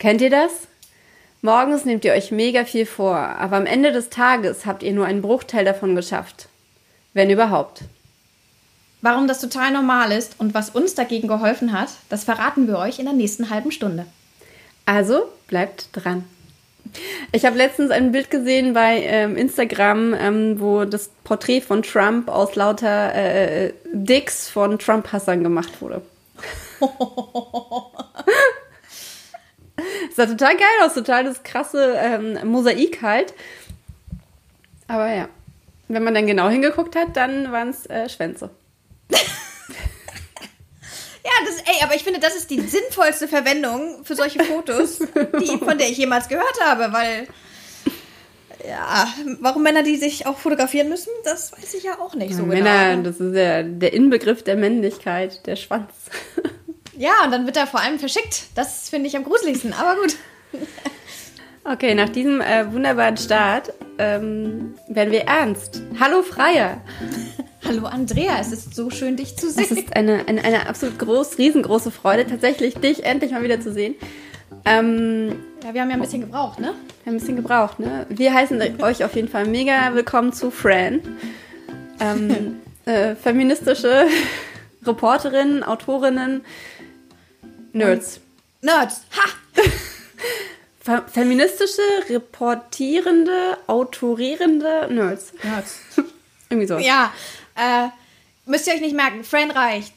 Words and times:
Kennt 0.00 0.22
ihr 0.22 0.30
das? 0.30 0.66
Morgens 1.42 1.84
nehmt 1.84 2.06
ihr 2.06 2.14
euch 2.14 2.30
mega 2.30 2.64
viel 2.64 2.86
vor, 2.86 3.16
aber 3.16 3.56
am 3.56 3.66
Ende 3.66 3.92
des 3.92 4.08
Tages 4.08 4.64
habt 4.64 4.82
ihr 4.82 4.92
nur 4.92 5.04
einen 5.04 5.20
Bruchteil 5.20 5.62
davon 5.62 5.94
geschafft. 5.94 6.48
Wenn 7.12 7.28
überhaupt. 7.28 7.82
Warum 9.02 9.28
das 9.28 9.42
total 9.42 9.72
normal 9.72 10.10
ist 10.10 10.36
und 10.40 10.54
was 10.54 10.70
uns 10.70 10.94
dagegen 10.94 11.28
geholfen 11.28 11.78
hat, 11.78 11.90
das 12.08 12.24
verraten 12.24 12.66
wir 12.66 12.78
euch 12.78 12.98
in 12.98 13.04
der 13.04 13.12
nächsten 13.12 13.50
halben 13.50 13.72
Stunde. 13.72 14.06
Also 14.86 15.24
bleibt 15.48 15.88
dran. 15.92 16.24
Ich 17.32 17.44
habe 17.44 17.58
letztens 17.58 17.90
ein 17.90 18.10
Bild 18.10 18.30
gesehen 18.30 18.72
bei 18.72 19.02
ähm, 19.02 19.36
Instagram, 19.36 20.14
ähm, 20.14 20.60
wo 20.60 20.86
das 20.86 21.10
Porträt 21.24 21.60
von 21.60 21.82
Trump 21.82 22.30
aus 22.30 22.56
lauter 22.56 23.14
äh, 23.14 23.74
Dicks 23.92 24.48
von 24.48 24.78
Trump-Hassern 24.78 25.42
gemacht 25.42 25.82
wurde. 25.82 26.00
sah 30.14 30.26
total 30.26 30.56
geil 30.56 30.66
aus, 30.82 30.94
total 30.94 31.24
das 31.24 31.42
krasse 31.42 31.94
ähm, 31.96 32.38
Mosaik 32.48 33.02
halt. 33.02 33.34
Aber 34.88 35.12
ja, 35.12 35.28
wenn 35.88 36.02
man 36.02 36.14
dann 36.14 36.26
genau 36.26 36.48
hingeguckt 36.48 36.96
hat, 36.96 37.16
dann 37.16 37.52
waren 37.52 37.70
es 37.70 37.86
äh, 37.86 38.08
Schwänze. 38.08 38.50
Ja, 41.22 41.30
das, 41.44 41.60
ey, 41.60 41.82
aber 41.82 41.94
ich 41.94 42.02
finde, 42.02 42.18
das 42.18 42.34
ist 42.34 42.50
die 42.50 42.60
sinnvollste 42.60 43.28
Verwendung 43.28 44.04
für 44.04 44.14
solche 44.14 44.42
Fotos, 44.42 44.98
die, 45.40 45.58
von 45.58 45.76
der 45.76 45.90
ich 45.90 45.98
jemals 45.98 46.28
gehört 46.28 46.58
habe, 46.64 46.92
weil, 46.94 47.28
ja, 48.66 49.06
warum 49.40 49.62
Männer 49.62 49.82
die 49.82 49.96
sich 49.96 50.26
auch 50.26 50.38
fotografieren 50.38 50.88
müssen, 50.88 51.10
das 51.24 51.52
weiß 51.52 51.74
ich 51.74 51.84
ja 51.84 51.98
auch 52.00 52.14
nicht 52.14 52.34
so 52.34 52.44
Männer, 52.44 52.92
genau. 52.92 53.02
das 53.02 53.20
ist 53.20 53.34
ja 53.34 53.62
der 53.62 53.92
Inbegriff 53.92 54.42
der 54.42 54.56
Männlichkeit, 54.56 55.46
der 55.46 55.56
Schwanz. 55.56 55.92
Ja, 57.00 57.24
und 57.24 57.30
dann 57.30 57.46
wird 57.46 57.56
er 57.56 57.66
vor 57.66 57.80
allem 57.80 57.98
verschickt. 57.98 58.42
Das 58.54 58.90
finde 58.90 59.08
ich 59.08 59.16
am 59.16 59.24
gruseligsten, 59.24 59.72
aber 59.72 59.98
gut. 60.00 60.16
Okay, 61.62 61.94
nach 61.94 62.08
diesem 62.08 62.40
äh, 62.40 62.72
wunderbaren 62.72 63.18
Start 63.18 63.74
ähm, 63.98 64.74
werden 64.88 65.12
wir 65.12 65.24
ernst. 65.24 65.82
Hallo 66.00 66.22
Freier. 66.22 66.80
Hallo 67.64 67.84
Andrea, 67.84 68.38
es 68.40 68.50
ist 68.50 68.74
so 68.74 68.88
schön, 68.88 69.16
dich 69.16 69.36
zu 69.36 69.50
sehen. 69.50 69.64
Es 69.64 69.70
ist 69.70 69.94
eine, 69.94 70.26
eine, 70.26 70.42
eine 70.42 70.66
absolut 70.66 70.98
groß, 70.98 71.36
riesengroße 71.36 71.90
Freude, 71.90 72.26
tatsächlich 72.26 72.76
dich 72.76 73.04
endlich 73.04 73.32
mal 73.32 73.42
wieder 73.42 73.60
zu 73.60 73.74
sehen. 73.74 73.94
Ähm, 74.64 75.44
ja, 75.62 75.74
wir 75.74 75.82
haben 75.82 75.90
ja 75.90 75.96
ein 75.96 76.00
bisschen 76.00 76.22
gebraucht, 76.22 76.58
ne? 76.58 76.72
Wir 77.04 77.10
haben 77.10 77.16
ein 77.16 77.20
bisschen 77.20 77.36
gebraucht, 77.36 77.78
ne? 77.78 78.06
Wir 78.08 78.32
heißen 78.32 78.60
euch 78.82 79.04
auf 79.04 79.14
jeden 79.14 79.28
Fall 79.28 79.46
mega 79.46 79.94
willkommen 79.94 80.32
zu 80.32 80.50
Fran. 80.50 81.00
Ähm, 82.00 82.56
äh, 82.86 83.14
feministische 83.16 84.06
Reporterinnen, 84.82 85.62
Autorinnen, 85.62 86.40
Nerds. 87.72 88.20
Nerds, 88.62 89.02
ha! 89.12 89.28
Fe 90.82 91.02
feministische, 91.12 91.82
reportierende, 92.08 93.58
autorierende 93.66 94.88
Nerds. 94.90 95.32
Nerds. 95.42 95.78
Irgendwie 96.48 96.66
so. 96.66 96.78
Ja, 96.78 97.12
äh, 97.56 97.88
müsst 98.46 98.66
ihr 98.66 98.74
euch 98.74 98.80
nicht 98.80 98.96
merken, 98.96 99.22
Fran 99.24 99.50
reicht. 99.50 99.92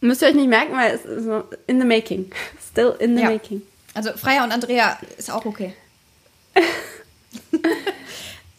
Müsst 0.00 0.22
ihr 0.22 0.28
euch 0.28 0.34
nicht 0.34 0.48
merken, 0.48 0.76
weil 0.76 0.94
es 0.94 1.04
ist 1.04 1.26
in 1.66 1.80
the 1.80 1.86
making. 1.86 2.30
Still 2.70 2.94
in 2.98 3.16
the 3.16 3.22
Ja. 3.22 3.30
making. 3.30 3.62
Also 3.94 4.12
Freya 4.16 4.44
und 4.44 4.52
Andrea 4.52 4.98
ist 5.18 5.30
auch 5.30 5.44
okay. 5.44 5.74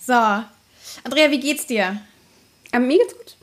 so. 0.05 0.13
Andrea, 1.03 1.29
wie 1.31 1.39
geht's 1.39 1.65
dir? 1.67 2.01
Aber 2.71 2.79
mir 2.85 2.97
geht's 2.97 3.13
gut. 3.13 3.35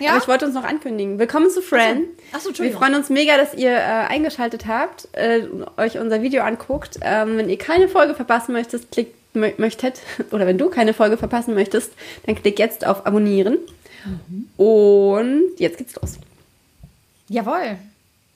Ja? 0.00 0.10
Aber 0.10 0.18
ich 0.20 0.28
wollte 0.28 0.44
uns 0.46 0.54
noch 0.54 0.64
ankündigen. 0.64 1.18
Willkommen 1.18 1.48
zu 1.50 1.62
Fran. 1.62 2.04
Ach 2.32 2.40
so, 2.40 2.44
Wir 2.44 2.48
Entschuldigung. 2.50 2.80
freuen 2.80 2.94
uns 2.96 3.08
mega, 3.08 3.36
dass 3.38 3.54
ihr 3.54 3.70
äh, 3.72 3.80
eingeschaltet 3.80 4.66
habt, 4.66 5.08
äh, 5.12 5.42
euch 5.78 5.98
unser 5.98 6.20
Video 6.22 6.42
anguckt. 6.42 6.98
Ähm, 7.00 7.38
wenn 7.38 7.48
ihr 7.48 7.56
keine 7.56 7.88
Folge 7.88 8.14
verpassen 8.14 8.52
möchtet, 8.52 8.90
klickt, 8.90 9.14
mö 9.34 9.52
möchtet, 9.56 10.00
oder 10.32 10.46
wenn 10.46 10.58
du 10.58 10.68
keine 10.68 10.92
Folge 10.92 11.16
verpassen 11.16 11.54
möchtest, 11.54 11.92
dann 12.26 12.34
klick 12.34 12.58
jetzt 12.58 12.86
auf 12.86 13.06
Abonnieren. 13.06 13.58
Und 14.56 15.44
jetzt 15.58 15.78
geht's 15.78 15.94
los. 15.96 16.18
Jawohl. 17.28 17.76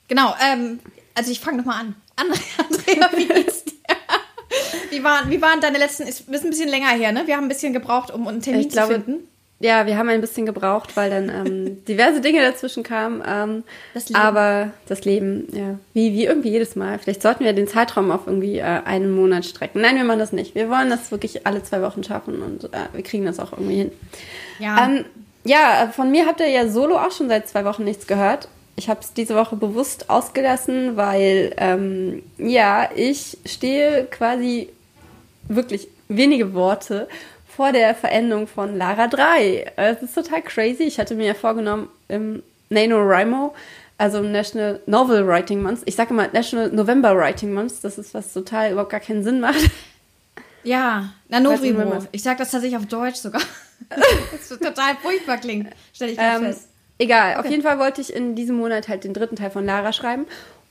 Genau, 0.09 0.34
ähm, 0.44 0.81
also 1.15 1.31
ich 1.31 1.41
fange 1.41 1.59
nochmal 1.59 1.81
an. 1.81 1.94
An- 2.17 2.27
Andrea, 2.59 3.11
wie 3.17 3.27
geht's 3.27 3.65
dir? 3.65 3.72
Wie 4.91 5.05
waren, 5.05 5.31
wie 5.31 5.41
waren 5.41 5.61
deine 5.61 5.78
letzten, 5.78 6.03
ist, 6.09 6.28
ein 6.28 6.32
bisschen 6.50 6.69
länger 6.69 6.88
her, 6.88 7.12
ne? 7.12 7.25
Wir 7.27 7.37
haben 7.37 7.44
ein 7.44 7.49
bisschen 7.49 7.72
gebraucht, 7.72 8.11
um 8.11 8.27
einen 8.27 8.43
Termin 8.43 8.62
Ich 8.62 8.71
glaube, 8.71 8.94
zu 8.97 9.00
finden. 9.03 9.28
Ja, 9.62 9.84
wir 9.84 9.98
haben 9.98 10.09
ein 10.09 10.22
bisschen 10.22 10.47
gebraucht, 10.47 10.97
weil 10.97 11.10
dann 11.10 11.28
ähm, 11.28 11.84
diverse 11.88 12.22
Dinge 12.22 12.41
dazwischen 12.41 12.82
kamen. 12.82 13.22
Ähm, 13.26 13.62
Das 13.93 14.09
Leben. 14.09 14.21
Aber 14.21 14.71
das 14.88 15.04
Leben, 15.04 15.48
ja, 15.53 15.78
wie, 15.93 16.15
wie 16.15 16.25
irgendwie 16.25 16.48
jedes 16.48 16.76
Mal. 16.76 16.98
Vielleicht 16.98 17.21
sollten 17.21 17.44
wir 17.44 17.53
den 17.53 17.69
Zeitraum 17.69 18.10
auf 18.10 18.26
irgendwie 18.26 18.59
äh, 18.59 18.62
einen 18.62 19.15
Monat 19.15 19.44
strecken. 19.44 19.82
Nein, 19.82 19.97
wir 19.97 20.04
machen 20.04 20.19
das 20.19 20.32
nicht. 20.32 20.54
Wir 20.54 20.70
wollen 20.70 20.88
das 20.88 21.10
wirklich 21.10 21.47
alle 21.47 21.62
zwei 21.62 21.82
Wochen 21.82 22.03
schaffen 22.03 22.41
und 22.41 22.65
äh, 22.72 22.88
wir 22.94 23.03
kriegen 23.03 23.26
das 23.26 23.38
auch 23.38 23.53
irgendwie 23.53 23.76
hin. 23.76 23.93
Ja. 24.59 24.87
Ähm, 24.87 25.04
ja, 25.44 25.93
von 25.94 26.10
mir 26.10 26.26
habt 26.26 26.41
ihr 26.41 26.49
ja 26.49 26.66
solo 26.69 26.97
auch 26.97 27.12
schon 27.12 27.28
seit 27.28 27.47
zwei 27.47 27.66
Wochen 27.66 27.84
nichts 27.84 28.06
gehört. 28.06 28.49
Ich 28.76 28.88
habe 28.88 29.00
es 29.00 29.12
diese 29.12 29.34
Woche 29.37 29.56
bewusst 29.56 30.09
ausgelassen, 30.09 30.97
weil 30.97 31.53
ähm, 31.59 32.22
ja, 32.38 32.88
ich 32.94 33.37
stehe 33.44 34.06
quasi 34.10 34.70
wirklich 35.49 35.88
wenige 36.09 36.54
Worte 36.54 37.09
vor 37.60 37.72
der 37.72 37.94
Verendung 37.94 38.47
von 38.47 38.78
Lara 38.78 39.06
3. 39.06 39.72
Es 39.76 40.00
ist 40.03 40.15
total 40.15 40.41
crazy. 40.41 40.84
Ich 40.84 40.98
hatte 40.98 41.15
mir 41.15 41.26
ja 41.26 41.34
vorgenommen, 41.34 41.91
im 42.09 42.43
NaNoWriMo, 42.71 43.54
also 43.98 44.21
im 44.21 44.32
National 44.32 44.81
Novel 44.87 45.26
Writing 45.28 45.60
Month, 45.62 45.82
ich 45.84 45.94
sage 45.94 46.15
immer 46.15 46.26
National 46.32 46.70
November 46.70 47.15
Writing 47.15 47.53
Month, 47.53 47.75
das 47.82 47.99
ist 47.99 48.15
was 48.15 48.32
total 48.32 48.72
überhaupt 48.72 48.88
gar 48.93 49.00
keinen 49.00 49.22
Sinn 49.22 49.41
macht. 49.41 49.60
ja, 50.65 51.10
Nanovrimo. 51.28 51.91
was- 51.91 52.09
Ich 52.12 52.22
sag 52.22 52.38
das 52.38 52.50
tatsächlich 52.50 52.78
auf 52.78 52.87
Deutsch 52.87 53.16
sogar. 53.16 53.43
das 53.91 54.49
wird 54.49 54.62
total 54.65 54.97
furchtbar 55.03 55.37
klingt, 55.37 55.69
stelle 55.93 56.12
ich 56.12 56.19
Ähm, 56.19 56.44
fest. 56.44 56.66
egal, 56.97 57.37
auf 57.37 57.44
jeden 57.50 57.62
Fall 57.62 57.78
wollte 57.78 58.00
ich 58.00 58.10
in 58.15 58.34
diesem 58.37 58.56
Monat 58.56 58.88
halt 58.88 59.04
den 59.04 59.12
dritten 59.12 59.37
Teil 59.37 59.50
von 59.50 59.66
Lara 59.66 59.93
schreiben. 59.93 60.25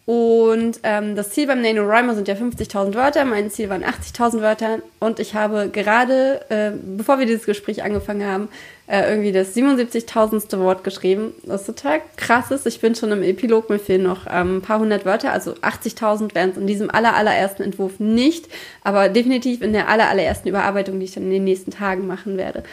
Und 0.05 0.79
ähm, 0.81 1.15
das 1.15 1.29
Ziel 1.29 1.45
beim 1.45 1.61
NaNoWriMo 1.61 2.15
sind 2.15 2.27
ja 2.27 2.33
50.000 2.33 2.95
Wörter. 2.95 3.25
Mein 3.25 3.51
Ziel 3.51 3.69
waren 3.69 3.83
80.000 3.83 4.41
Wörter. 4.41 4.79
Und 4.99 5.19
ich 5.19 5.35
habe 5.35 5.69
gerade, 5.69 6.41
äh, 6.49 6.71
bevor 6.97 7.19
wir 7.19 7.27
dieses 7.27 7.45
Gespräch 7.45 7.83
angefangen 7.83 8.25
haben, 8.25 8.49
äh, 8.87 9.07
irgendwie 9.07 9.31
das 9.31 9.55
77.000. 9.55 10.59
Wort 10.61 10.83
geschrieben. 10.83 11.35
Das 11.43 11.65
total 11.65 12.01
krass 12.17 12.49
ist. 12.49 12.65
Ich 12.65 12.81
bin 12.81 12.95
schon 12.95 13.11
im 13.11 13.21
Epilog, 13.21 13.69
mir 13.69 13.77
fehlen 13.77 14.01
noch 14.01 14.25
ähm, 14.27 14.57
ein 14.57 14.61
paar 14.63 14.79
hundert 14.79 15.05
Wörter. 15.05 15.31
Also 15.31 15.51
80.000 15.53 16.33
wären 16.33 16.49
es 16.49 16.57
in 16.57 16.65
diesem 16.65 16.89
aller, 16.89 17.15
allerersten 17.15 17.61
Entwurf 17.61 17.99
nicht. 17.99 18.47
Aber 18.83 19.09
definitiv 19.09 19.61
in 19.61 19.73
der 19.73 19.89
aller, 19.89 20.09
allerersten 20.09 20.49
Überarbeitung, 20.49 20.99
die 20.99 21.05
ich 21.05 21.13
dann 21.13 21.25
in 21.25 21.29
den 21.29 21.43
nächsten 21.43 21.69
Tagen 21.69 22.07
machen 22.07 22.35
werde. 22.35 22.63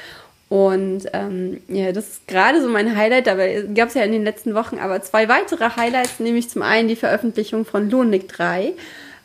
Und 0.49 1.07
ähm, 1.13 1.61
ja, 1.67 1.91
das 1.91 2.09
ist 2.09 2.29
gerade 2.29 2.63
so 2.63 2.69
mein 2.69 2.97
Highlight. 2.97 3.27
Dabei 3.27 3.65
gab 3.75 3.89
es 3.89 3.95
ja 3.95 4.03
in 4.03 4.13
den 4.13 4.25
letzten 4.25 4.55
Wochen 4.55 4.79
aber 4.79 5.03
zwei 5.03 5.29
weitere 5.29 5.71
Highlights, 5.77 6.21
nämlich 6.21 6.49
zum 6.49 6.63
einen 6.63 6.89
die 6.89 6.97
Veröffentlichung 6.97 7.65
von 7.65 7.91
Lunik 7.91 8.29
3, 8.29 8.73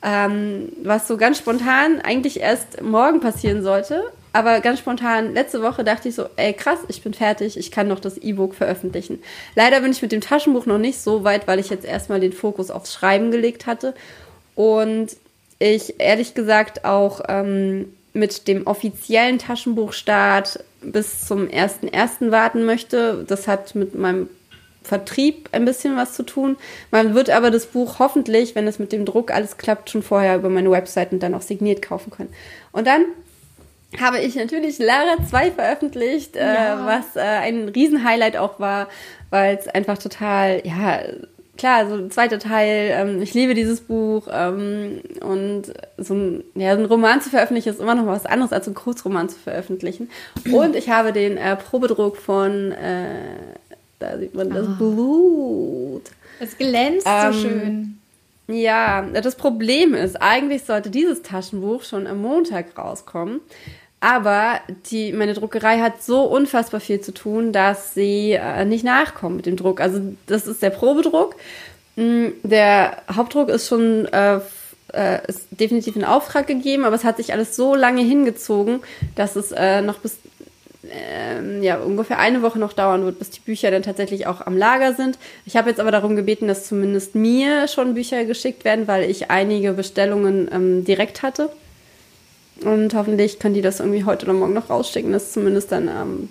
ähm, 0.02 0.70
was 0.84 1.08
so 1.08 1.18
ganz 1.18 1.38
spontan 1.38 2.02
eigentlich 2.02 2.40
erst 2.40 2.82
morgen 2.82 3.20
passieren 3.20 3.62
sollte. 3.62 4.04
Aber 4.34 4.62
ganz 4.62 4.80
spontan, 4.80 5.34
letzte 5.34 5.62
Woche 5.62 5.84
dachte 5.84 6.10
ich 6.10 6.16
so, 6.16 6.26
ey 6.38 6.54
krass, 6.54 6.80
ich 6.88 7.04
bin 7.04 7.14
fertig, 7.14 7.58
ich 7.58 7.70
kann 7.70 7.90
noch 7.90 8.00
das 8.00 8.18
E-Book 8.18 8.56
veröffentlichen. 8.56 9.22
Leider 9.56 9.82
bin 9.82 9.92
ich 9.92 10.02
mit 10.02 10.14
dem 10.14 10.22
Taschenbuch 10.22 10.66
noch 10.66 10.78
nicht 10.78 11.00
so 11.00 11.24
weit, 11.24 11.48
weil 11.48 11.60
ich 11.60 11.70
jetzt 11.70 11.86
erstmal 11.86 12.22
den 12.22 12.34
Fokus 12.34 12.72
aufs 12.72 12.94
Schreiben 12.94 13.30
gelegt 13.30 13.68
hatte. 13.68 13.94
Und 14.56 15.10
ich 15.60 16.00
ehrlich 16.00 16.34
gesagt 16.34 16.86
auch 16.86 17.22
ähm, 17.28 17.94
mit 18.14 18.48
dem 18.48 18.68
offiziellen 18.68 19.40
Taschenbuchstart 19.40 20.64
bis 20.82 21.26
zum 21.28 21.48
1.1. 21.48 22.32
warten 22.32 22.66
möchte. 22.66 23.24
Das 23.28 23.48
hat 23.48 23.76
mit 23.76 23.96
meinem 23.96 24.30
Vertrieb 24.84 25.50
ein 25.52 25.64
bisschen 25.66 25.96
was 25.96 26.14
zu 26.14 26.24
tun. 26.24 26.58
Man 26.90 27.14
wird 27.14 27.30
aber 27.30 27.52
das 27.52 27.68
Buch 27.68 28.00
hoffentlich, 28.00 28.56
wenn 28.56 28.68
es 28.68 28.80
mit 28.80 28.92
dem 28.92 29.06
Druck 29.06 29.32
alles 29.32 29.58
klappt, 29.58 29.90
schon 29.92 30.02
vorher 30.04 30.36
über 30.36 30.50
meine 30.50 30.72
Website 30.72 31.12
und 31.12 31.22
dann 31.22 31.36
auch 31.36 31.42
signiert 31.44 31.82
kaufen 31.82 32.10
können. 32.10 32.34
Und 32.72 32.88
dann 32.88 33.06
habe 34.00 34.20
ich 34.20 34.36
natürlich 34.36 34.80
Lara 34.80 35.18
2 35.30 35.52
veröffentlicht, 35.52 36.36
äh, 36.36 36.54
Ja. 36.54 36.86
was 36.86 37.16
äh, 37.16 37.20
ein 37.20 37.70
Riesenhighlight 37.70 38.38
auch 38.38 38.60
war, 38.60 38.88
weil 39.30 39.56
es 39.58 39.68
einfach 39.68 39.98
total, 39.98 40.62
ja, 40.66 41.02
klar, 41.62 41.88
so 41.88 41.94
ein 41.94 42.10
zweiter 42.10 42.40
Teil, 42.40 42.90
ähm, 42.92 43.22
ich 43.22 43.36
liebe 43.36 43.54
dieses 43.54 43.82
Buch 43.82 44.28
ähm, 44.32 45.00
und 45.22 45.72
so 46.00 46.16
ein, 46.16 46.44
ja, 46.56 46.76
so 46.76 46.82
ein 46.82 46.88
Roman 46.88 47.22
zu 47.22 47.30
veröffentlichen 47.30 47.70
ist 47.70 47.80
immer 47.80 47.94
noch 47.94 48.08
was 48.08 48.26
anderes 48.26 48.52
als 48.52 48.66
so 48.66 48.72
ein 48.72 48.74
Kurzroman 48.74 49.30
zu 49.30 49.38
veröffentlichen. 49.38 50.10
Und 50.52 50.76
ich 50.76 50.90
habe 50.90 51.14
den 51.14 51.38
äh, 51.38 51.56
Probedruck 51.56 52.18
von, 52.18 52.72
äh, 52.72 53.36
da 54.00 54.18
sieht 54.18 54.34
man 54.34 54.50
das 54.50 54.76
Blut. 54.76 56.02
Es 56.40 56.58
glänzt 56.58 57.06
ähm, 57.08 57.32
so 57.32 57.40
schön. 57.40 57.98
Ja, 58.48 59.04
das 59.04 59.36
Problem 59.36 59.94
ist, 59.94 60.20
eigentlich 60.20 60.64
sollte 60.64 60.90
dieses 60.90 61.22
Taschenbuch 61.22 61.84
schon 61.84 62.08
am 62.08 62.24
Montag 62.24 62.76
rauskommen. 62.76 63.40
Aber 64.02 64.60
die, 64.90 65.14
meine 65.14 65.36
Druckerei 65.36 65.80
hat 65.80 66.02
so 66.04 66.24
unfassbar 66.24 66.82
viel 66.82 67.02
zu 67.02 67.14
tun, 67.14 67.54
dass 67.54 67.94
sie 67.94 68.32
äh, 68.32 68.66
nicht 68.66 68.84
nachkommt 68.84 69.38
mit 69.38 69.46
dem 69.46 69.56
Druck. 69.56 69.80
Also 69.80 70.02
das 70.26 70.48
ist 70.48 70.62
der 70.64 70.72
Probedruck. 70.72 71.36
Mm, 71.96 72.30
Der 72.44 72.98
Hauptdruck 73.16 73.50
ist 73.50 73.68
schon 73.68 74.06
äh, 74.08 74.40
äh, 74.94 75.20
es 75.28 75.48
definitiv 75.52 75.96
in 75.96 76.04
Auftrag 76.04 76.48
gegeben, 76.48 76.84
aber 76.84 76.96
es 76.96 77.04
hat 77.04 77.18
sich 77.18 77.32
alles 77.32 77.56
so 77.56 77.76
lange 77.76 78.02
hingezogen, 78.02 78.82
dass 79.16 79.36
es 79.36 79.52
äh, 79.52 79.82
noch 79.82 80.00
bis 80.00 80.18
ähm, 80.90 81.62
ja, 81.62 81.78
ungefähr 81.78 82.18
eine 82.18 82.42
Woche 82.42 82.58
noch 82.58 82.74
dauern 82.74 83.06
wird, 83.06 83.20
bis 83.20 83.30
die 83.30 83.40
Bücher 83.40 83.70
dann 83.70 83.84
tatsächlich 83.84 84.26
auch 84.26 84.42
am 84.42 84.58
Lager 84.58 84.94
sind. 84.96 85.20
Ich 85.46 85.56
habe 85.56 85.70
jetzt 85.70 85.80
aber 85.80 85.92
darum 85.92 86.16
gebeten, 86.16 86.48
dass 86.48 86.68
zumindest 86.68 87.14
mir 87.14 87.68
schon 87.68 87.94
Bücher 87.94 88.26
geschickt 88.26 88.66
werden, 88.66 88.88
weil 88.88 89.10
ich 89.10 89.30
einige 89.30 89.74
Bestellungen 89.74 90.50
ähm, 90.52 90.84
direkt 90.84 91.22
hatte. 91.22 91.50
Und 92.64 92.94
hoffentlich 92.94 93.40
können 93.40 93.56
die 93.56 93.62
das 93.62 93.80
irgendwie 93.80 94.04
heute 94.04 94.26
oder 94.26 94.34
morgen 94.34 94.54
noch 94.54 94.70
rausschicken, 94.70 95.12
dass 95.12 95.34
zumindest 95.34 95.72
dann 95.72 95.88
ähm, 95.88 96.30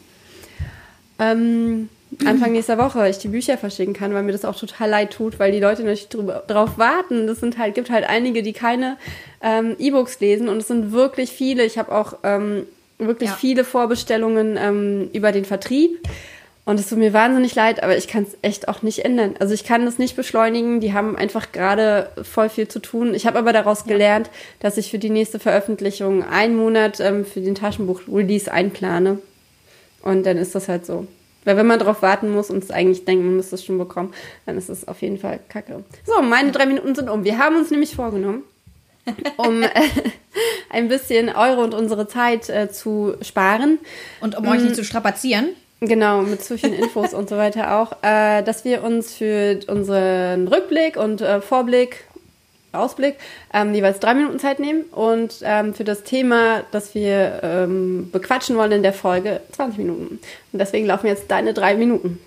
ähm, 1.19 1.88
Anfang 2.25 2.53
nächster 2.53 2.79
Woche 2.79 3.09
ich 3.09 3.19
die 3.19 3.29
Bücher 3.29 3.56
verschicken 3.56 3.94
kann, 3.94 4.12
weil 4.15 4.23
mir 4.23 4.32
das 4.32 4.44
auch 4.44 4.59
total 4.59 4.91
leid 4.91 5.12
tut, 5.12 5.38
weil 5.38 5.53
die 5.53 5.61
Leute 5.61 5.82
natürlich 5.82 6.09
drüber, 6.09 6.43
drauf 6.47 6.77
warten. 6.77 7.27
Das 7.27 7.38
sind 7.41 7.56
halt, 7.59 7.75
gibt 7.75 7.91
halt 7.91 8.09
einige, 8.09 8.43
die 8.43 8.53
keine 8.53 8.97
ähm, 9.43 9.77
E-Books 9.79 10.21
lesen 10.21 10.49
und 10.49 10.59
es 10.59 10.69
sind 10.69 10.93
wirklich 10.93 11.31
viele. 11.31 11.65
Ich 11.65 11.79
habe 11.79 11.93
auch 11.93 12.19
ähm, 12.25 12.67
wirklich 12.99 13.31
ja. 13.31 13.37
viele 13.37 13.65
Vorbestellungen 13.65 14.56
ähm, 14.61 15.11
über 15.12 15.31
den 15.33 15.44
Vertrieb. 15.44 16.00
Und 16.65 16.79
es 16.79 16.89
tut 16.89 16.99
mir 16.99 17.12
wahnsinnig 17.12 17.55
leid, 17.55 17.83
aber 17.83 17.97
ich 17.97 18.07
kann 18.07 18.25
es 18.25 18.37
echt 18.43 18.69
auch 18.69 18.83
nicht 18.83 19.05
ändern. 19.05 19.35
Also 19.41 19.55
ich 19.55 19.65
kann 19.65 19.87
das 19.87 19.99
nicht 19.99 20.15
beschleunigen. 20.15 20.81
Die 20.81 20.93
haben 20.93 21.17
einfach 21.17 21.53
gerade 21.53 22.11
voll 22.23 22.49
viel 22.49 22.69
zu 22.69 22.81
tun. 22.81 23.15
Ich 23.15 23.27
habe 23.27 23.39
aber 23.39 23.53
daraus 23.53 23.81
ja. 23.81 23.93
gelernt, 23.93 24.31
dass 24.61 24.77
ich 24.77 24.91
für 24.91 24.99
die 24.99 25.11
nächste 25.11 25.39
Veröffentlichung 25.39 26.23
einen 26.23 26.57
Monat 26.57 27.01
ähm, 27.01 27.25
für 27.25 27.41
den 27.41 27.55
Taschenbuch-Release 27.55 28.53
einplane. 28.53 29.19
Und 30.03 30.25
dann 30.25 30.37
ist 30.37 30.55
das 30.55 30.69
halt 30.69 30.87
so. 30.87 31.07
Weil 31.45 31.57
wenn 31.57 31.67
man 31.67 31.79
darauf 31.79 32.03
warten 32.03 32.31
muss 32.31 32.51
und 32.51 32.62
es 32.62 32.71
eigentlich 32.71 33.05
denkt, 33.05 33.25
man 33.25 33.37
müsste 33.37 33.55
es 33.55 33.65
schon 33.65 33.79
bekommen, 33.79 34.12
dann 34.45 34.59
ist 34.59 34.69
es 34.69 34.87
auf 34.87 35.01
jeden 35.01 35.19
Fall 35.19 35.41
kacke. 35.49 35.83
So, 36.05 36.21
meine 36.21 36.53
drei 36.53 36.67
Minuten 36.67 36.95
sind 36.95 37.09
um. 37.09 37.25
Wir 37.25 37.39
haben 37.39 37.57
uns 37.57 37.71
nämlich 37.71 37.97
vorgenommen, 37.97 38.45
um 39.39 39.62
äh, 39.62 39.69
ein 40.71 40.89
bisschen 40.89 41.31
eure 41.31 41.62
und 41.62 41.75
unsere 41.75 42.07
Zeit 42.07 42.49
äh, 42.51 42.71
zu 42.71 43.15
sparen. 43.23 43.79
Und 44.21 44.37
um 44.37 44.47
euch 44.47 44.61
nicht 44.61 44.73
mm. 44.73 44.75
zu 44.75 44.85
strapazieren. 44.85 45.49
Genau, 45.82 46.21
mit 46.21 46.44
zu 46.44 46.59
vielen 46.59 46.75
Infos 46.75 47.15
und 47.15 47.31
so 47.31 47.38
weiter 47.38 47.81
auch, 47.81 47.97
äh, 48.03 48.43
dass 48.43 48.67
wir 48.67 48.85
uns 48.85 49.15
für 49.15 49.61
unseren 49.67 50.47
Rückblick 50.47 50.99
und 50.99 51.23
äh, 51.23 51.41
Vorblick, 51.41 52.05
Ausblick 52.73 53.17
ähm, 53.55 53.75
jeweils 53.75 53.99
drei 53.99 54.12
Minuten 54.12 54.38
Zeit 54.38 54.61
nehmen 54.61 54.82
und 54.93 55.37
ähm, 55.43 55.73
für 55.73 55.85
das 55.85 56.03
Thema, 56.03 56.65
das 56.71 56.94
wir 56.94 57.41
ähm, 57.43 58.11
bequatschen 58.12 58.56
wollen 58.56 58.73
in 58.73 58.82
der 58.82 58.93
Folge, 58.93 59.41
20 59.53 59.79
Minuten. 59.79 60.21
Und 60.53 60.59
deswegen 60.59 60.87
laufen 60.87 61.06
jetzt 61.06 61.31
deine 61.31 61.55
drei 61.55 61.75
Minuten. 61.75 62.21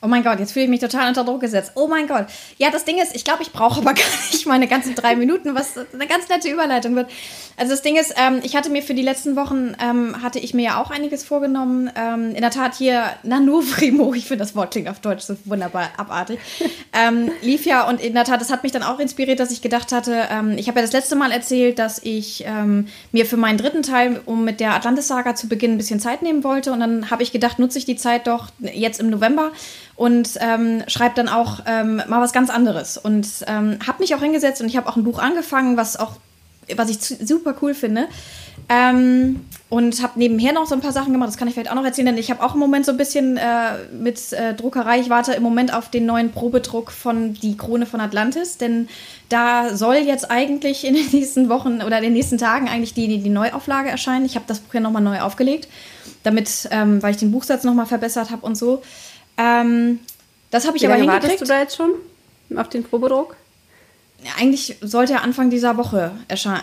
Oh 0.00 0.06
mein 0.06 0.22
Gott, 0.22 0.38
jetzt 0.38 0.52
fühle 0.52 0.64
ich 0.64 0.70
mich 0.70 0.80
total 0.80 1.08
unter 1.08 1.24
Druck 1.24 1.40
gesetzt. 1.40 1.72
Oh 1.74 1.88
mein 1.88 2.06
Gott. 2.06 2.26
Ja, 2.56 2.70
das 2.70 2.84
Ding 2.84 2.98
ist, 2.98 3.16
ich 3.16 3.24
glaube, 3.24 3.42
ich 3.42 3.52
brauche 3.52 3.80
aber 3.80 3.94
gar 3.94 4.04
nicht 4.30 4.46
meine 4.46 4.68
ganzen 4.68 4.94
drei 4.94 5.16
Minuten, 5.16 5.54
was 5.54 5.74
eine 5.76 6.06
ganz 6.06 6.28
nette 6.28 6.48
Überleitung 6.48 6.94
wird. 6.94 7.10
Also 7.56 7.72
das 7.72 7.82
Ding 7.82 7.96
ist, 7.96 8.14
ähm, 8.16 8.40
ich 8.44 8.54
hatte 8.54 8.70
mir 8.70 8.82
für 8.82 8.94
die 8.94 9.02
letzten 9.02 9.34
Wochen, 9.34 9.74
ähm, 9.82 10.22
hatte 10.22 10.38
ich 10.38 10.54
mir 10.54 10.62
ja 10.62 10.80
auch 10.80 10.92
einiges 10.92 11.24
vorgenommen. 11.24 11.90
Ähm, 11.96 12.34
in 12.34 12.42
der 12.42 12.50
Tat 12.50 12.76
hier 12.76 13.06
Nanovrimo, 13.24 14.14
ich 14.14 14.26
finde 14.26 14.44
das 14.44 14.54
Wort 14.54 14.70
klingt 14.70 14.88
auf 14.88 15.00
Deutsch 15.00 15.24
so 15.24 15.36
wunderbar 15.44 15.90
abartig, 15.96 16.38
ähm, 16.92 17.32
lief 17.42 17.66
ja 17.66 17.88
und 17.88 18.00
in 18.00 18.14
der 18.14 18.24
Tat, 18.24 18.40
das 18.40 18.50
hat 18.50 18.62
mich 18.62 18.70
dann 18.70 18.84
auch 18.84 19.00
inspiriert, 19.00 19.40
dass 19.40 19.50
ich 19.50 19.62
gedacht 19.62 19.90
hatte, 19.90 20.28
ähm, 20.30 20.56
ich 20.56 20.68
habe 20.68 20.78
ja 20.78 20.84
das 20.84 20.92
letzte 20.92 21.16
Mal 21.16 21.32
erzählt, 21.32 21.78
dass 21.80 22.00
ich 22.02 22.44
ähm, 22.46 22.86
mir 23.10 23.26
für 23.26 23.36
meinen 23.36 23.58
dritten 23.58 23.82
Teil, 23.82 24.20
um 24.26 24.44
mit 24.44 24.60
der 24.60 24.74
Atlantis-Saga 24.74 25.34
zu 25.34 25.48
beginnen, 25.48 25.74
ein 25.74 25.78
bisschen 25.78 26.00
Zeit 26.00 26.22
nehmen 26.22 26.44
wollte. 26.44 26.72
Und 26.72 26.80
dann 26.80 27.10
habe 27.10 27.22
ich 27.22 27.32
gedacht, 27.32 27.58
nutze 27.58 27.78
ich 27.78 27.84
die 27.84 27.96
Zeit 27.96 28.26
doch 28.26 28.48
jetzt 28.60 29.00
im 29.00 29.10
November 29.10 29.50
und 29.98 30.38
ähm, 30.40 30.84
schreibe 30.86 31.16
dann 31.16 31.28
auch 31.28 31.58
ähm, 31.66 31.96
mal 31.96 32.20
was 32.20 32.32
ganz 32.32 32.50
anderes. 32.50 32.98
Und 32.98 33.26
ähm, 33.48 33.80
habe 33.84 33.98
mich 33.98 34.14
auch 34.14 34.20
hingesetzt 34.20 34.60
und 34.60 34.68
ich 34.68 34.76
habe 34.76 34.88
auch 34.88 34.94
ein 34.94 35.02
Buch 35.02 35.18
angefangen, 35.18 35.76
was 35.76 35.96
auch, 35.96 36.12
was 36.76 36.88
ich 36.88 37.00
super 37.00 37.56
cool 37.60 37.74
finde. 37.74 38.06
Ähm, 38.68 39.40
und 39.70 40.00
habe 40.00 40.18
nebenher 40.18 40.52
noch 40.52 40.66
so 40.66 40.76
ein 40.76 40.80
paar 40.80 40.92
Sachen 40.92 41.12
gemacht, 41.12 41.28
das 41.28 41.36
kann 41.36 41.48
ich 41.48 41.54
vielleicht 41.54 41.70
auch 41.70 41.74
noch 41.74 41.84
erzählen, 41.84 42.06
denn 42.06 42.18
ich 42.18 42.30
habe 42.30 42.44
auch 42.44 42.54
im 42.54 42.60
Moment 42.60 42.86
so 42.86 42.92
ein 42.92 42.96
bisschen 42.96 43.38
äh, 43.38 43.42
mit 43.92 44.32
äh, 44.32 44.54
Druckerei, 44.54 45.00
ich 45.00 45.10
warte 45.10 45.32
im 45.32 45.42
Moment 45.42 45.74
auf 45.74 45.90
den 45.90 46.06
neuen 46.06 46.30
Probedruck 46.30 46.92
von 46.92 47.34
Die 47.34 47.56
Krone 47.56 47.86
von 47.86 48.00
Atlantis, 48.00 48.56
denn 48.56 48.88
da 49.28 49.74
soll 49.74 49.96
jetzt 49.96 50.30
eigentlich 50.30 50.84
in 50.86 50.94
den 50.94 51.08
nächsten 51.12 51.48
Wochen 51.48 51.82
oder 51.82 51.98
in 51.98 52.04
den 52.04 52.12
nächsten 52.12 52.38
Tagen 52.38 52.68
eigentlich 52.68 52.94
die, 52.94 53.18
die, 53.18 53.30
Neuauflage 53.30 53.88
erscheinen. 53.88 54.26
Ich 54.26 54.36
habe 54.36 54.44
das 54.46 54.60
Buch 54.60 54.74
ja 54.74 54.80
nochmal 54.80 55.02
neu 55.02 55.20
aufgelegt, 55.20 55.66
damit, 56.22 56.68
ähm, 56.70 57.02
weil 57.02 57.12
ich 57.12 57.16
den 57.16 57.32
Buchsatz 57.32 57.64
nochmal 57.64 57.86
verbessert 57.86 58.30
habe 58.30 58.46
und 58.46 58.56
so. 58.56 58.82
Ähm, 59.38 60.00
das 60.50 60.66
habe 60.66 60.76
ich 60.76 60.82
Wie 60.82 60.86
aber 60.86 60.98
lange 60.98 61.12
hingekriegt. 61.12 61.40
wartest 61.40 61.50
du 61.50 61.54
da 61.54 61.60
jetzt 61.60 61.76
schon 61.76 62.58
auf 62.58 62.68
den 62.68 62.84
Probedruck? 62.84 63.36
Eigentlich 64.36 64.76
sollte 64.80 65.12
er 65.12 65.22
Anfang 65.22 65.48
dieser 65.48 65.76
Woche 65.76 66.10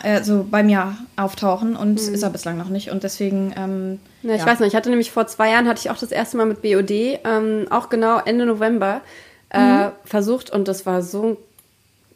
also 0.03 0.45
bei 0.49 0.61
mir 0.61 0.97
auftauchen 1.15 1.77
und 1.77 2.05
mhm. 2.05 2.13
ist 2.13 2.21
er 2.21 2.29
bislang 2.29 2.57
noch 2.57 2.67
nicht 2.67 2.89
und 2.91 3.03
deswegen. 3.03 3.53
Ähm, 3.57 3.99
ja, 4.23 4.33
ich 4.33 4.41
ja. 4.41 4.45
weiß 4.45 4.59
nicht. 4.59 4.69
Ich 4.69 4.75
hatte 4.75 4.89
nämlich 4.89 5.11
vor 5.11 5.25
zwei 5.27 5.51
Jahren 5.51 5.67
hatte 5.67 5.79
ich 5.79 5.89
auch 5.89 5.97
das 5.97 6.11
erste 6.11 6.35
Mal 6.35 6.47
mit 6.47 6.61
BOD, 6.61 6.91
ähm, 6.91 7.67
auch 7.69 7.87
genau 7.87 8.19
Ende 8.19 8.45
November 8.45 9.01
äh, 9.51 9.85
mhm. 9.85 9.91
versucht 10.03 10.49
und 10.49 10.67
das 10.67 10.85
war 10.85 11.01
so 11.01 11.37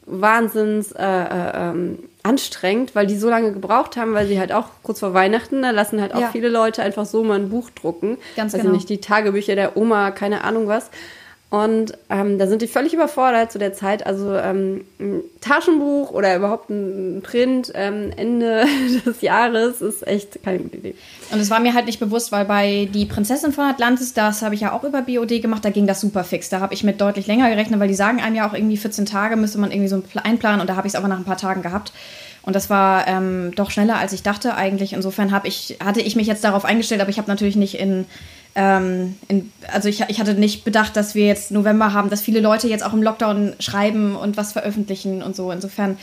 wahnsinns 0.06 0.92
äh, 0.92 1.06
äh, 1.06 1.52
ähm, 1.56 2.00
anstrengend, 2.24 2.96
weil 2.96 3.08
die 3.08 3.18
so 3.18 3.30
lange 3.30 3.54
gebraucht 3.54 3.96
haben, 3.96 4.14
weil 4.14 4.28
sie 4.28 4.40
halt 4.40 4.52
auch 4.52 4.68
kurz 4.84 5.00
vor 5.00 5.14
Weihnachten, 5.14 5.62
da 5.62 5.72
lassen 5.72 6.02
halt 6.02 6.14
auch 6.14 6.22
ja. 6.22 6.30
viele 6.32 6.50
Leute 6.50 6.84
einfach 6.84 7.06
so 7.06 7.24
mal 7.24 7.40
ein 7.40 7.50
Buch 7.50 7.70
drucken. 7.70 8.18
Ganz 8.36 8.54
also 8.54 8.64
genau. 8.64 8.76
nicht 8.76 8.90
die 8.90 9.00
Tagebücher 9.00 9.56
der 9.56 9.78
Oma, 9.78 10.12
keine 10.12 10.44
Ahnung 10.44 10.68
was. 10.68 10.90
Und 11.52 11.98
ähm, 12.12 12.38
da 12.38 12.46
sind 12.46 12.62
die 12.62 12.68
völlig 12.68 12.94
überfordert 12.94 13.52
zu 13.52 13.58
der 13.58 13.74
Zeit. 13.74 14.06
Also 14.06 14.36
ähm, 14.36 14.86
ein 15.00 15.22
Taschenbuch 15.42 16.12
oder 16.12 16.36
überhaupt 16.36 16.70
ein 16.70 17.24
Print 17.24 17.72
ähm, 17.74 18.12
Ende 18.16 18.66
des 19.06 19.22
Jahres 19.22 19.82
ist 19.82 20.06
echt 20.06 20.44
keine 20.44 20.60
gute 20.60 20.78
Idee. 20.78 20.96
Und 21.32 21.40
es 21.40 21.50
war 21.50 21.60
mir 21.60 21.74
halt 21.74 21.88
nicht 21.88 22.00
bewusst, 22.00 22.32
weil 22.32 22.46
bei 22.46 22.88
Die 22.94 23.06
Prinzessin 23.06 23.52
von 23.52 23.66
Atlantis, 23.66 24.14
das 24.14 24.44
habe 24.44 24.54
ich 24.54 24.62
ja 24.62 24.74
auch 24.74 24.84
über 24.84 25.02
BOD 25.02 25.42
gemacht, 25.42 25.66
da 25.66 25.72
ging 25.72 25.88
das 25.88 26.02
super 26.02 26.24
fix. 26.24 26.50
Da 26.50 26.60
habe 26.60 26.76
ich 26.76 26.84
mit 26.84 27.02
deutlich 27.02 27.26
länger 27.26 27.50
gerechnet, 27.50 27.80
weil 27.80 27.88
die 27.88 27.96
sagen 27.96 28.22
einem 28.22 28.36
ja 28.36 28.48
auch 28.48 28.54
irgendwie 28.54 28.78
14 28.78 29.08
Tage 29.08 29.36
müsste 29.36 29.58
man 29.58 29.72
irgendwie 29.72 29.90
so 29.90 30.04
einplanen 30.24 30.62
und 30.62 30.70
da 30.70 30.76
habe 30.76 30.86
ich 30.86 30.94
es 30.94 30.98
aber 30.98 31.08
nach 31.08 31.18
ein 31.18 31.26
paar 31.26 31.38
Tagen 31.38 31.64
gehabt. 31.64 31.94
Und 32.44 32.56
das 32.56 32.70
war 32.70 33.08
ähm, 33.08 33.54
doch 33.56 33.70
schneller, 33.70 33.98
als 33.98 34.14
ich 34.14 34.24
dachte 34.24 34.56
eigentlich. 34.56 34.94
Insofern 34.94 35.34
ich, 35.44 35.78
hatte 35.84 36.02
ich 36.02 36.16
mich 36.16 36.28
jetzt 36.28 36.44
darauf 36.44 36.64
eingestellt, 36.64 37.02
aber 37.02 37.10
ich 37.10 37.18
habe 37.18 37.28
natürlich 37.28 37.56
nicht 37.56 37.78
in 37.80 38.06
ähm, 38.56 39.16
in, 39.28 39.52
also 39.72 39.90
ich, 39.90 40.02
ich 40.08 40.20
hatte 40.20 40.34
nicht 40.34 40.64
bedacht, 40.64 40.96
dass 40.96 41.16
wir 41.16 41.26
jetzt 41.26 41.52
November 41.52 41.94
haben, 41.94 42.10
dass 42.10 42.22
viele 42.22 42.40
Leute 42.40 42.68
jetzt 42.68 42.84
auch 42.84 42.94
im 42.94 43.04
Lockdown 43.04 43.54
schreiben 43.60 44.16
und 44.16 44.38
was 44.38 44.54
veröffentlichen 44.54 45.22
und 45.22 45.36
so. 45.36 45.52
Insofern 45.52 45.98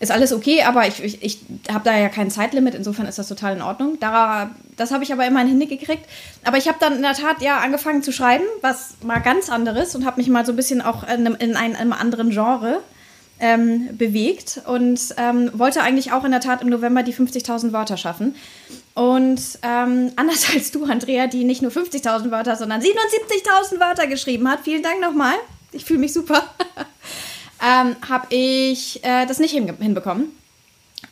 ist 0.00 0.10
alles 0.10 0.32
okay, 0.32 0.62
aber 0.62 0.86
ich, 0.86 1.02
ich, 1.02 1.22
ich 1.22 1.38
habe 1.72 1.84
da 1.84 1.96
ja 1.96 2.08
kein 2.08 2.30
Zeitlimit, 2.30 2.74
insofern 2.74 3.06
ist 3.06 3.18
das 3.18 3.28
total 3.28 3.56
in 3.56 3.62
Ordnung. 3.62 3.96
Da, 4.00 4.50
das 4.76 4.90
habe 4.90 5.04
ich 5.04 5.12
aber 5.12 5.26
immerhin 5.26 5.58
hingekriegt. 5.58 6.04
Aber 6.44 6.58
ich 6.58 6.68
habe 6.68 6.78
dann 6.80 6.96
in 6.96 7.02
der 7.02 7.14
Tat 7.14 7.40
ja 7.40 7.58
angefangen 7.58 8.02
zu 8.02 8.12
schreiben, 8.12 8.44
was 8.60 8.96
mal 9.02 9.20
ganz 9.20 9.48
anderes 9.48 9.94
und 9.94 10.04
habe 10.04 10.18
mich 10.18 10.28
mal 10.28 10.44
so 10.44 10.52
ein 10.52 10.56
bisschen 10.56 10.82
auch 10.82 11.04
in 11.08 11.26
in 11.26 11.56
einem 11.56 11.92
anderen 11.92 12.30
Genre 12.30 12.80
ähm, 13.40 13.96
bewegt 13.96 14.60
und 14.66 15.00
ähm, 15.16 15.50
wollte 15.54 15.82
eigentlich 15.82 16.12
auch 16.12 16.24
in 16.24 16.30
der 16.30 16.40
Tat 16.40 16.62
im 16.62 16.68
November 16.68 17.02
die 17.02 17.14
50.000 17.14 17.72
Wörter 17.72 17.96
schaffen. 17.96 18.34
Und 18.94 19.40
ähm, 19.62 20.12
anders 20.16 20.46
als 20.52 20.70
du, 20.70 20.84
Andrea, 20.84 21.26
die 21.26 21.44
nicht 21.44 21.62
nur 21.62 21.70
50.000 21.70 22.30
Wörter, 22.30 22.56
sondern 22.56 22.80
77.000 22.80 23.80
Wörter 23.80 24.06
geschrieben 24.06 24.48
hat, 24.48 24.60
vielen 24.62 24.82
Dank 24.82 25.00
nochmal, 25.00 25.34
ich 25.72 25.84
fühle 25.84 26.00
mich 26.00 26.12
super, 26.12 26.44
ähm, 27.62 27.96
habe 28.08 28.26
ich 28.30 29.04
äh, 29.04 29.26
das 29.26 29.38
nicht 29.40 29.52
hin 29.52 29.72
hinbekommen. 29.78 30.30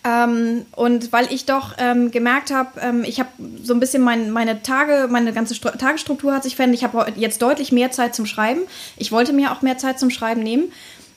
Ähm, 0.04 0.66
und 0.74 1.12
weil 1.12 1.32
ich 1.32 1.44
doch 1.44 1.74
ähm, 1.78 2.10
gemerkt 2.10 2.50
habe, 2.50 2.80
ähm, 2.80 3.04
ich 3.04 3.20
habe 3.20 3.30
so 3.62 3.72
ein 3.72 3.78
bisschen 3.78 4.02
mein, 4.02 4.32
meine 4.32 4.62
Tage, 4.62 5.06
meine 5.08 5.32
ganze 5.32 5.54
Stru 5.54 5.70
Tagesstruktur 5.70 6.34
hat 6.34 6.42
sich 6.42 6.56
verändert. 6.56 6.80
Ich 6.80 6.84
habe 6.84 7.12
jetzt 7.16 7.40
deutlich 7.40 7.70
mehr 7.70 7.92
Zeit 7.92 8.14
zum 8.14 8.26
Schreiben. 8.26 8.62
Ich 8.96 9.12
wollte 9.12 9.32
mir 9.32 9.52
auch 9.52 9.62
mehr 9.62 9.78
Zeit 9.78 10.00
zum 10.00 10.10
Schreiben 10.10 10.42
nehmen. 10.42 10.72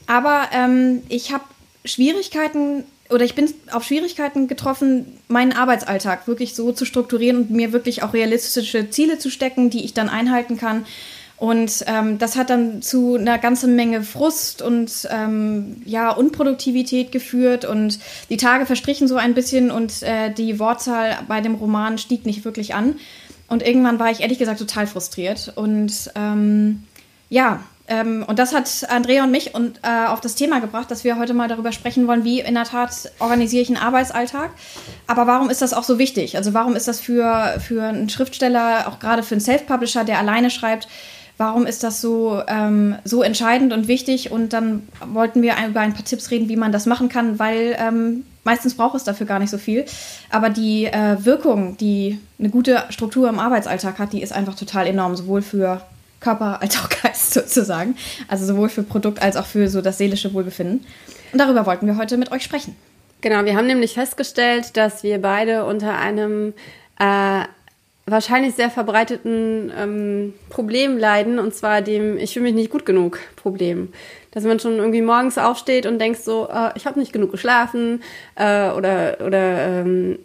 Aber 0.08 0.50
ähm, 0.52 1.02
ich 1.10 1.34
habe 1.34 1.44
Schwierigkeiten 1.84 2.84
oder 3.10 3.24
ich 3.24 3.36
bin 3.36 3.54
auf 3.72 3.84
Schwierigkeiten 3.84 4.48
getroffen, 4.48 5.20
meinen 5.28 5.54
Arbeitsalltag 5.54 6.28
wirklich 6.28 6.56
so 6.56 6.72
zu 6.72 6.86
strukturieren 6.86 7.38
und 7.38 7.52
mir 7.52 7.72
wirklich 7.72 8.02
auch 8.02 8.14
realistische 8.14 8.90
Ziele 8.90 9.20
zu 9.20 9.30
stecken, 9.30 9.70
die 9.70 9.86
ich 9.86 9.94
dann 9.94 10.10
einhalten 10.10 10.58
kann. 10.58 10.86
Und 11.38 11.84
ähm, 11.88 12.18
das 12.18 12.38
hat 12.38 12.50
dann 12.50 12.82
zu 12.82 13.16
einer 13.16 13.38
ganzen 13.38 13.76
Menge 13.76 14.04
Frust 14.04 14.62
und 14.62 15.08
ähm, 15.12 15.82
ja, 15.86 16.12
Unproduktivität 16.12 17.12
geführt. 17.12 17.66
Und 17.66 18.00
die 18.30 18.38
Tage 18.38 18.66
verstrichen 18.66 19.08
so 19.08 19.18
ein 19.18 19.34
bisschen 19.34 19.70
und 19.70 20.02
äh, 20.02 20.32
die 20.32 20.60
Wortzahl 20.60 21.20
bei 21.28 21.42
dem 21.42 21.56
Roman 21.56 21.98
stieg 21.98 22.26
nicht 22.26 22.46
wirklich 22.46 22.74
an. 22.74 22.96
Und 23.48 23.64
irgendwann 23.64 24.00
war 24.00 24.10
ich 24.10 24.22
ehrlich 24.22 24.40
gesagt 24.40 24.60
total 24.60 24.88
frustriert. 24.88 25.52
Und 25.56 26.10
ähm, 26.16 26.84
ja, 27.30 27.60
ähm, 27.88 28.26
und 28.28 28.40
das 28.40 28.54
hat 28.54 28.88
Andrea 28.90 29.24
und 29.24 29.32
mich 29.32 29.54
und, 29.54 29.80
äh, 29.84 30.08
auf 30.08 30.22
das 30.22 30.36
Thema 30.36 30.60
gebracht, 30.60 30.90
dass 30.90 31.04
wir 31.04 31.18
heute 31.18 31.34
mal 31.34 31.48
darüber 31.48 31.72
sprechen 31.72 32.08
wollen, 32.08 32.24
wie 32.24 32.40
in 32.40 32.56
der 32.56 32.64
Tat 32.64 33.12
organisiere 33.20 33.62
ich 33.62 33.70
einen 33.70 33.78
Arbeitsalltag. 33.78 34.52
Aber 35.08 35.28
warum 35.28 35.50
ist 35.50 35.62
das 35.62 35.74
auch 35.74 35.84
so 35.84 36.00
wichtig? 36.00 36.38
Also 36.38 36.54
warum 36.54 36.76
ist 36.76 36.88
das 36.88 37.00
für, 37.00 37.56
für 37.60 37.84
einen 37.84 38.10
Schriftsteller, 38.10 38.88
auch 38.88 39.00
gerade 39.00 39.22
für 39.22 39.36
einen 39.36 39.42
Self-Publisher, 39.42 40.04
der 40.04 40.20
alleine 40.20 40.50
schreibt, 40.50 40.88
Warum 41.38 41.66
ist 41.66 41.84
das 41.84 42.00
so, 42.00 42.42
ähm, 42.48 42.96
so 43.04 43.22
entscheidend 43.22 43.74
und 43.74 43.90
wichtig? 43.90 44.32
Und 44.32 44.54
dann 44.54 44.88
wollten 45.06 45.42
wir 45.42 45.56
über 45.68 45.82
ein 45.82 45.94
paar 45.94 46.06
Tipps 46.06 46.32
reden, 46.32 46.48
wie 46.48 46.56
man 46.56 46.72
das 46.72 46.86
machen 46.86 47.10
kann, 47.10 47.40
weil 47.40 47.76
ähm, 47.78 48.24
meistens 48.46 48.76
braucht 48.76 48.96
es 48.96 49.04
dafür 49.04 49.26
gar 49.26 49.40
nicht 49.40 49.50
so 49.50 49.58
viel. 49.58 49.84
Aber 50.30 50.50
die 50.50 50.86
äh, 50.86 51.18
Wirkung, 51.26 51.76
die 51.76 52.20
eine 52.40 52.50
gute 52.50 52.86
Struktur 52.88 53.28
im 53.28 53.40
Arbeitsalltag 53.40 54.00
hat, 54.00 54.14
die 54.14 54.22
ist 54.22 54.32
einfach 54.32 54.56
total 54.56 54.88
enorm, 54.88 55.18
sowohl 55.18 55.42
für 55.42 55.82
Körper 56.26 56.62
als 56.62 56.78
auch 56.78 56.90
Geist 56.90 57.34
sozusagen. 57.36 57.96
Also 58.28 58.46
sowohl 58.46 58.70
für 58.70 58.84
Produkt 58.84 59.22
als 59.22 59.38
auch 59.38 59.46
für 59.46 59.70
so 59.70 59.82
das 59.82 59.98
seelische 60.00 60.34
Wohlbefinden. 60.34 60.86
Und 61.32 61.40
darüber 61.40 61.66
wollten 61.66 61.86
wir 61.86 61.98
heute 61.98 62.18
mit 62.18 62.32
euch 62.32 62.44
sprechen. 62.44 62.76
Genau, 63.22 63.46
wir 63.46 63.56
haben 63.56 63.68
nämlich 63.68 63.94
festgestellt, 63.94 64.76
dass 64.76 65.04
wir 65.04 65.22
beide 65.22 65.66
unter 65.66 65.98
einem 65.98 66.54
äh, 67.00 67.44
wahrscheinlich 68.06 68.56
sehr 68.56 68.70
verbreiteten 68.70 69.72
ähm, 69.78 70.34
Problem 70.50 70.98
leiden, 70.98 71.40
und 71.40 71.54
zwar 71.56 71.82
dem 71.82 72.18
Ich 72.18 72.34
fühle 72.34 72.46
mich 72.46 72.56
nicht 72.56 72.72
gut 72.72 72.86
genug 72.86 73.20
Problem. 73.36 73.94
Dass 74.32 74.44
man 74.44 74.60
schon 74.60 74.78
irgendwie 74.78 75.02
morgens 75.02 75.38
aufsteht 75.38 75.86
und 75.86 76.00
denkt 76.00 76.22
so, 76.22 76.48
äh, 76.50 76.72
ich 76.76 76.86
habe 76.86 77.00
nicht 77.00 77.14
genug 77.14 77.32
geschlafen 77.32 78.02
äh, 78.36 78.70
oder, 78.70 79.18
oder 79.26 79.82
ähm, 79.82 80.20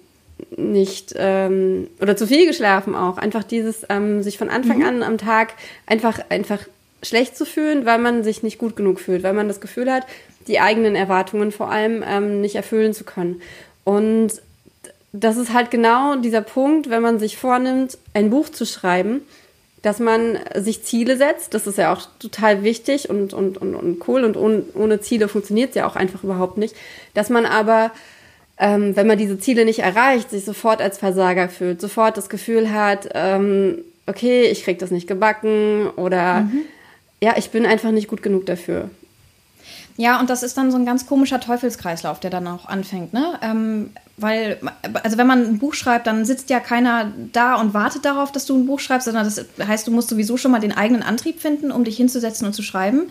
nicht 0.56 1.14
ähm, 1.16 1.88
oder 2.00 2.16
zu 2.16 2.26
viel 2.26 2.46
geschlafen 2.46 2.94
auch. 2.94 3.18
Einfach 3.18 3.44
dieses 3.44 3.86
ähm, 3.88 4.22
sich 4.22 4.38
von 4.38 4.48
Anfang 4.48 4.78
mhm. 4.78 4.84
an 4.84 5.02
am 5.02 5.18
Tag 5.18 5.54
einfach, 5.86 6.18
einfach 6.28 6.60
schlecht 7.02 7.36
zu 7.36 7.46
fühlen, 7.46 7.86
weil 7.86 7.98
man 7.98 8.24
sich 8.24 8.42
nicht 8.42 8.58
gut 8.58 8.76
genug 8.76 9.00
fühlt, 9.00 9.22
weil 9.22 9.32
man 9.32 9.48
das 9.48 9.60
Gefühl 9.60 9.90
hat, 9.90 10.06
die 10.46 10.60
eigenen 10.60 10.96
Erwartungen 10.96 11.52
vor 11.52 11.70
allem 11.70 12.04
ähm, 12.06 12.40
nicht 12.40 12.56
erfüllen 12.56 12.92
zu 12.92 13.04
können. 13.04 13.40
Und 13.84 14.32
das 15.12 15.36
ist 15.36 15.52
halt 15.52 15.70
genau 15.70 16.16
dieser 16.16 16.42
Punkt, 16.42 16.90
wenn 16.90 17.02
man 17.02 17.18
sich 17.18 17.36
vornimmt, 17.36 17.98
ein 18.14 18.30
Buch 18.30 18.48
zu 18.48 18.64
schreiben, 18.64 19.22
dass 19.82 19.98
man 19.98 20.38
sich 20.54 20.82
Ziele 20.84 21.16
setzt. 21.16 21.54
Das 21.54 21.66
ist 21.66 21.78
ja 21.78 21.92
auch 21.92 22.02
total 22.18 22.62
wichtig 22.62 23.08
und, 23.08 23.32
und, 23.32 23.58
und, 23.58 23.74
und 23.74 24.08
cool. 24.08 24.24
Und 24.24 24.36
ohne, 24.36 24.62
ohne 24.74 25.00
Ziele 25.00 25.26
funktioniert 25.28 25.70
es 25.70 25.76
ja 25.76 25.86
auch 25.86 25.96
einfach 25.96 26.22
überhaupt 26.22 26.58
nicht. 26.58 26.76
Dass 27.14 27.30
man 27.30 27.46
aber, 27.46 27.90
ähm, 28.60 28.94
wenn 28.94 29.06
man 29.06 29.18
diese 29.18 29.38
Ziele 29.38 29.64
nicht 29.64 29.80
erreicht, 29.80 30.30
sich 30.30 30.44
sofort 30.44 30.82
als 30.82 30.98
Versager 30.98 31.48
fühlt, 31.48 31.80
sofort 31.80 32.16
das 32.18 32.28
Gefühl 32.28 32.70
hat, 32.70 33.08
ähm, 33.14 33.78
okay, 34.06 34.42
ich 34.42 34.64
krieg 34.64 34.78
das 34.78 34.90
nicht 34.90 35.08
gebacken 35.08 35.88
oder 35.96 36.42
mhm. 36.42 36.62
ja, 37.22 37.34
ich 37.38 37.50
bin 37.50 37.64
einfach 37.64 37.90
nicht 37.90 38.06
gut 38.06 38.22
genug 38.22 38.44
dafür. 38.46 38.90
Ja, 39.96 40.20
und 40.20 40.30
das 40.30 40.42
ist 40.42 40.56
dann 40.56 40.70
so 40.70 40.78
ein 40.78 40.86
ganz 40.86 41.06
komischer 41.06 41.40
Teufelskreislauf, 41.40 42.20
der 42.20 42.30
dann 42.30 42.46
auch 42.46 42.66
anfängt, 42.66 43.12
ne? 43.12 43.38
Ähm, 43.42 43.90
weil, 44.16 44.58
also 45.02 45.18
wenn 45.18 45.26
man 45.26 45.44
ein 45.44 45.58
Buch 45.58 45.74
schreibt, 45.74 46.06
dann 46.06 46.24
sitzt 46.24 46.50
ja 46.50 46.60
keiner 46.60 47.12
da 47.32 47.56
und 47.56 47.74
wartet 47.74 48.04
darauf, 48.04 48.32
dass 48.32 48.46
du 48.46 48.56
ein 48.56 48.66
Buch 48.66 48.80
schreibst, 48.80 49.06
sondern 49.06 49.24
das 49.24 49.44
heißt, 49.66 49.86
du 49.86 49.90
musst 49.90 50.08
sowieso 50.08 50.36
schon 50.36 50.52
mal 50.52 50.60
den 50.60 50.76
eigenen 50.76 51.02
Antrieb 51.02 51.40
finden, 51.40 51.72
um 51.72 51.84
dich 51.84 51.96
hinzusetzen 51.96 52.46
und 52.46 52.52
zu 52.52 52.62
schreiben. 52.62 53.10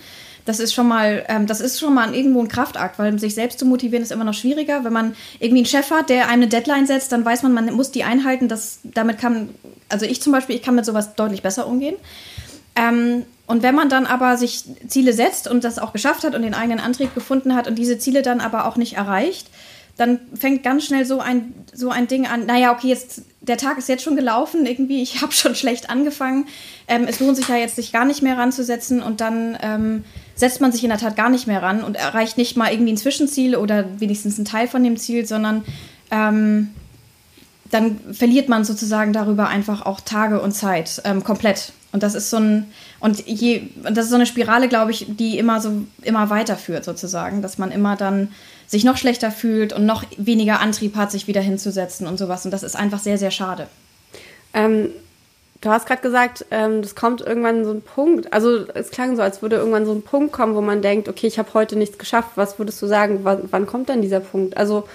Das 0.49 0.59
ist 0.59 0.73
schon 0.73 0.87
mal, 0.87 1.23
ähm, 1.27 1.45
das 1.45 1.61
ist 1.61 1.79
schon 1.79 1.93
mal 1.93 2.15
irgendwo 2.15 2.41
ein 2.41 2.47
Kraftakt, 2.47 2.97
weil 2.97 3.19
sich 3.19 3.35
selbst 3.35 3.59
zu 3.59 3.67
motivieren 3.67 4.01
ist 4.01 4.11
immer 4.11 4.23
noch 4.23 4.33
schwieriger. 4.33 4.83
Wenn 4.83 4.91
man 4.91 5.15
irgendwie 5.39 5.59
einen 5.59 5.67
Chef 5.67 5.91
hat, 5.91 6.09
der 6.09 6.23
einem 6.23 6.41
eine 6.41 6.47
Deadline 6.47 6.87
setzt, 6.87 7.11
dann 7.11 7.23
weiß 7.23 7.43
man, 7.43 7.53
man 7.53 7.71
muss 7.71 7.91
die 7.91 8.03
einhalten. 8.03 8.47
Das, 8.47 8.79
damit 8.83 9.19
kann, 9.19 9.49
also 9.89 10.07
ich 10.07 10.23
zum 10.23 10.33
Beispiel, 10.33 10.55
ich 10.55 10.63
kann 10.63 10.73
mit 10.73 10.85
sowas 10.85 11.13
deutlich 11.13 11.43
besser 11.43 11.67
umgehen. 11.67 11.97
Ähm, 12.75 13.25
und 13.45 13.61
wenn 13.61 13.75
man 13.75 13.89
dann 13.89 14.07
aber 14.07 14.37
sich 14.37 14.63
Ziele 14.87 15.13
setzt 15.13 15.47
und 15.47 15.63
das 15.63 15.77
auch 15.77 15.93
geschafft 15.93 16.23
hat 16.23 16.33
und 16.33 16.41
den 16.41 16.55
eigenen 16.55 16.79
Antrieb 16.79 17.13
gefunden 17.13 17.53
hat 17.53 17.67
und 17.67 17.75
diese 17.75 17.99
Ziele 17.99 18.23
dann 18.23 18.41
aber 18.41 18.65
auch 18.65 18.75
nicht 18.75 18.93
erreicht, 18.93 19.51
dann 19.97 20.19
fängt 20.33 20.63
ganz 20.63 20.85
schnell 20.85 21.05
so 21.05 21.19
ein, 21.19 21.53
so 21.73 21.91
ein 21.91 22.07
Ding 22.07 22.25
an, 22.25 22.47
naja, 22.47 22.73
okay, 22.73 22.87
jetzt, 22.87 23.21
der 23.41 23.57
Tag 23.57 23.77
ist 23.77 23.87
jetzt 23.87 24.01
schon 24.01 24.15
gelaufen, 24.15 24.65
irgendwie, 24.65 25.03
ich 25.03 25.21
habe 25.21 25.31
schon 25.31 25.53
schlecht 25.53 25.91
angefangen. 25.91 26.47
Ähm, 26.87 27.05
es 27.07 27.19
lohnt 27.19 27.37
sich 27.37 27.49
ja 27.49 27.55
jetzt, 27.57 27.75
sich 27.75 27.91
gar 27.91 28.05
nicht 28.05 28.23
mehr 28.23 28.35
ranzusetzen 28.35 29.03
und 29.03 29.21
dann 29.21 29.55
ähm, 29.61 30.05
setzt 30.39 30.61
man 30.61 30.71
sich 30.71 30.83
in 30.83 30.89
der 30.89 30.97
Tat 30.97 31.17
gar 31.17 31.29
nicht 31.29 31.47
mehr 31.47 31.61
ran 31.61 31.83
und 31.83 31.97
erreicht 31.97 32.37
nicht 32.37 32.55
mal 32.55 32.71
irgendwie 32.71 32.93
ein 32.93 32.97
Zwischenziel 32.97 33.57
oder 33.57 33.99
wenigstens 33.99 34.37
einen 34.37 34.45
Teil 34.45 34.69
von 34.69 34.81
dem 34.83 34.95
Ziel, 34.95 35.25
sondern 35.25 35.65
ähm, 36.11 36.69
dann 37.71 37.99
verliert 38.13 38.47
man 38.47 38.63
sozusagen 38.63 39.11
darüber 39.11 39.49
einfach 39.49 39.85
auch 39.85 39.99
Tage 39.99 40.41
und 40.41 40.53
Zeit 40.53 41.01
ähm, 41.03 41.25
komplett. 41.25 41.73
Und 41.91 42.03
das 42.03 42.15
ist 42.15 42.29
so 42.29 42.37
ein, 42.37 42.71
und 43.01 43.27
je, 43.27 43.63
das 43.83 44.05
ist 44.05 44.09
so 44.11 44.15
eine 44.15 44.25
Spirale, 44.25 44.69
glaube 44.69 44.91
ich, 44.91 45.07
die 45.09 45.37
immer 45.37 45.59
so, 45.59 45.83
immer 46.03 46.29
weiterführt 46.29 46.85
sozusagen, 46.85 47.41
dass 47.41 47.57
man 47.57 47.71
immer 47.71 47.97
dann 47.97 48.29
sich 48.65 48.85
noch 48.85 48.95
schlechter 48.95 49.31
fühlt 49.31 49.73
und 49.73 49.85
noch 49.85 50.05
weniger 50.17 50.61
Antrieb 50.61 50.95
hat, 50.95 51.11
sich 51.11 51.27
wieder 51.27 51.41
hinzusetzen 51.41 52.07
und 52.07 52.17
sowas. 52.17 52.45
Und 52.45 52.51
das 52.51 52.63
ist 52.63 52.75
einfach 52.75 52.99
sehr, 52.99 53.17
sehr 53.17 53.31
schade. 53.31 53.67
Ähm, 54.53 54.89
du 55.61 55.69
hast 55.69 55.85
gerade 55.85 56.01
gesagt, 56.01 56.45
ähm, 56.51 56.81
das 56.81 56.95
kommt 56.95 57.21
irgendwann 57.21 57.65
so 57.65 57.71
ein 57.71 57.81
Punkt. 57.81 58.31
Also 58.33 58.65
es 58.73 58.91
klang 58.91 59.15
so, 59.15 59.21
als 59.21 59.41
würde 59.41 59.57
irgendwann 59.57 59.85
so 59.85 59.93
ein 59.93 60.01
Punkt 60.01 60.31
kommen, 60.31 60.55
wo 60.55 60.61
man 60.61 60.81
denkt, 60.81 61.09
okay, 61.09 61.27
ich 61.27 61.39
habe 61.39 61.53
heute 61.53 61.75
nichts 61.75 61.97
geschafft. 61.97 62.31
Was 62.35 62.59
würdest 62.59 62.81
du 62.81 62.87
sagen? 62.87 63.19
Wann, 63.23 63.43
wann 63.51 63.65
kommt 63.65 63.89
dann 63.89 64.01
dieser 64.01 64.19
Punkt? 64.19 64.57
Also 64.57 64.87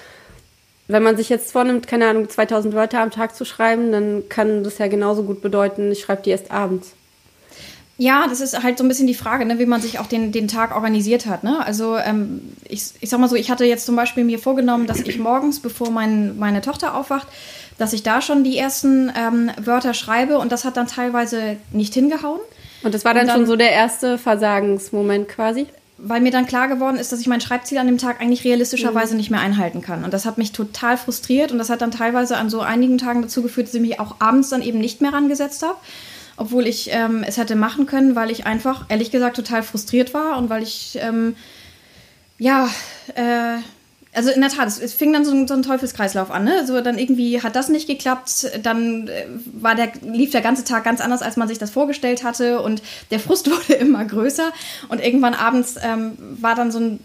wenn 0.87 1.03
man 1.03 1.17
sich 1.17 1.29
jetzt 1.29 1.53
vornimmt, 1.53 1.87
keine 1.87 2.09
Ahnung, 2.09 2.29
2000 2.29 2.75
Wörter 2.75 3.01
am 3.01 3.11
Tag 3.11 3.35
zu 3.35 3.45
schreiben, 3.45 3.91
dann 3.93 4.29
kann 4.29 4.65
das 4.65 4.79
ja 4.79 4.87
genauso 4.87 5.23
gut 5.23 5.41
bedeuten, 5.41 5.91
ich 5.91 6.01
schreibe 6.01 6.23
die 6.23 6.31
erst 6.31 6.51
abends. 6.51 6.93
Ja, 7.97 8.27
das 8.29 8.41
ist 8.41 8.61
halt 8.61 8.79
so 8.79 8.85
ein 8.85 8.89
bisschen 8.89 9.07
die 9.07 9.15
Frage, 9.15 9.45
ne, 9.45 9.59
wie 9.59 9.67
man 9.67 9.81
sich 9.81 10.01
auch 10.01 10.07
den, 10.07 10.33
den 10.33 10.49
Tag 10.49 10.75
organisiert 10.75 11.27
hat. 11.27 11.45
Ne? 11.45 11.65
Also 11.65 11.97
ähm, 11.97 12.41
ich, 12.69 12.87
ich 13.01 13.09
sag 13.09 13.21
mal 13.21 13.29
so, 13.29 13.37
ich 13.37 13.51
hatte 13.51 13.65
jetzt 13.65 13.87
zum 13.87 13.95
Beispiel 13.95 14.25
mir 14.25 14.41
vorgenommen, 14.41 14.87
dass 14.87 15.01
ich 15.01 15.19
morgens, 15.19 15.61
bevor 15.61 15.91
mein, 15.91 16.37
meine 16.39 16.61
Tochter 16.61 16.97
aufwacht, 16.97 17.29
dass 17.79 17.93
ich 17.93 18.03
da 18.03 18.21
schon 18.21 18.43
die 18.43 18.59
ersten 18.59 19.13
ähm, 19.17 19.51
Wörter 19.61 19.95
schreibe 19.95 20.39
und 20.39 20.51
das 20.51 20.65
hat 20.65 20.77
dann 20.77 20.89
teilweise 20.89 21.57
nicht 21.73 21.95
hingehauen. 21.95 22.41
Und 22.83 22.95
das 22.95 23.05
war 23.05 23.15
dann, 23.15 23.29
dann 23.29 23.37
schon 23.37 23.47
so 23.47 23.57
der 23.57 23.73
erste 23.73 24.19
Versagensmoment 24.19 25.29
quasi? 25.29 25.67
weil 25.97 26.21
mir 26.21 26.33
dann 26.33 26.47
klar 26.47 26.69
geworden 26.69 26.97
ist, 26.97 27.13
dass 27.13 27.21
ich 27.21 27.29
mein 27.29 27.41
Schreibziel 27.41 27.79
an 27.79 27.87
dem 27.87 27.99
Tag 27.99 28.21
eigentlich 28.21 28.45
realistischerweise 28.45 29.15
mhm. 29.15 29.19
nicht 29.19 29.31
mehr 29.31 29.41
einhalten 29.41 29.81
kann. 29.81 30.05
Und 30.05 30.13
das 30.13 30.27
hat 30.27 30.39
mich 30.39 30.53
total 30.53 30.97
frustriert 30.97 31.53
und 31.53 31.59
das 31.59 31.71
hat 31.71 31.83
dann 31.83 31.93
teilweise 31.93 32.37
an 32.37 32.51
so 32.51 32.61
einigen 32.61 32.99
Tagen 32.99 33.23
dazu 33.23 33.43
geführt, 33.43 33.69
dass 33.69 33.75
ich 33.75 33.81
mich 33.81 34.01
auch 34.01 34.17
abends 34.19 34.49
dann 34.49 34.61
eben 34.61 34.81
nicht 34.81 35.01
mehr 35.01 35.13
rangesetzt 35.13 35.63
habe. 35.63 35.77
Obwohl 36.37 36.67
ich 36.67 36.91
ähm, 36.93 37.23
es 37.23 37.37
hätte 37.37 37.55
machen 37.55 37.87
können, 37.87 38.17
weil 38.17 38.31
ich 38.31 38.47
einfach, 38.47 38.87
ehrlich 38.89 39.11
gesagt, 39.11 39.37
total 39.37 39.63
frustriert 39.63 40.15
war 40.15 40.37
und 40.39 40.51
weil 40.51 40.63
ich, 40.63 40.99
ähm, 41.01 41.37
ja, 42.39 42.69
äh, 43.15 43.59
also 44.15 44.31
in 44.31 44.41
der 44.41 44.51
Tat, 44.51 44.69
es, 44.69 44.79
es 44.79 44.95
fing 44.95 45.13
dann 45.13 45.25
so 45.25 45.33
ein, 45.33 45.49
so 45.49 45.55
ein, 45.55 45.63
Teufelskreislauf 45.63 46.31
an. 46.31 46.45
Ne? 46.45 46.55
Also 46.59 46.81
dann 46.81 46.99
irgendwie 46.99 47.43
hat 47.43 47.57
das 47.57 47.69
nicht 47.69 47.87
geklappt, 47.89 48.51
dann 48.63 49.09
äh, 49.09 49.27
war 49.55 49.75
der, 49.75 49.93
lief 50.03 50.31
der 50.31 50.41
ganze 50.41 50.65
Tag 50.65 50.85
ganz 50.85 51.01
anders, 51.01 51.21
als 51.21 51.37
man 51.37 51.49
sich 51.49 51.59
das 51.59 51.71
vorgestellt 51.71 52.23
hatte 52.23 52.61
und 52.63 52.83
der 53.11 53.21
Frust 53.21 53.51
wurde 53.51 53.75
immer 53.75 54.05
größer 54.05 54.53
und 54.89 55.05
irgendwann 55.05 55.35
abends 55.35 55.75
ähm, 55.83 56.13
war 56.41 56.55
dann 56.55 56.71
so 56.71 56.79
ein, 56.79 57.01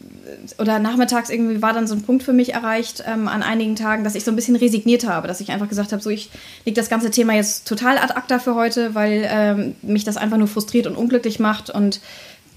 oder 0.60 0.78
nachmittags 0.78 1.30
irgendwie 1.30 1.62
war 1.62 1.74
dann 1.74 1.88
so 1.88 1.96
ein 1.96 2.04
Punkt 2.04 2.24
für 2.24 2.34
mich 2.34 2.54
erreicht 2.54 3.04
ähm, 3.08 3.28
an 3.28 3.42
einigen 3.42 3.76
Tagen, 3.76 4.04
dass 4.04 4.16
ich 4.16 4.24
so 4.24 4.32
ein 4.32 4.36
bisschen 4.36 4.56
resigniert 4.56 5.08
habe, 5.08 5.28
dass 5.28 5.42
ich 5.42 5.52
einfach 5.52 5.70
gesagt 5.70 5.92
habe, 5.92 6.02
so 6.02 6.10
ich 6.12 6.30
leg 6.66 6.76
das 6.76 6.90
ganze 6.90 7.10
Thema 7.10 7.34
jetzt 7.34 7.68
total 7.68 7.98
ad 7.98 8.14
acta 8.14 8.38
für 8.38 8.54
heute, 8.54 8.94
weil 8.94 9.28
ähm, 9.28 9.76
mich 9.82 10.04
das 10.04 10.18
einfach 10.18 10.38
nur 10.38 10.48
frustriert 10.48 10.86
und 10.86 10.96
unglücklich 10.96 11.40
macht 11.40 11.70
und 11.72 12.02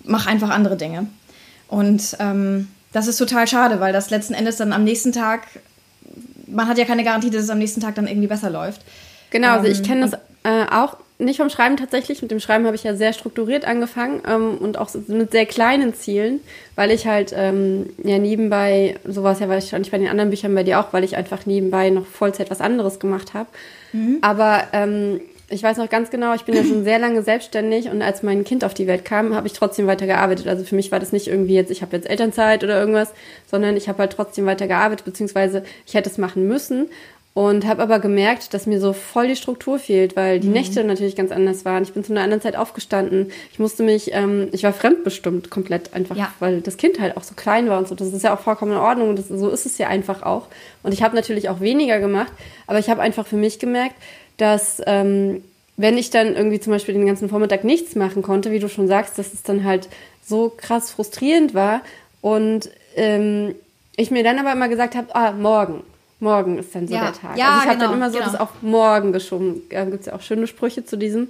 mache 0.04 0.28
einfach 0.28 0.50
andere 0.50 0.76
Dinge. 0.76 1.06
Und 1.68 2.16
ähm, 2.20 2.68
das 2.92 3.08
ist 3.08 3.16
total 3.16 3.46
schade, 3.46 3.80
weil 3.80 3.92
das 3.92 4.10
letzten 4.10 4.34
Endes 4.34 4.56
dann 4.56 4.72
am 4.72 4.84
nächsten 4.84 5.12
Tag, 5.12 5.42
man 6.46 6.68
hat 6.68 6.78
ja 6.78 6.84
keine 6.84 7.04
Garantie, 7.04 7.30
dass 7.30 7.42
es 7.42 7.50
am 7.50 7.58
nächsten 7.58 7.80
Tag 7.80 7.94
dann 7.94 8.06
irgendwie 8.06 8.28
besser 8.28 8.50
läuft. 8.50 8.82
Genau, 9.30 9.52
also 9.52 9.66
ich 9.66 9.78
ähm, 9.78 9.84
kenne 9.84 10.00
das 10.02 10.20
äh, 10.44 10.66
auch 10.70 10.98
nicht 11.18 11.38
vom 11.38 11.48
Schreiben 11.48 11.76
tatsächlich. 11.76 12.20
Mit 12.20 12.30
dem 12.30 12.40
Schreiben 12.40 12.66
habe 12.66 12.76
ich 12.76 12.84
ja 12.84 12.94
sehr 12.94 13.12
strukturiert 13.12 13.64
angefangen 13.64 14.20
ähm, 14.28 14.58
und 14.58 14.76
auch 14.76 14.90
mit 15.06 15.30
sehr 15.32 15.46
kleinen 15.46 15.94
Zielen, 15.94 16.40
weil 16.74 16.90
ich 16.90 17.06
halt 17.06 17.32
ähm, 17.34 17.90
ja 18.02 18.18
nebenbei, 18.18 18.96
so 19.06 19.22
war 19.22 19.32
es 19.32 19.40
ja 19.40 19.48
wahrscheinlich 19.48 19.90
bei 19.90 19.98
den 19.98 20.08
anderen 20.08 20.30
Büchern 20.30 20.54
bei 20.54 20.64
dir 20.64 20.80
auch, 20.80 20.92
weil 20.92 21.04
ich 21.04 21.16
einfach 21.16 21.46
nebenbei 21.46 21.90
noch 21.90 22.06
Vollzeit 22.06 22.50
was 22.50 22.60
anderes 22.60 22.98
gemacht 22.98 23.34
habe. 23.34 23.48
Mhm. 23.92 24.18
Aber 24.20 24.64
ähm, 24.72 25.20
ich 25.52 25.62
weiß 25.62 25.76
noch 25.76 25.88
ganz 25.88 26.10
genau, 26.10 26.34
ich 26.34 26.44
bin 26.44 26.56
ja 26.56 26.64
schon 26.64 26.84
sehr 26.84 26.98
lange 26.98 27.22
selbstständig 27.22 27.88
und 27.88 28.02
als 28.02 28.22
mein 28.22 28.44
Kind 28.44 28.64
auf 28.64 28.74
die 28.74 28.86
Welt 28.86 29.04
kam, 29.04 29.34
habe 29.34 29.46
ich 29.46 29.52
trotzdem 29.52 29.86
weiter 29.86 30.06
gearbeitet. 30.06 30.48
Also 30.48 30.64
für 30.64 30.74
mich 30.74 30.90
war 30.90 31.00
das 31.00 31.12
nicht 31.12 31.28
irgendwie 31.28 31.54
jetzt, 31.54 31.70
ich 31.70 31.82
habe 31.82 31.96
jetzt 31.96 32.08
Elternzeit 32.08 32.64
oder 32.64 32.78
irgendwas, 32.78 33.12
sondern 33.46 33.76
ich 33.76 33.88
habe 33.88 33.98
halt 33.98 34.12
trotzdem 34.12 34.46
weiter 34.46 34.66
gearbeitet, 34.66 35.04
beziehungsweise 35.04 35.62
ich 35.86 35.94
hätte 35.94 36.10
es 36.10 36.18
machen 36.18 36.48
müssen 36.48 36.88
und 37.34 37.66
habe 37.66 37.82
aber 37.82 37.98
gemerkt, 37.98 38.52
dass 38.52 38.66
mir 38.66 38.78
so 38.78 38.92
voll 38.92 39.28
die 39.28 39.36
Struktur 39.36 39.78
fehlt, 39.78 40.16
weil 40.16 40.38
die 40.38 40.48
mhm. 40.48 40.52
Nächte 40.52 40.84
natürlich 40.84 41.16
ganz 41.16 41.32
anders 41.32 41.64
waren. 41.64 41.82
Ich 41.82 41.94
bin 41.94 42.04
zu 42.04 42.12
einer 42.12 42.20
anderen 42.20 42.42
Zeit 42.42 42.56
aufgestanden. 42.56 43.30
Ich 43.50 43.58
musste 43.58 43.82
mich, 43.82 44.12
ähm, 44.12 44.48
ich 44.52 44.64
war 44.64 44.74
fremdbestimmt 44.74 45.48
komplett 45.48 45.94
einfach, 45.94 46.14
ja. 46.14 46.30
weil 46.40 46.60
das 46.60 46.76
Kind 46.76 47.00
halt 47.00 47.16
auch 47.16 47.22
so 47.22 47.34
klein 47.34 47.70
war 47.70 47.78
und 47.78 47.88
so. 47.88 47.94
Das 47.94 48.12
ist 48.12 48.22
ja 48.22 48.34
auch 48.34 48.40
vollkommen 48.40 48.72
in 48.72 48.78
Ordnung. 48.78 49.16
Das, 49.16 49.28
so 49.28 49.48
ist 49.48 49.64
es 49.64 49.78
ja 49.78 49.88
einfach 49.88 50.22
auch. 50.22 50.48
Und 50.82 50.92
ich 50.92 51.02
habe 51.02 51.16
natürlich 51.16 51.48
auch 51.48 51.60
weniger 51.60 52.00
gemacht, 52.00 52.32
aber 52.66 52.78
ich 52.78 52.90
habe 52.90 53.00
einfach 53.00 53.26
für 53.26 53.36
mich 53.36 53.58
gemerkt, 53.58 53.96
dass 54.36 54.80
ähm, 54.86 55.42
wenn 55.76 55.98
ich 55.98 56.10
dann 56.10 56.34
irgendwie 56.36 56.60
zum 56.60 56.72
Beispiel 56.72 56.94
den 56.94 57.06
ganzen 57.06 57.28
Vormittag 57.28 57.64
nichts 57.64 57.94
machen 57.94 58.22
konnte, 58.22 58.50
wie 58.52 58.58
du 58.58 58.68
schon 58.68 58.88
sagst, 58.88 59.18
dass 59.18 59.32
es 59.32 59.42
dann 59.42 59.64
halt 59.64 59.88
so 60.24 60.52
krass 60.56 60.90
frustrierend 60.90 61.54
war 61.54 61.80
und 62.20 62.70
ähm, 62.96 63.54
ich 63.96 64.10
mir 64.10 64.22
dann 64.22 64.38
aber 64.38 64.52
immer 64.52 64.68
gesagt 64.68 64.94
habe, 64.94 65.14
ah, 65.14 65.32
morgen, 65.32 65.82
Morgen 66.22 66.56
ist 66.56 66.72
dann 66.72 66.86
so 66.86 66.94
Ja. 66.94 67.06
der 67.06 67.12
Tag. 67.14 67.36
Ja, 67.36 67.46
also 67.46 67.62
ich 67.62 67.66
habe 67.66 67.78
genau, 67.78 67.88
dann 67.88 67.96
immer 67.96 68.10
so 68.10 68.18
genau. 68.18 68.30
das 68.30 68.40
auf 68.40 68.62
morgen 68.62 69.12
geschoben. 69.12 69.62
Da 69.70 69.84
gibt 69.84 70.00
es 70.00 70.06
ja 70.06 70.14
auch 70.14 70.22
schöne 70.22 70.46
Sprüche 70.46 70.84
zu 70.84 70.96
diesem. 70.96 71.28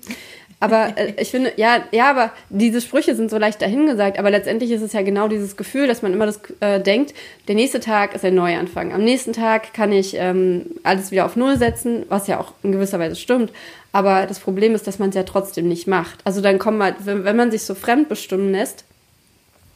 Aber 0.62 0.96
äh, 0.96 1.14
ich 1.20 1.32
finde, 1.32 1.52
ja, 1.56 1.82
ja, 1.90 2.08
aber 2.08 2.30
diese 2.48 2.80
Sprüche 2.80 3.16
sind 3.16 3.30
so 3.30 3.36
leicht 3.36 3.60
dahingesagt. 3.60 4.16
Aber 4.16 4.30
letztendlich 4.30 4.70
ist 4.70 4.80
es 4.80 4.92
ja 4.92 5.02
genau 5.02 5.26
dieses 5.26 5.56
Gefühl, 5.56 5.88
dass 5.88 6.02
man 6.02 6.12
immer 6.12 6.24
das 6.24 6.38
äh, 6.60 6.78
denkt, 6.78 7.14
der 7.48 7.56
nächste 7.56 7.80
Tag 7.80 8.14
ist 8.14 8.24
ein 8.24 8.36
Neuanfang. 8.36 8.92
Am 8.92 9.02
nächsten 9.02 9.32
Tag 9.32 9.74
kann 9.74 9.90
ich 9.90 10.14
ähm, 10.16 10.66
alles 10.84 11.10
wieder 11.10 11.26
auf 11.26 11.34
Null 11.34 11.56
setzen, 11.56 12.06
was 12.08 12.28
ja 12.28 12.38
auch 12.38 12.52
in 12.62 12.70
gewisser 12.70 13.00
Weise 13.00 13.16
stimmt. 13.16 13.50
Aber 13.90 14.26
das 14.26 14.38
Problem 14.38 14.76
ist, 14.76 14.86
dass 14.86 15.00
man 15.00 15.08
es 15.08 15.16
ja 15.16 15.24
trotzdem 15.24 15.66
nicht 15.66 15.88
macht. 15.88 16.20
Also 16.22 16.40
dann 16.40 16.60
kommt 16.60 16.78
man, 16.78 16.94
wenn, 17.00 17.24
wenn 17.24 17.36
man 17.36 17.50
sich 17.50 17.64
so 17.64 17.74
fremdbestimmen 17.74 18.52
lässt, 18.52 18.84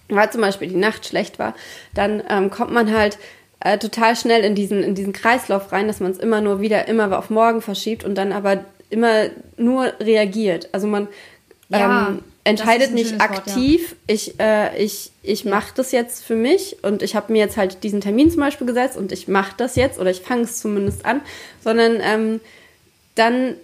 weil 0.09 0.31
zum 0.31 0.41
Beispiel 0.41 0.69
die 0.69 0.77
Nacht 0.77 1.05
schlecht 1.05 1.41
war, 1.41 1.57
dann 1.95 2.23
ähm, 2.31 2.49
kommt 2.51 2.73
man 2.73 2.97
halt 2.97 3.19
äh, 3.59 3.77
total 3.79 4.15
schnell 4.15 4.45
in 4.45 4.55
diesen, 4.55 4.85
in 4.85 4.95
diesen 4.95 5.13
Kreislauf 5.13 5.73
rein, 5.73 5.89
dass 5.89 5.99
man 5.99 6.13
es 6.13 6.19
immer 6.19 6.41
nur 6.41 6.61
wieder 6.61 6.87
immer 6.87 7.19
auf 7.19 7.29
morgen 7.29 7.61
verschiebt 7.61 8.05
und 8.05 8.15
dann 8.15 8.31
aber 8.31 8.65
immer 8.91 9.27
nur 9.57 9.93
reagiert. 10.01 10.69
Also 10.73 10.87
man 10.87 11.09
Ja, 11.69 12.09
ähm, 12.09 12.23
entscheidet 12.45 12.93
nicht 12.93 13.09
schönes 13.09 13.21
Wort, 13.21 13.31
ja. 13.31 13.37
aktiv, 13.39 13.97
ich, 14.07 14.39
äh, 14.39 14.77
ich, 14.83 15.11
ich 15.23 15.45
mache 15.45 15.73
das 15.75 15.91
jetzt 15.91 16.25
für 16.25 16.37
mich 16.37 16.77
und 16.83 17.03
ich 17.03 17.17
habe 17.17 17.33
mir 17.33 17.41
jetzt 17.41 17.57
halt 17.57 17.83
diesen 17.83 18.01
Termin 18.01 18.31
zum 18.31 18.41
Beispiel 18.41 18.67
gesetzt 18.67 18.97
und 18.97 19.11
ich 19.11 19.27
mache 19.27 19.55
das 19.57 19.75
jetzt 19.75 19.99
oder 19.99 20.11
ich 20.11 20.21
fange 20.21 20.43
es 20.43 20.61
zumindest 20.61 21.05
an, 21.05 21.23
sondern 21.63 21.99
ähm, 22.01 22.41
dann 23.17 23.55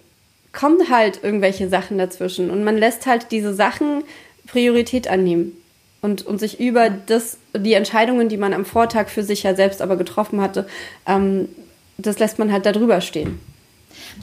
kommen 0.51 0.89
halt 0.89 1.23
irgendwelche 1.23 1.69
Sachen 1.69 1.97
dazwischen 1.97 2.51
und 2.51 2.63
man 2.63 2.77
lässt 2.77 3.05
halt 3.05 3.31
diese 3.31 3.53
Sachen 3.53 4.03
Priorität 4.47 5.07
annehmen 5.07 5.53
und, 6.01 6.25
und 6.25 6.39
sich 6.39 6.59
über 6.59 6.89
das, 6.89 7.37
die 7.55 7.73
Entscheidungen, 7.73 8.27
die 8.27 8.37
man 8.37 8.53
am 8.53 8.65
Vortag 8.65 9.07
für 9.07 9.23
sich 9.23 9.43
ja 9.43 9.55
selbst 9.55 9.81
aber 9.81 9.95
getroffen 9.95 10.41
hatte, 10.41 10.67
ähm, 11.07 11.47
das 11.97 12.19
lässt 12.19 12.37
man 12.37 12.51
halt 12.51 12.65
da 12.65 12.73
drüber 12.73 12.99
stehen. 12.99 13.39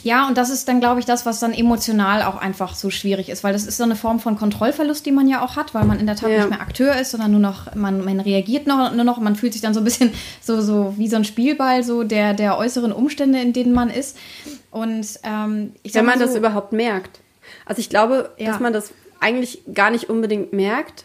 Ja, 0.03 0.27
und 0.27 0.37
das 0.39 0.51
ist 0.51 0.69
dann, 0.69 0.81
glaube 0.81 1.01
ich, 1.01 1.07
das, 1.07 1.27
was 1.27 1.41
dann 1.41 1.53
emotional 1.53 2.23
auch 2.23 2.37
einfach 2.37 2.75
so 2.75 2.91
schwierig 2.91 3.29
ist, 3.29 3.45
weil 3.45 3.53
das 3.53 3.67
ist 3.67 3.77
so 3.77 3.85
eine 3.85 3.97
Form 3.97 4.21
von 4.21 4.37
Kontrollverlust, 4.37 5.05
die 5.07 5.13
man 5.13 5.29
ja 5.29 5.43
auch 5.45 5.57
hat, 5.57 5.75
weil 5.75 5.85
man 5.85 5.99
in 6.01 6.07
der 6.07 6.17
Tat 6.17 6.31
Ja. 6.31 6.39
nicht 6.39 6.51
mehr 6.51 6.61
Akteur 6.61 6.95
ist, 6.97 7.11
sondern 7.13 7.31
nur 7.31 7.41
noch, 7.41 7.75
man, 7.75 8.05
man 8.05 8.21
reagiert 8.21 8.67
noch, 8.67 8.93
nur 8.93 9.05
noch, 9.05 9.19
man 9.19 9.37
fühlt 9.37 9.53
sich 9.53 9.63
dann 9.63 9.75
so 9.75 9.81
ein 9.81 9.85
bisschen 9.85 10.13
so, 10.41 10.61
so 10.61 10.95
wie 10.97 11.09
so 11.09 11.17
ein 11.17 11.25
Spielball 11.25 11.83
so 11.83 12.03
der, 12.05 12.35
der 12.35 12.57
äußeren 12.59 12.93
Umstände, 12.93 13.41
in 13.41 13.53
denen 13.53 13.73
man 13.73 13.91
ist. 13.91 14.17
Und 14.71 15.07
ähm, 15.25 15.73
ich 15.83 15.95
Wenn 15.95 16.05
man 16.05 16.19
mal 16.19 16.25
das 16.25 16.33
so, 16.33 16.39
überhaupt 16.39 16.73
merkt. 16.73 17.21
Also 17.67 17.81
ich 17.81 17.89
glaube, 17.91 18.31
Ja. 18.39 18.47
dass 18.53 18.61
man 18.61 18.73
das 18.73 18.93
eigentlich 19.21 19.63
gar 19.75 19.91
nicht 19.91 20.09
unbedingt 20.09 20.53
merkt, 20.53 21.05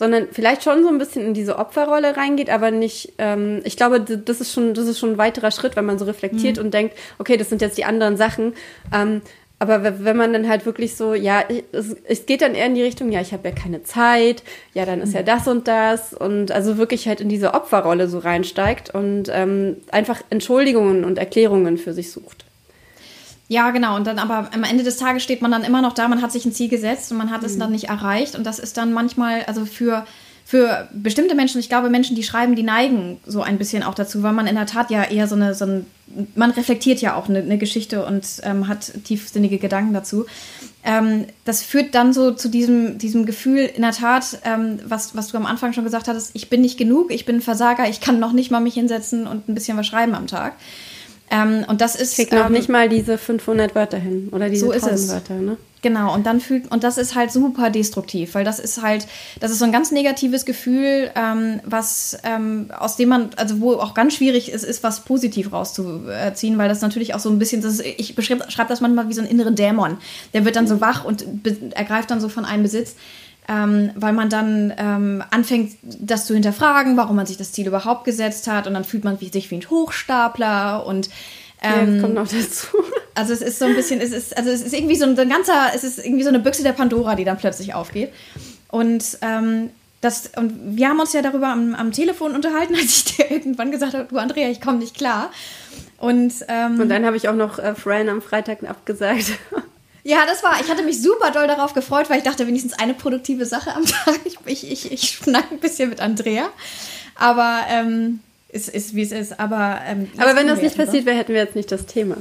sondern 0.00 0.28
vielleicht 0.32 0.64
schon 0.64 0.82
so 0.82 0.88
ein 0.88 0.96
bisschen 0.96 1.22
in 1.26 1.34
diese 1.34 1.58
Opferrolle 1.58 2.16
reingeht, 2.16 2.48
aber 2.48 2.70
nicht, 2.70 3.12
ähm, 3.18 3.60
ich 3.64 3.76
glaube, 3.76 4.00
das 4.00 4.40
ist 4.40 4.52
schon, 4.54 4.72
das 4.72 4.86
ist 4.86 4.98
schon 4.98 5.10
ein 5.12 5.18
weiterer 5.18 5.50
Schritt, 5.50 5.76
wenn 5.76 5.84
man 5.84 5.98
so 5.98 6.06
reflektiert 6.06 6.56
Mhm. 6.56 6.64
und 6.64 6.74
denkt, 6.74 6.96
okay, 7.18 7.36
das 7.36 7.50
sind 7.50 7.60
jetzt 7.60 7.76
die 7.76 7.84
anderen 7.84 8.16
Sachen. 8.16 8.54
Ähm, 8.94 9.20
aber 9.58 10.02
wenn 10.06 10.16
man 10.16 10.32
dann 10.32 10.48
halt 10.48 10.64
wirklich 10.64 10.96
so, 10.96 11.12
ja, 11.12 11.44
es, 11.72 11.94
es 12.04 12.24
geht 12.24 12.40
dann 12.40 12.54
eher 12.54 12.64
in 12.64 12.74
die 12.74 12.82
Richtung, 12.82 13.12
ja, 13.12 13.20
ich 13.20 13.34
habe 13.34 13.46
ja 13.46 13.54
keine 13.54 13.82
Zeit, 13.84 14.42
ja, 14.72 14.86
dann 14.86 15.00
Mhm. 15.00 15.04
ist 15.04 15.12
ja 15.14 15.22
das 15.22 15.46
und 15.46 15.68
das 15.68 16.14
und 16.14 16.50
also 16.50 16.78
wirklich 16.78 17.06
halt 17.06 17.20
in 17.20 17.28
diese 17.28 17.52
Opferrolle 17.52 18.08
so 18.08 18.20
reinsteigt 18.20 18.94
und 18.94 19.24
ähm, 19.30 19.76
einfach 19.92 20.22
Entschuldigungen 20.30 21.04
und 21.04 21.18
Erklärungen 21.18 21.76
für 21.76 21.92
sich 21.92 22.10
sucht. 22.10 22.46
Ja, 23.50 23.72
genau. 23.72 23.96
Und 23.96 24.06
dann 24.06 24.20
aber 24.20 24.48
am 24.54 24.62
Ende 24.62 24.84
des 24.84 24.96
Tages 24.96 25.24
steht 25.24 25.42
man 25.42 25.50
dann 25.50 25.64
immer 25.64 25.82
noch 25.82 25.92
da, 25.92 26.06
man 26.06 26.22
hat 26.22 26.30
sich 26.30 26.44
ein 26.44 26.52
Ziel 26.52 26.68
gesetzt 26.68 27.10
und 27.10 27.18
man 27.18 27.32
hat 27.32 27.42
es 27.42 27.58
dann 27.58 27.72
nicht 27.72 27.88
erreicht. 27.88 28.36
Und 28.36 28.46
das 28.46 28.60
ist 28.60 28.76
dann 28.76 28.92
manchmal, 28.92 29.42
also 29.42 29.66
für, 29.66 30.06
für 30.44 30.88
bestimmte 30.92 31.34
Menschen, 31.34 31.58
ich 31.58 31.68
glaube, 31.68 31.90
Menschen, 31.90 32.14
die 32.14 32.22
schreiben, 32.22 32.54
die 32.54 32.62
neigen 32.62 33.18
so 33.26 33.42
ein 33.42 33.58
bisschen 33.58 33.82
auch 33.82 33.94
dazu, 33.94 34.22
weil 34.22 34.34
man 34.34 34.46
in 34.46 34.54
der 34.54 34.66
Tat 34.66 34.92
ja 34.92 35.02
eher 35.02 35.26
so 35.26 35.34
eine, 35.34 35.56
so 35.56 35.64
ein, 35.64 35.86
man 36.36 36.52
reflektiert 36.52 37.00
ja 37.00 37.16
auch 37.16 37.28
eine, 37.28 37.40
eine 37.40 37.58
Geschichte 37.58 38.06
und 38.06 38.24
ähm, 38.44 38.68
hat 38.68 38.92
tiefsinnige 39.02 39.58
Gedanken 39.58 39.94
dazu. 39.94 40.26
Ähm, 40.84 41.24
das 41.44 41.64
führt 41.64 41.96
dann 41.96 42.12
so 42.12 42.30
zu 42.30 42.50
diesem, 42.50 42.98
diesem 42.98 43.26
Gefühl, 43.26 43.68
in 43.74 43.82
der 43.82 43.90
Tat, 43.90 44.38
ähm, 44.44 44.78
was, 44.84 45.16
was 45.16 45.26
du 45.26 45.36
am 45.36 45.46
Anfang 45.46 45.72
schon 45.72 45.82
gesagt 45.82 46.06
hattest, 46.06 46.30
ich 46.34 46.50
bin 46.50 46.60
nicht 46.60 46.78
genug, 46.78 47.10
ich 47.10 47.26
bin 47.26 47.38
ein 47.38 47.42
Versager, 47.42 47.88
ich 47.88 48.00
kann 48.00 48.20
noch 48.20 48.32
nicht 48.32 48.52
mal 48.52 48.60
mich 48.60 48.74
hinsetzen 48.74 49.26
und 49.26 49.48
ein 49.48 49.56
bisschen 49.56 49.76
was 49.76 49.88
schreiben 49.88 50.14
am 50.14 50.28
Tag. 50.28 50.54
Ähm, 51.30 51.64
und 51.68 51.80
das 51.80 51.94
ist. 51.94 52.16
kriegt 52.16 52.32
noch 52.32 52.46
ähm, 52.46 52.52
nicht 52.52 52.68
mal 52.68 52.88
diese 52.88 53.16
500 53.16 53.74
Wörter 53.74 53.98
hin 53.98 54.28
oder 54.32 54.48
diese 54.48 54.66
So 54.66 54.72
ist 54.72 54.84
1000 54.84 54.94
es. 54.94 55.12
Wörter, 55.12 55.34
ne? 55.34 55.56
Genau, 55.82 56.14
und 56.14 56.26
dann 56.26 56.40
fühlt, 56.40 56.70
und 56.70 56.84
das 56.84 56.98
ist 56.98 57.14
halt 57.14 57.32
super 57.32 57.70
destruktiv, 57.70 58.34
weil 58.34 58.44
das 58.44 58.58
ist 58.58 58.82
halt, 58.82 59.06
das 59.40 59.50
ist 59.50 59.60
so 59.60 59.64
ein 59.64 59.72
ganz 59.72 59.90
negatives 59.90 60.44
Gefühl, 60.44 61.10
ähm, 61.14 61.60
was, 61.64 62.18
ähm, 62.22 62.70
aus 62.78 62.96
dem 62.96 63.08
man, 63.08 63.30
also 63.36 63.60
wo 63.60 63.72
auch 63.74 63.94
ganz 63.94 64.14
schwierig 64.14 64.52
ist, 64.52 64.62
ist 64.62 64.82
was 64.82 65.00
positiv 65.00 65.52
rauszuziehen, 65.52 66.58
weil 66.58 66.68
das 66.68 66.82
natürlich 66.82 67.14
auch 67.14 67.20
so 67.20 67.30
ein 67.30 67.38
bisschen, 67.38 67.62
das 67.62 67.74
ist, 67.74 67.86
ich 67.86 68.14
beschreibe 68.14 68.50
schreib 68.50 68.68
das 68.68 68.82
manchmal 68.82 69.08
wie 69.08 69.14
so 69.14 69.22
einen 69.22 69.30
inneren 69.30 69.56
Dämon. 69.56 69.96
Der 70.34 70.44
wird 70.44 70.56
dann 70.56 70.66
so 70.66 70.82
wach 70.82 71.04
und 71.04 71.24
ergreift 71.74 72.10
dann 72.10 72.20
so 72.20 72.28
von 72.28 72.44
einem 72.44 72.62
Besitz. 72.62 72.94
Ähm, 73.52 73.90
weil 73.96 74.12
man 74.12 74.30
dann 74.30 74.72
ähm, 74.78 75.24
anfängt, 75.30 75.72
das 75.82 76.26
zu 76.26 76.34
hinterfragen, 76.34 76.96
warum 76.96 77.16
man 77.16 77.26
sich 77.26 77.36
das 77.36 77.50
Ziel 77.50 77.66
überhaupt 77.66 78.04
gesetzt 78.04 78.46
hat, 78.46 78.68
und 78.68 78.74
dann 78.74 78.84
fühlt 78.84 79.02
man 79.02 79.18
sich 79.18 79.50
wie 79.50 79.56
ein 79.56 79.68
Hochstapler 79.68 80.86
und 80.86 81.08
Ja, 81.60 81.80
ähm, 81.80 81.94
das 81.94 82.02
kommt 82.02 82.14
noch 82.14 82.28
dazu. 82.28 82.66
also 83.16 83.32
es 83.32 83.42
ist 83.42 83.58
so 83.58 83.64
ein 83.64 83.74
bisschen, 83.74 84.00
es 84.00 84.12
ist, 84.12 84.36
also 84.36 84.50
es 84.50 84.62
ist 84.62 84.72
irgendwie 84.72 84.94
so 84.94 85.04
ein, 85.04 85.16
so 85.16 85.22
ein 85.22 85.28
ganzer, 85.28 85.72
es 85.74 85.82
ist 85.82 85.98
irgendwie 85.98 86.22
so 86.22 86.28
eine 86.28 86.38
Büchse 86.38 86.62
der 86.62 86.74
Pandora, 86.74 87.16
die 87.16 87.24
dann 87.24 87.38
plötzlich 87.38 87.74
aufgeht. 87.74 88.12
Und 88.68 89.18
ähm, 89.20 89.70
das, 90.00 90.30
und 90.36 90.76
wir 90.76 90.88
haben 90.88 91.00
uns 91.00 91.12
ja 91.12 91.20
darüber 91.20 91.48
am, 91.48 91.74
am 91.74 91.90
Telefon 91.90 92.36
unterhalten, 92.36 92.74
als 92.80 92.98
ich 92.98 93.16
dir 93.16 93.30
irgendwann 93.32 93.72
gesagt 93.72 93.94
habe, 93.94 94.06
du 94.08 94.18
Andrea, 94.18 94.48
ich 94.48 94.60
komme 94.60 94.78
nicht 94.78 94.96
klar. 94.96 95.30
Und, 95.98 96.32
ähm, 96.48 96.80
Und 96.80 96.88
dann 96.88 97.04
habe 97.04 97.16
ich 97.16 97.28
auch 97.28 97.34
noch 97.34 97.58
äh, 97.58 97.74
Fran 97.74 98.08
am 98.08 98.22
Freitag 98.22 98.62
abgesagt. 98.62 99.32
ja, 100.02 100.24
das 100.26 100.42
war, 100.42 100.60
ich 100.60 100.68
hatte 100.70 100.82
mich 100.82 101.02
super 101.02 101.30
doll 101.30 101.46
darauf 101.46 101.74
gefreut, 101.74 102.08
weil 102.08 102.18
ich 102.18 102.24
dachte, 102.24 102.46
wenigstens 102.46 102.72
eine 102.74 102.94
produktive 102.94 103.44
Sache 103.46 103.74
am 103.74 103.84
Tag. 103.84 104.20
Ich, 104.24 104.38
ich, 104.46 104.70
ich, 104.70 104.92
ich 104.92 105.10
schnack 105.10 105.50
ein 105.50 105.60
bisschen 105.60 105.90
mit 105.90 106.00
Andrea. 106.00 106.48
Aber 107.16 107.60
ähm, 107.68 108.20
es 108.48 108.68
ist, 108.68 108.94
wie 108.94 109.02
es 109.02 109.12
ist. 109.12 109.38
Aber, 109.38 109.80
ähm, 109.86 110.08
Aber 110.16 110.36
wenn 110.36 110.46
das 110.46 110.60
nicht 110.62 110.76
jetzt 110.76 110.86
passiert 110.86 111.04
wäre, 111.04 111.16
hätten 111.16 111.32
wir 111.32 111.40
jetzt 111.40 111.56
nicht 111.56 111.70
das 111.70 111.86
Thema. 111.86 112.16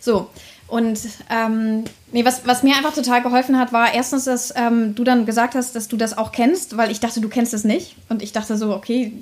So, 0.00 0.30
und 0.70 1.00
ähm, 1.30 1.84
nee, 2.12 2.24
was, 2.24 2.46
was 2.46 2.62
mir 2.62 2.76
einfach 2.76 2.94
total 2.94 3.22
geholfen 3.22 3.58
hat, 3.58 3.72
war 3.72 3.92
erstens, 3.92 4.24
dass 4.24 4.54
ähm, 4.56 4.94
du 4.94 5.02
dann 5.02 5.26
gesagt 5.26 5.54
hast, 5.54 5.74
dass 5.74 5.88
du 5.88 5.96
das 5.96 6.16
auch 6.16 6.30
kennst, 6.30 6.76
weil 6.76 6.90
ich 6.92 7.00
dachte, 7.00 7.20
du 7.20 7.28
kennst 7.28 7.52
es 7.54 7.64
nicht. 7.64 7.96
Und 8.08 8.22
ich 8.22 8.32
dachte 8.32 8.56
so, 8.56 8.74
okay. 8.74 9.12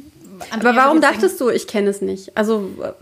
Andrea 0.50 0.70
Aber 0.70 0.78
warum 0.78 1.00
dachtest 1.00 1.40
du, 1.40 1.48
ich 1.48 1.66
kenne 1.66 1.88
es 1.88 2.02
nicht? 2.02 2.36
Also, 2.36 2.70
äh, 2.82 2.92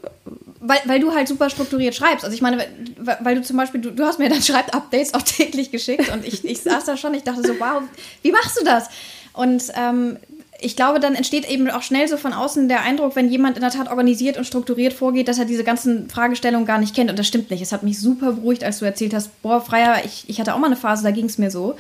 weil, 0.61 0.79
weil 0.85 1.01
du 1.01 1.13
halt 1.13 1.27
super 1.27 1.51
strukturiert 1.51 1.95
schreibst. 1.95 2.25
Also 2.25 2.35
ich 2.35 2.41
meine, 2.41 2.65
weil, 3.07 3.35
du 3.37 3.43
zum 3.43 3.57
Beispiel, 3.57 3.81
du, 3.81 3.91
du 3.91 4.05
hast 4.05 4.19
mir 4.19 4.29
dann 4.29 4.43
Schreibupdates 4.43 5.15
auch 5.15 5.23
täglich 5.25 5.71
geschickt 5.71 6.11
und 6.13 6.27
ich, 6.27 6.45
ich 6.45 6.61
saß 6.61 6.85
da 6.85 6.97
schon, 6.97 7.15
ich 7.15 7.23
dachte 7.23 7.43
so, 7.43 7.55
wow, 7.59 7.83
wie 8.23 8.33
machst 8.33 8.59
du 8.61 8.65
das? 8.65 8.89
Und 9.33 9.65
ähm, 9.75 10.19
ich 10.61 10.77
glaube, 10.77 11.01
dann 11.01 11.15
entsteht 11.15 11.49
eben 11.49 11.71
auch 11.71 11.83
schnell 11.83 12.09
so 12.09 12.17
von 12.17 12.33
außen 12.33 12.69
der 12.69 12.83
Eindruck, 12.83 13.17
wenn 13.17 13.31
jemand 13.31 13.57
in 13.57 13.63
der 13.63 13.71
Tat 13.71 13.89
organisiert 13.89 14.39
und 14.39 14.47
strukturiert 14.47 14.93
vorgeht, 14.93 15.29
dass 15.29 15.39
er 15.39 15.45
diese 15.45 15.65
ganzen 15.65 16.09
Fragestellungen 16.09 16.67
gar 16.67 16.79
nicht 16.79 16.95
kennt. 16.95 17.11
Und 17.11 17.19
das 17.19 17.27
stimmt 17.27 17.51
nicht. 17.51 17.61
Es 17.61 17.73
hat 17.73 17.83
mich 17.83 18.01
super 18.01 18.33
beruhigt, 18.33 18.65
als 18.65 18.79
du 18.79 18.85
erzählt 18.85 19.13
hast, 19.15 19.43
boah, 19.43 19.61
Freier, 19.61 20.03
ich, 20.05 20.25
ich 20.29 20.41
hatte 20.41 20.55
auch 20.55 20.59
mal 20.59 20.69
eine 20.69 20.77
Phase, 20.77 21.03
da 21.03 21.11
ging 21.11 21.27
es 21.27 21.39
mir 21.39 21.51
so. 21.51 21.77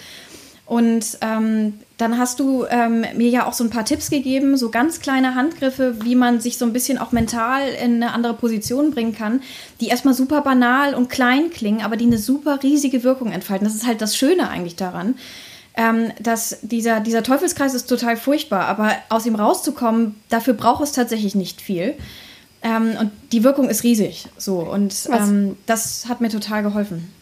Und 0.67 1.19
ähm, 1.21 1.75
dann 1.97 2.19
hast 2.19 2.41
du 2.41 2.67
ähm, 2.69 3.05
mir 3.15 3.29
ja 3.29 3.47
auch 3.47 3.53
so 3.53 3.63
ein 3.63 3.71
paar 3.71 3.85
Tipps 3.85 4.11
gegeben, 4.11 4.57
so 4.57 4.69
ganz 4.69 5.01
kleine 5.01 5.37
Handgriffe, 5.37 6.05
wie 6.05 6.17
man 6.17 6.41
sich 6.41 6.59
so 6.59 6.65
ein 6.65 6.73
bisschen 6.73 6.99
auch 6.99 7.13
mental 7.13 7.69
in 7.69 8.03
eine 8.03 8.13
andere 8.13 8.35
Position 8.35 8.91
bringen 8.91 9.15
kann, 9.15 9.43
die 9.81 9.87
erstmal 9.87 10.13
super 10.13 10.41
banal 10.41 10.95
und 10.95 11.09
klein 11.09 11.51
klingen, 11.51 11.83
aber 11.83 11.97
die 11.97 12.07
eine 12.07 12.19
super 12.19 12.65
riesige 12.65 13.05
Wirkung 13.05 13.31
entfalten. 13.31 13.65
Das 13.65 13.77
ist 13.77 13.87
halt 13.87 14.03
das 14.03 14.17
Schöne 14.17 14.51
eigentlich 14.51 14.75
daran. 14.75 15.15
Ähm, 15.79 16.11
dass 16.19 16.59
dieser, 16.63 17.01
dieser 17.01 17.23
Teufelskreis 17.23 17.75
ist 17.75 17.87
total 17.87 18.17
furchtbar, 18.17 18.65
aber 18.65 18.93
aus 19.11 19.27
ihm 19.27 19.35
rauszukommen, 19.35 20.15
dafür 20.31 20.55
braucht 20.55 20.83
es 20.83 20.93
tatsächlich 20.93 21.35
nicht 21.35 21.61
viel. 21.61 21.95
Ähm, 22.63 22.97
und 22.99 23.11
die 23.31 23.45
Wirkung 23.45 23.69
ist 23.69 23.85
riesig. 23.85 24.27
So, 24.37 24.61
und 24.61 24.95
ähm, 25.13 25.57
das 25.67 26.09
hat 26.09 26.21
mir 26.21 26.31
total 26.31 26.63
geholfen. 26.63 27.13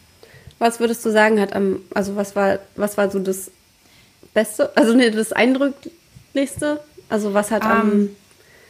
Was 0.59 0.79
würdest 0.79 1.03
du 1.05 1.11
sagen, 1.11 1.39
hat 1.39 1.53
am, 1.53 1.79
also 1.93 2.15
was 2.15 2.35
war, 2.35 2.59
was 2.75 2.97
war 2.97 3.09
so 3.11 3.19
das 3.19 3.51
Beste, 4.33 4.71
also 4.75 4.93
nee, 4.93 5.09
das 5.11 5.31
Eindrücklichste? 5.33 6.79
Also 7.09 7.33
was 7.33 7.51
hat 7.51 7.63
am, 7.63 7.91
Ähm, 7.91 8.09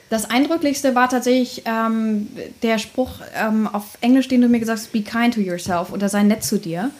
Das 0.10 0.30
Eindrücklichste 0.30 0.94
war 0.94 1.10
tatsächlich 1.10 1.64
ähm, 1.66 2.28
der 2.62 2.78
Spruch 2.78 3.12
ähm, 3.36 3.68
auf 3.72 3.98
Englisch, 4.02 4.28
den 4.28 4.42
du 4.42 4.48
mir 4.48 4.60
gesagt 4.60 4.80
hast, 4.80 4.92
be 4.92 5.02
kind 5.02 5.34
to 5.34 5.42
yourself 5.42 5.92
oder 5.92 6.10
sei 6.10 6.22
nett 6.24 6.44
zu 6.44 6.58
dir. 6.60 6.92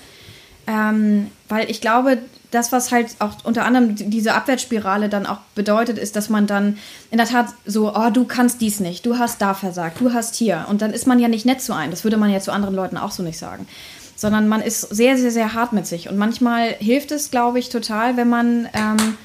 Ähm, 0.68 1.30
weil 1.48 1.70
ich 1.70 1.80
glaube, 1.82 2.18
das, 2.50 2.72
was 2.72 2.92
halt 2.92 3.10
auch 3.20 3.34
unter 3.44 3.66
anderem 3.66 3.96
die- 3.96 4.10
diese 4.10 4.34
Abwärtsspirale 4.34 5.10
dann 5.10 5.28
auch 5.28 5.38
bedeutet, 5.54 6.00
ist, 6.00 6.16
dass 6.16 6.30
man 6.30 6.48
dann 6.48 6.78
in 7.12 7.18
der 7.20 7.28
Tat 7.28 7.48
so, 7.68 7.94
oh, 7.94 8.10
du 8.10 8.26
kannst 8.26 8.62
dies 8.62 8.80
nicht, 8.80 9.06
du 9.06 9.20
hast 9.20 9.42
da 9.42 9.54
versagt, 9.54 10.00
du 10.02 10.14
hast 10.14 10.34
hier. 10.36 10.66
Und 10.70 10.82
dann 10.82 10.92
ist 10.92 11.06
man 11.06 11.20
ja 11.20 11.28
nicht 11.28 11.46
nett 11.46 11.62
zu 11.62 11.74
einem. 11.74 11.92
Das 11.92 12.04
würde 12.04 12.18
man 12.18 12.32
ja 12.32 12.40
zu 12.40 12.52
anderen 12.52 12.74
Leuten 12.76 12.98
auch 12.98 13.12
so 13.12 13.22
nicht 13.22 13.38
sagen. 13.38 13.68
Sondern 14.16 14.48
man 14.48 14.62
ist 14.62 14.82
sehr, 14.82 15.18
sehr, 15.18 15.32
sehr 15.32 15.54
hart 15.54 15.74
mit 15.74 15.86
sich. 15.88 16.10
Und 16.10 16.18
manchmal 16.18 16.70
hilft 16.80 17.12
es, 17.12 17.32
glaube 17.32 17.60
ich, 17.60 17.70
total, 17.70 18.16
wenn 18.16 18.30
man 18.30 18.70
ähm, 18.74 19.18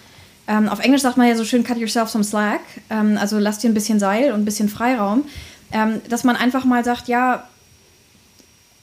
ähm, 0.50 0.68
auf 0.68 0.80
Englisch 0.80 1.02
sagt 1.02 1.16
man 1.16 1.28
ja 1.28 1.36
so 1.36 1.44
schön, 1.44 1.62
cut 1.62 1.78
yourself 1.78 2.10
some 2.10 2.24
slack. 2.24 2.60
Ähm, 2.90 3.16
also 3.20 3.38
lass 3.38 3.58
dir 3.58 3.70
ein 3.70 3.74
bisschen 3.74 4.00
Seil 4.00 4.32
und 4.32 4.40
ein 4.40 4.44
bisschen 4.44 4.68
Freiraum. 4.68 5.24
ähm, 5.72 6.00
dass 6.08 6.24
man 6.24 6.34
einfach 6.34 6.64
mal 6.64 6.84
sagt, 6.84 7.06
ja, 7.06 7.44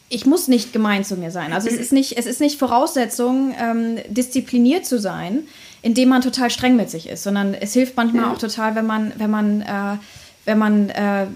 ich 0.09 0.25
muss 0.25 0.47
nicht 0.47 0.71
gemein 0.71 1.03
zu 1.03 1.17
mir 1.17 1.31
sein. 1.31 1.51
Also 1.51 1.67
es 1.67 1.75
ist 1.75 1.91
nicht, 1.91 2.17
es 2.17 2.25
ist 2.25 2.39
nicht 2.39 2.57
Voraussetzung, 2.57 3.53
ähm, 3.59 3.97
diszipliniert 4.07 4.85
zu 4.85 4.99
sein, 4.99 5.43
indem 5.81 6.07
man 6.07 6.21
total 6.21 6.49
streng 6.49 6.77
mit 6.77 6.89
sich 6.89 7.09
ist, 7.09 7.23
sondern 7.23 7.53
es 7.53 7.73
hilft 7.73 7.97
manchmal 7.97 8.23
ja. 8.23 8.31
auch 8.31 8.37
total, 8.37 8.75
wenn 8.75 8.85
man, 8.85 9.11
wenn 9.17 9.29
man, 9.29 9.61
äh, 9.61 9.97
wenn 10.45 10.57
man 10.57 10.89
äh, 10.89 11.27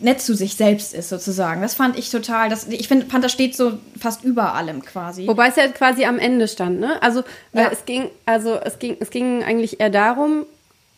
nett 0.00 0.20
zu 0.20 0.34
sich 0.34 0.54
selbst 0.54 0.94
ist, 0.94 1.08
sozusagen. 1.08 1.62
Das 1.62 1.74
fand 1.74 1.98
ich 1.98 2.10
total, 2.10 2.48
das, 2.48 2.66
ich 2.68 2.88
find, 2.88 3.10
fand, 3.10 3.24
das 3.24 3.32
steht 3.32 3.56
so 3.56 3.78
fast 3.98 4.24
über 4.24 4.54
allem 4.54 4.82
quasi. 4.82 5.26
Wobei 5.26 5.48
es 5.48 5.56
ja 5.56 5.68
quasi 5.68 6.04
am 6.04 6.18
Ende 6.18 6.48
stand, 6.48 6.80
ne? 6.80 7.02
Also 7.02 7.22
ja. 7.52 7.68
es 7.70 7.84
ging, 7.84 8.10
also 8.26 8.54
es 8.54 8.78
ging, 8.78 8.96
es 9.00 9.10
ging 9.10 9.44
eigentlich 9.44 9.80
eher 9.80 9.90
darum, 9.90 10.46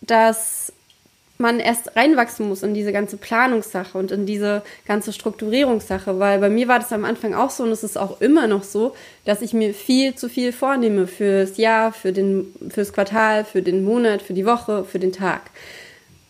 dass 0.01 0.73
man 1.39 1.61
erst 1.61 1.97
reinwachsen 1.97 2.49
muss 2.49 2.63
in 2.63 2.73
diese 2.73 2.93
ganze 2.93 3.17
Planungssache 3.17 3.99
und 3.99 4.13
in 4.13 4.25
diese 4.25 4.63
ganze 4.87 5.13
Strukturierungssache, 5.13 6.19
weil 6.19 6.39
bei 6.39 6.49
mir 6.49 6.69
war 6.69 6.79
das 6.79 6.93
am 6.93 7.05
Anfang 7.05 7.35
auch 7.35 7.51
so 7.51 7.65
und 7.65 7.71
es 7.71 7.83
ist 7.83 7.99
auch 7.99 8.21
immer 8.21 8.47
noch 8.47 8.63
so, 8.63 8.95
dass 9.25 9.43
ich 9.43 9.53
mir 9.53 9.75
viel 9.75 10.15
zu 10.15 10.29
viel 10.29 10.53
vornehme 10.53 11.07
fürs 11.07 11.57
Jahr, 11.57 11.93
für 11.93 12.13
den, 12.13 12.55
fürs 12.71 12.93
Quartal, 12.93 13.45
für 13.45 13.61
den 13.61 13.85
Monat, 13.85 14.23
für 14.23 14.35
die 14.35 14.47
Woche, 14.47 14.85
für 14.85 14.99
den 15.01 15.13
Tag 15.13 15.51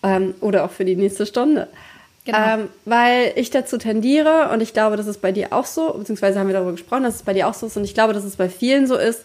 ähm, 0.02 0.34
oder 0.40 0.64
auch 0.64 0.70
für 0.70 0.84
die 0.84 0.96
nächste 0.96 1.26
Stunde. 1.26 1.68
Genau. 2.24 2.38
Ähm, 2.38 2.68
weil 2.84 3.32
ich 3.34 3.50
dazu 3.50 3.78
tendiere 3.78 4.50
und 4.52 4.60
ich 4.60 4.72
glaube, 4.72 4.96
dass 4.96 5.06
es 5.06 5.18
bei 5.18 5.32
dir 5.32 5.52
auch 5.52 5.66
so, 5.66 5.92
beziehungsweise 5.92 6.38
haben 6.38 6.46
wir 6.46 6.54
darüber 6.54 6.72
gesprochen, 6.72 7.02
dass 7.02 7.16
es 7.16 7.22
bei 7.24 7.32
dir 7.32 7.48
auch 7.48 7.54
so 7.54 7.66
ist 7.66 7.76
und 7.76 7.84
ich 7.84 7.94
glaube, 7.94 8.12
dass 8.12 8.22
es 8.22 8.36
bei 8.36 8.48
vielen 8.48 8.86
so 8.86 8.96
ist, 8.96 9.24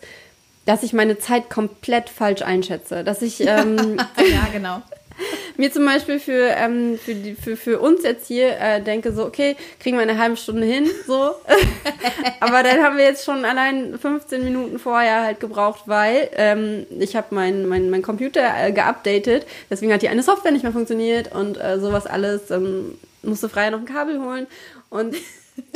dass 0.65 0.81
ich 0.81 0.93
meine 0.93 1.19
Zeit 1.19 1.49
komplett 1.49 2.09
falsch 2.09 2.41
einschätze. 2.41 3.03
Dass 3.03 3.21
ich 3.21 3.41
ähm, 3.41 3.97
ja, 4.17 4.47
genau 4.51 4.81
mir 5.57 5.71
zum 5.71 5.85
Beispiel 5.85 6.19
für, 6.19 6.47
ähm, 6.55 6.97
für, 6.97 7.15
die, 7.15 7.35
für, 7.35 7.57
für 7.57 7.79
uns 7.79 8.03
jetzt 8.03 8.27
hier 8.27 8.59
äh, 8.59 8.81
denke 8.81 9.11
so, 9.11 9.25
okay, 9.25 9.55
kriegen 9.79 9.97
wir 9.97 10.03
eine 10.03 10.17
halbe 10.17 10.37
Stunde 10.37 10.65
hin, 10.65 10.89
so. 11.05 11.35
Aber 12.39 12.63
dann 12.63 12.83
haben 12.83 12.97
wir 12.97 13.05
jetzt 13.05 13.25
schon 13.25 13.45
allein 13.45 13.97
15 13.97 14.43
Minuten 14.43 14.79
vorher 14.79 15.23
halt 15.23 15.39
gebraucht, 15.39 15.83
weil 15.85 16.29
ähm, 16.35 16.85
ich 16.99 17.15
habe 17.15 17.27
mein, 17.31 17.67
mein, 17.67 17.89
mein 17.89 18.01
Computer 18.01 18.41
äh, 18.59 18.71
geupdatet, 18.71 19.45
deswegen 19.69 19.93
hat 19.93 20.01
die 20.01 20.09
eine 20.09 20.23
Software 20.23 20.51
nicht 20.51 20.63
mehr 20.63 20.73
funktioniert 20.73 21.33
und 21.33 21.57
äh, 21.57 21.79
sowas 21.79 22.05
alles. 22.05 22.51
Ähm, 22.51 22.97
musste 23.23 23.49
frei 23.49 23.69
noch 23.69 23.79
ein 23.79 23.85
Kabel 23.85 24.21
holen 24.21 24.47
und 24.89 25.15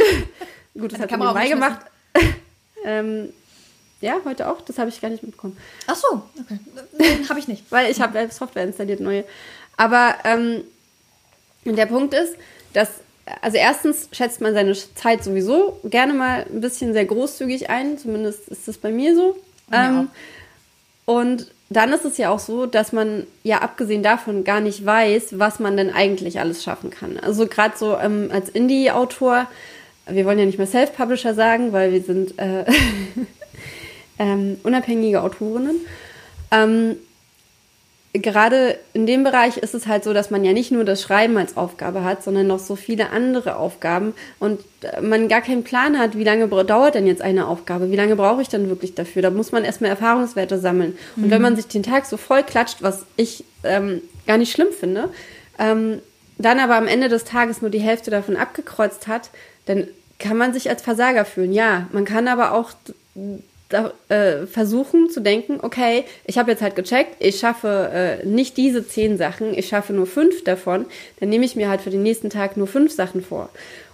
gut, 0.73 0.93
das 0.93 0.99
hat 0.99 1.09
sie 1.09 1.17
mir 1.17 1.49
gemacht. 1.49 1.81
ähm, 2.85 3.33
ja, 4.01 4.17
heute 4.25 4.49
auch. 4.49 4.61
Das 4.61 4.77
habe 4.77 4.89
ich 4.89 4.99
gar 4.99 5.09
nicht 5.09 5.23
mitbekommen. 5.23 5.57
Ach 5.87 5.95
so, 5.95 6.23
okay. 6.39 7.19
Habe 7.29 7.39
ich 7.39 7.47
nicht. 7.47 7.63
Weil 7.71 7.89
ich 7.89 8.01
habe 8.01 8.27
Software 8.31 8.63
installiert, 8.63 8.99
neue. 8.99 9.23
Aber 9.77 10.15
ähm, 10.25 10.63
der 11.65 11.85
Punkt 11.85 12.13
ist, 12.13 12.35
dass, 12.73 12.89
also 13.41 13.57
erstens 13.57 14.09
schätzt 14.11 14.41
man 14.41 14.53
seine 14.53 14.73
Zeit 14.95 15.23
sowieso 15.23 15.79
gerne 15.83 16.13
mal 16.13 16.45
ein 16.51 16.61
bisschen 16.61 16.93
sehr 16.93 17.05
großzügig 17.05 17.69
ein. 17.69 17.97
Zumindest 17.97 18.47
ist 18.49 18.67
das 18.67 18.77
bei 18.77 18.91
mir 18.91 19.15
so. 19.15 19.37
Ja. 19.71 19.87
Ähm, 19.87 20.09
und 21.05 21.47
dann 21.69 21.93
ist 21.93 22.03
es 22.03 22.17
ja 22.17 22.29
auch 22.29 22.39
so, 22.39 22.65
dass 22.65 22.91
man 22.91 23.25
ja 23.43 23.59
abgesehen 23.59 24.03
davon 24.03 24.43
gar 24.43 24.59
nicht 24.59 24.85
weiß, 24.85 25.39
was 25.39 25.59
man 25.59 25.77
denn 25.77 25.89
eigentlich 25.93 26.39
alles 26.39 26.63
schaffen 26.63 26.89
kann. 26.89 27.17
Also 27.17 27.47
gerade 27.47 27.77
so 27.77 27.97
ähm, 27.97 28.29
als 28.31 28.49
Indie-Autor, 28.49 29.47
wir 30.07 30.25
wollen 30.25 30.39
ja 30.39 30.45
nicht 30.45 30.57
mehr 30.57 30.67
Self-Publisher 30.67 31.33
sagen, 31.33 31.71
weil 31.71 31.93
wir 31.93 32.01
sind 32.01 32.37
äh, 32.39 32.65
ähm, 34.21 34.57
unabhängige 34.63 35.21
Autorinnen. 35.23 35.77
Ähm, 36.51 36.97
gerade 38.13 38.77
in 38.93 39.07
dem 39.07 39.23
Bereich 39.23 39.57
ist 39.57 39.73
es 39.73 39.87
halt 39.87 40.03
so, 40.03 40.13
dass 40.13 40.29
man 40.29 40.43
ja 40.43 40.53
nicht 40.53 40.71
nur 40.71 40.83
das 40.83 41.01
Schreiben 41.01 41.37
als 41.37 41.57
Aufgabe 41.57 42.03
hat, 42.03 42.23
sondern 42.23 42.45
noch 42.45 42.59
so 42.59 42.75
viele 42.75 43.09
andere 43.09 43.55
Aufgaben 43.55 44.13
und 44.39 44.59
äh, 44.81 45.01
man 45.01 45.27
gar 45.27 45.41
keinen 45.41 45.63
Plan 45.63 45.97
hat, 45.97 46.15
wie 46.15 46.23
lange 46.23 46.47
dauert 46.47 46.93
denn 46.93 47.07
jetzt 47.07 47.21
eine 47.23 47.47
Aufgabe, 47.47 47.89
wie 47.89 47.95
lange 47.95 48.15
brauche 48.15 48.43
ich 48.43 48.49
dann 48.49 48.69
wirklich 48.69 48.93
dafür. 48.93 49.23
Da 49.23 49.31
muss 49.31 49.51
man 49.51 49.63
erstmal 49.63 49.89
Erfahrungswerte 49.89 50.59
sammeln. 50.59 50.95
Und 51.15 51.27
mhm. 51.27 51.31
wenn 51.31 51.41
man 51.41 51.55
sich 51.55 51.67
den 51.67 51.83
Tag 51.83 52.05
so 52.05 52.17
voll 52.17 52.43
klatscht, 52.43 52.83
was 52.83 53.05
ich 53.15 53.43
ähm, 53.63 54.01
gar 54.27 54.37
nicht 54.37 54.51
schlimm 54.51 54.71
finde, 54.77 55.09
ähm, 55.57 55.99
dann 56.37 56.59
aber 56.59 56.75
am 56.75 56.87
Ende 56.87 57.09
des 57.09 57.23
Tages 57.23 57.61
nur 57.61 57.71
die 57.71 57.79
Hälfte 57.79 58.11
davon 58.11 58.35
abgekreuzt 58.35 59.07
hat, 59.07 59.31
dann 59.65 59.87
kann 60.19 60.37
man 60.37 60.53
sich 60.53 60.69
als 60.69 60.83
Versager 60.83 61.25
fühlen. 61.25 61.53
Ja, 61.53 61.87
man 61.91 62.05
kann 62.05 62.27
aber 62.27 62.51
auch 62.51 62.71
da, 63.71 63.93
äh, 64.09 64.45
versuchen 64.45 65.09
zu 65.09 65.21
denken, 65.21 65.59
okay, 65.61 66.03
ich 66.25 66.37
habe 66.37 66.51
jetzt 66.51 66.61
halt 66.61 66.75
gecheckt, 66.75 67.15
ich 67.19 67.39
schaffe 67.39 67.89
äh, 68.21 68.25
nicht 68.25 68.57
diese 68.57 68.87
zehn 68.87 69.17
Sachen, 69.17 69.57
ich 69.57 69.67
schaffe 69.67 69.93
nur 69.93 70.05
fünf 70.05 70.43
davon, 70.43 70.85
dann 71.19 71.29
nehme 71.29 71.45
ich 71.45 71.55
mir 71.55 71.69
halt 71.69 71.81
für 71.81 71.89
den 71.89 72.03
nächsten 72.03 72.29
Tag 72.29 72.57
nur 72.57 72.67
fünf 72.67 72.93
Sachen 72.93 73.23
vor. 73.23 73.49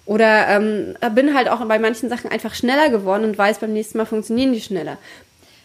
Oder 0.06 0.48
ähm, 0.48 0.96
bin 1.16 1.34
halt 1.34 1.50
auch 1.50 1.64
bei 1.66 1.80
manchen 1.80 2.10
Sachen 2.10 2.32
einfach 2.32 2.56
schneller 2.56 2.90
geworden 2.90 3.24
und 3.24 3.38
weiß, 3.38 3.60
beim 3.60 3.74
nächsten 3.74 3.98
Mal 3.98 4.06
funktionieren 4.06 4.54
die 4.54 4.62
schneller. 4.62 4.98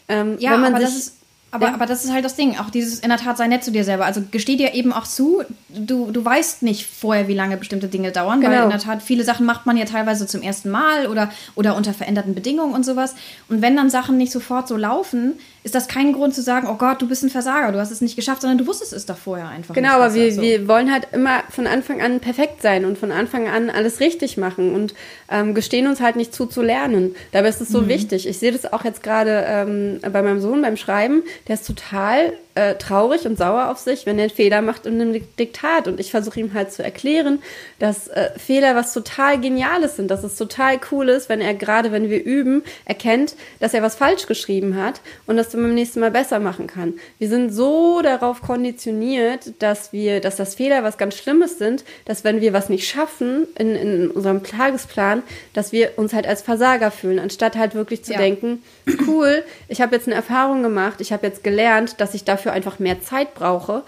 Ähm, 0.09 0.37
ja, 0.39 0.53
wenn 0.53 0.61
man 0.61 0.75
aber 0.75 0.85
sich, 0.85 0.95
das 0.95 1.07
ist 1.07 1.17
aber, 1.53 1.67
ja. 1.67 1.75
aber 1.75 1.85
das 1.85 2.03
ist 2.03 2.11
halt 2.11 2.25
das 2.25 2.35
Ding, 2.35 2.59
auch 2.59 2.71
dieses 2.71 3.01
in 3.01 3.11
der 3.11 3.19
Tat 3.19 3.37
sei 3.37 3.47
nett 3.47 3.63
zu 3.63 3.71
dir 3.71 3.85
selber. 3.85 4.07
Also 4.07 4.23
gesteh 4.31 4.57
dir 4.57 4.73
eben 4.73 4.91
auch 4.91 5.07
zu, 5.07 5.43
du, 5.69 6.11
du 6.11 6.25
weißt 6.25 6.63
nicht 6.63 6.87
vorher, 6.87 7.29
wie 7.29 7.35
lange 7.35 7.59
bestimmte 7.59 7.89
Dinge 7.89 8.11
dauern, 8.11 8.41
genau. 8.41 8.53
weil 8.53 8.63
in 8.65 8.71
der 8.71 8.79
Tat 8.79 9.03
viele 9.03 9.23
Sachen 9.23 9.45
macht 9.45 9.67
man 9.67 9.77
ja 9.77 9.85
teilweise 9.85 10.27
zum 10.27 10.41
ersten 10.41 10.71
Mal 10.71 11.09
oder, 11.09 11.31
oder 11.55 11.77
unter 11.77 11.93
veränderten 11.93 12.35
Bedingungen 12.35 12.73
und 12.73 12.87
sowas. 12.87 13.15
Und 13.51 13.61
wenn 13.61 13.77
dann 13.77 13.91
Sachen 13.91 14.17
nicht 14.17 14.33
sofort 14.33 14.67
so 14.67 14.79
laufen, 14.79 15.35
ist 15.65 15.75
das 15.75 15.87
kein 15.87 16.13
Grund 16.13 16.35
zu 16.35 16.43
sagen, 16.43 16.67
oh 16.69 16.75
Gott, 16.75 17.01
du 17.01 17.09
bist 17.09 17.23
ein 17.23 17.31
Versager, 17.31 17.71
du 17.71 17.79
hast 17.79 17.91
es 17.91 18.01
nicht 18.01 18.17
geschafft, 18.17 18.43
sondern 18.43 18.59
du 18.59 18.67
wusstest 18.67 18.93
es 18.93 19.07
doch 19.07 19.17
vorher 19.17 19.49
einfach. 19.49 19.75
Genau, 19.75 19.93
aber 19.93 20.13
wir, 20.15 20.33
so. 20.33 20.43
wir 20.43 20.67
wollen 20.67 20.93
halt 20.93 21.09
immer 21.13 21.45
von 21.51 21.67
Anfang 21.67 22.03
an 22.03 22.21
perfekt 22.21 22.63
sein 22.63 22.85
und 22.85 22.99
von 22.99 23.13
Anfang 23.13 23.49
an 23.49 23.71
alles 23.71 24.01
richtig 24.01 24.37
machen 24.37 24.75
und 24.75 24.95
ähm, 25.31 25.55
gestehen 25.55 25.87
uns 25.87 26.01
halt 26.01 26.17
nicht 26.17 26.35
zu, 26.35 26.47
zu 26.47 26.63
lernen. 26.63 27.15
Dabei 27.31 27.49
ist 27.49 27.61
es 27.61 27.69
so 27.69 27.83
mhm. 27.83 27.89
wichtig. 27.89 28.27
Ich 28.27 28.39
sehe 28.39 28.51
das 28.51 28.73
auch 28.73 28.85
jetzt 28.85 29.03
gerade 29.03 29.45
ähm, 29.47 30.01
bei 30.01 30.23
meinem 30.23 30.41
Sohn 30.41 30.63
beim 30.63 30.77
Schreiben, 30.77 31.23
der 31.47 31.55
ist 31.55 31.67
total 31.67 32.33
äh, 32.55 32.75
traurig 32.75 33.25
und 33.25 33.39
sauer 33.39 33.71
auf 33.71 33.79
sich, 33.79 34.05
wenn 34.05 34.19
er 34.19 34.25
einen 34.25 34.33
Fehler 34.33 34.61
macht 34.63 34.85
in 34.87 35.01
einem 35.01 35.21
Diktat. 35.39 35.89
Und 35.89 36.01
ich 36.01 36.11
versuche 36.11 36.39
ihm 36.39 36.53
halt 36.55 36.73
zu 36.73 36.83
erklären, 36.83 37.43
dass 37.79 38.09
äh, 38.09 38.31
Fehler 38.37 38.75
was 38.75 38.93
total 38.93 39.41
Geniales 39.41 39.97
sind, 39.97 40.11
dass 40.11 40.25
es 40.25 40.37
total 40.37 40.79
cool 40.91 41.09
ist, 41.09 41.29
wenn 41.29 41.41
er 41.41 41.55
gerade, 41.55 41.93
wenn 41.93 42.11
wir 42.11 42.23
üben, 42.23 42.63
erkennt, 42.85 43.37
dass 43.61 43.75
er 43.75 43.83
was 43.83 43.95
falsch 43.95 44.27
geschrieben 44.27 44.77
hat 44.77 45.01
und 45.27 45.37
das 45.37 45.52
dann 45.53 45.63
beim 45.63 45.75
nächsten 45.75 46.01
Mal 46.01 46.11
besser 46.11 46.41
machen 46.41 46.67
kann. 46.67 46.95
Wir 47.19 47.29
sind 47.29 47.51
so 47.51 48.03
darauf 48.03 48.43
konditioniert, 48.43 49.55
dass 49.61 49.93
wir, 49.93 50.21
dass 50.21 50.37
das 50.37 50.55
Fehler 50.55 50.83
was 50.83 50.99
ganz 50.99 51.17
Schlimmes 51.17 51.59
sind, 51.59 51.85
dass 52.05 52.25
wenn 52.25 52.41
wir 52.41 52.53
was 52.53 52.69
nicht 52.69 52.87
schaffen 52.87 53.47
in, 53.57 53.75
in 53.75 54.11
unserem 54.11 54.43
Tagesplan, 54.43 55.23
dass 55.55 55.73
wir 55.73 55.93
uns 55.97 56.13
halt 56.13 56.27
als 56.27 56.43
Versager 56.43 56.91
fühlen, 56.91 57.19
anstatt 57.19 57.57
halt 57.57 57.75
wirklich 57.75 58.05
zu 58.05 58.13
ja. 58.13 58.19
denken, 58.19 58.63
cool, 59.07 59.43
ich 59.69 59.81
habe 59.81 59.95
jetzt 59.95 60.07
eine 60.07 60.17
Erfahrung 60.17 60.63
gemacht, 60.63 61.01
ich 61.01 61.13
habe 61.13 61.27
jetzt 61.27 61.43
gelernt, 61.43 62.01
dass 62.01 62.15
ich 62.15 62.25
dafür 62.25 62.43
dafür 62.43 62.53
einfach 62.53 62.79
mehr 62.79 63.01
Zeit 63.03 63.35
brauche 63.35 63.83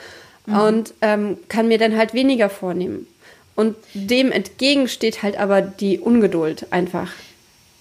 mhm. 0.46 0.59
und 0.59 0.94
ähm, 1.00 1.38
kann 1.48 1.68
mir 1.68 1.79
dann 1.79 1.96
halt 1.96 2.14
weniger 2.14 2.48
vornehmen. 2.48 3.07
Und 3.57 3.77
dem 3.94 4.33
entgegen 4.33 4.88
steht 4.88 5.22
halt 5.22 5.38
aber 5.38 5.61
die 5.62 6.00
Ungeduld 6.00 6.66
einfach. 6.72 7.12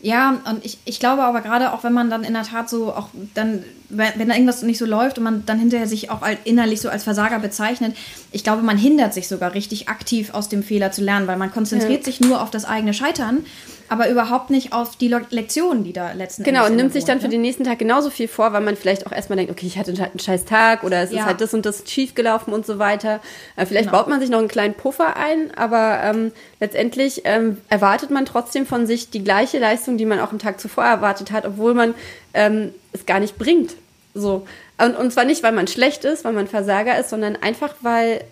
Ja, 0.05 0.41
und 0.49 0.65
ich, 0.65 0.79
ich 0.83 0.99
glaube 0.99 1.23
aber 1.23 1.39
gerade 1.39 1.71
auch, 1.71 1.85
wenn 1.85 1.93
man 1.93 2.09
dann 2.09 2.25
in 2.25 2.33
der 2.33 2.43
Tat 2.43 2.69
so 2.69 2.93
auch 2.93 3.07
dann, 3.35 3.63
wenn, 3.87 4.27
da 4.27 4.33
irgendwas 4.33 4.61
nicht 4.61 4.77
so 4.77 4.85
läuft 4.85 5.17
und 5.17 5.23
man 5.23 5.45
dann 5.45 5.57
hinterher 5.57 5.87
sich 5.87 6.09
auch 6.09 6.19
innerlich 6.43 6.81
so 6.81 6.89
als 6.89 7.05
Versager 7.05 7.39
bezeichnet, 7.39 7.95
ich 8.33 8.43
glaube, 8.43 8.63
man 8.63 8.77
hindert 8.77 9.13
sich 9.13 9.29
sogar 9.29 9.53
richtig 9.53 9.87
aktiv 9.87 10.33
aus 10.33 10.49
dem 10.49 10.61
Fehler 10.61 10.91
zu 10.91 11.01
lernen, 11.01 11.27
weil 11.27 11.37
man 11.37 11.53
konzentriert 11.53 12.01
ja. 12.01 12.03
sich 12.03 12.19
nur 12.19 12.41
auf 12.41 12.51
das 12.51 12.65
eigene 12.65 12.93
Scheitern 12.93 13.45
aber 13.89 14.09
überhaupt 14.09 14.49
nicht 14.49 14.73
auf 14.73 14.95
die 14.95 15.07
Lektionen, 15.07 15.83
die 15.83 15.93
da 15.93 16.11
letzten 16.13 16.43
Genau, 16.43 16.65
und 16.65 16.75
nimmt 16.75 16.93
sich 16.93 17.05
dann 17.05 17.19
für 17.19 17.27
ne? 17.27 17.31
den 17.31 17.41
nächsten 17.41 17.63
Tag 17.63 17.79
genauso 17.79 18.09
viel 18.09 18.27
vor, 18.27 18.53
weil 18.53 18.61
man 18.61 18.75
vielleicht 18.75 19.05
auch 19.07 19.11
erstmal 19.11 19.37
denkt, 19.37 19.51
okay, 19.51 19.65
ich 19.65 19.77
hatte 19.77 19.91
einen 19.91 20.19
scheiß 20.19 20.45
Tag 20.45 20.83
oder 20.83 21.01
es 21.01 21.11
ja. 21.11 21.19
ist 21.19 21.25
halt 21.25 21.41
das 21.41 21.53
und 21.53 21.65
das 21.65 21.83
schief 21.87 22.15
gelaufen 22.15 22.53
und 22.53 22.65
so 22.65 22.79
weiter. 22.79 23.19
Äh, 23.55 23.65
vielleicht 23.65 23.89
genau. 23.89 23.99
baut 23.99 24.07
man 24.07 24.19
sich 24.19 24.29
noch 24.29 24.39
einen 24.39 24.47
kleinen 24.47 24.73
Puffer 24.73 25.15
ein, 25.17 25.51
aber 25.55 25.99
ähm, 26.03 26.31
letztendlich 26.59 27.21
ähm, 27.25 27.57
erwartet 27.69 28.09
man 28.09 28.25
trotzdem 28.25 28.65
von 28.65 28.87
sich 28.87 29.09
die 29.09 29.23
gleiche 29.23 29.59
Leistung, 29.59 29.97
die 29.97 30.05
man 30.05 30.19
auch 30.19 30.31
am 30.31 30.39
Tag 30.39 30.59
zuvor 30.59 30.85
erwartet 30.85 31.31
hat, 31.31 31.45
obwohl 31.45 31.73
man 31.73 31.93
ähm, 32.33 32.73
es 32.91 33.05
gar 33.05 33.19
nicht 33.19 33.37
bringt. 33.37 33.75
So. 34.13 34.45
Und, 34.77 34.95
und 34.95 35.11
zwar 35.11 35.25
nicht, 35.25 35.43
weil 35.43 35.51
man 35.51 35.67
schlecht 35.67 36.03
ist, 36.05 36.23
weil 36.25 36.33
man 36.33 36.47
Versager 36.47 36.97
ist, 36.99 37.09
sondern 37.09 37.35
einfach, 37.35 37.73
weil 37.81 38.23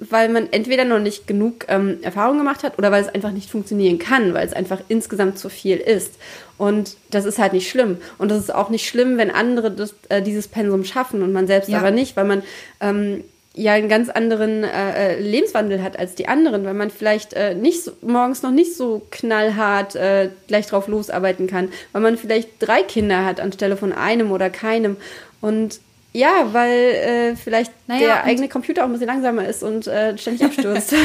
weil 0.00 0.28
man 0.28 0.48
entweder 0.50 0.84
noch 0.84 0.98
nicht 0.98 1.26
genug 1.26 1.66
ähm, 1.68 1.98
Erfahrung 2.02 2.38
gemacht 2.38 2.64
hat 2.64 2.78
oder 2.78 2.90
weil 2.90 3.02
es 3.02 3.08
einfach 3.08 3.30
nicht 3.30 3.50
funktionieren 3.50 3.98
kann, 3.98 4.34
weil 4.34 4.46
es 4.46 4.52
einfach 4.52 4.80
insgesamt 4.88 5.38
zu 5.38 5.48
viel 5.48 5.76
ist. 5.76 6.14
Und 6.56 6.96
das 7.10 7.24
ist 7.24 7.38
halt 7.38 7.52
nicht 7.52 7.70
schlimm. 7.70 7.98
Und 8.18 8.30
das 8.30 8.38
ist 8.38 8.52
auch 8.52 8.70
nicht 8.70 8.88
schlimm, 8.88 9.18
wenn 9.18 9.30
andere 9.30 9.70
das, 9.70 9.94
äh, 10.08 10.20
dieses 10.20 10.48
Pensum 10.48 10.84
schaffen 10.84 11.22
und 11.22 11.32
man 11.32 11.46
selbst 11.46 11.68
ja. 11.68 11.78
aber 11.78 11.92
nicht, 11.92 12.16
weil 12.16 12.24
man 12.24 12.42
ähm, 12.80 13.22
ja 13.54 13.74
einen 13.74 13.88
ganz 13.88 14.08
anderen 14.08 14.64
äh, 14.64 15.14
äh, 15.14 15.20
Lebenswandel 15.20 15.82
hat 15.82 15.96
als 15.98 16.16
die 16.16 16.26
anderen, 16.26 16.64
weil 16.64 16.74
man 16.74 16.90
vielleicht 16.90 17.34
äh, 17.34 17.54
nicht 17.54 17.84
so, 17.84 17.92
morgens 18.02 18.42
noch 18.42 18.50
nicht 18.50 18.76
so 18.76 19.02
knallhart 19.10 19.94
äh, 19.94 20.30
gleich 20.48 20.66
drauf 20.66 20.88
losarbeiten 20.88 21.46
kann, 21.46 21.68
weil 21.92 22.02
man 22.02 22.16
vielleicht 22.16 22.48
drei 22.58 22.82
Kinder 22.82 23.24
hat 23.24 23.40
anstelle 23.40 23.76
von 23.76 23.92
einem 23.92 24.32
oder 24.32 24.50
keinem. 24.50 24.96
Und 25.40 25.80
ja, 26.12 26.48
weil 26.52 26.72
äh, 26.72 27.36
vielleicht 27.36 27.72
naja, 27.86 28.06
der 28.06 28.24
eigene 28.24 28.48
Computer 28.48 28.82
auch 28.82 28.86
ein 28.86 28.92
bisschen 28.92 29.08
langsamer 29.08 29.46
ist 29.46 29.62
und 29.62 29.86
äh, 29.86 30.16
ständig 30.18 30.44
abstürzt. 30.44 30.94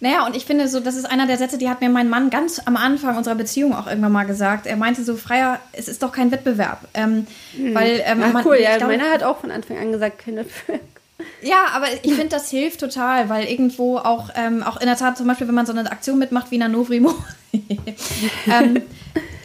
Naja, 0.00 0.24
und 0.24 0.36
ich 0.36 0.44
finde 0.44 0.68
so, 0.68 0.78
das 0.78 0.94
ist 0.94 1.06
einer 1.06 1.26
der 1.26 1.38
Sätze, 1.38 1.58
die 1.58 1.68
hat 1.68 1.80
mir 1.80 1.88
mein 1.88 2.08
Mann 2.08 2.30
ganz 2.30 2.60
am 2.64 2.76
Anfang 2.76 3.16
unserer 3.16 3.34
Beziehung 3.34 3.74
auch 3.74 3.88
irgendwann 3.88 4.12
mal 4.12 4.26
gesagt. 4.26 4.66
Er 4.68 4.76
meinte 4.76 5.02
so, 5.02 5.16
Freier, 5.16 5.58
es 5.72 5.88
ist 5.88 6.04
doch 6.04 6.12
kein 6.12 6.30
Wettbewerb. 6.30 6.86
Ähm, 6.94 7.26
hm. 7.56 7.74
weil, 7.74 8.00
ähm, 8.04 8.22
ah, 8.22 8.42
cool, 8.44 8.58
ja, 8.62 8.76
glaube, 8.76 8.96
meiner 8.96 9.10
hat 9.10 9.24
auch 9.24 9.40
von 9.40 9.50
Anfang 9.50 9.76
an 9.76 9.90
gesagt, 9.90 10.20
kein 10.20 10.36
Wettbewerb. 10.36 10.82
Ja, 11.42 11.66
aber 11.72 11.86
ich 12.02 12.12
finde, 12.12 12.28
das 12.28 12.48
hilft 12.48 12.78
total, 12.78 13.28
weil 13.28 13.46
irgendwo 13.46 13.98
auch, 13.98 14.30
ähm, 14.36 14.62
auch 14.62 14.80
in 14.80 14.86
der 14.86 14.96
Tat, 14.96 15.16
zum 15.16 15.26
Beispiel, 15.26 15.48
wenn 15.48 15.54
man 15.54 15.66
so 15.66 15.72
eine 15.72 15.90
Aktion 15.90 16.18
mitmacht 16.18 16.52
wie 16.52 16.56
in 16.56 16.60
der 16.60 16.68
Novrimo, 16.68 17.12
ähm, 17.52 18.82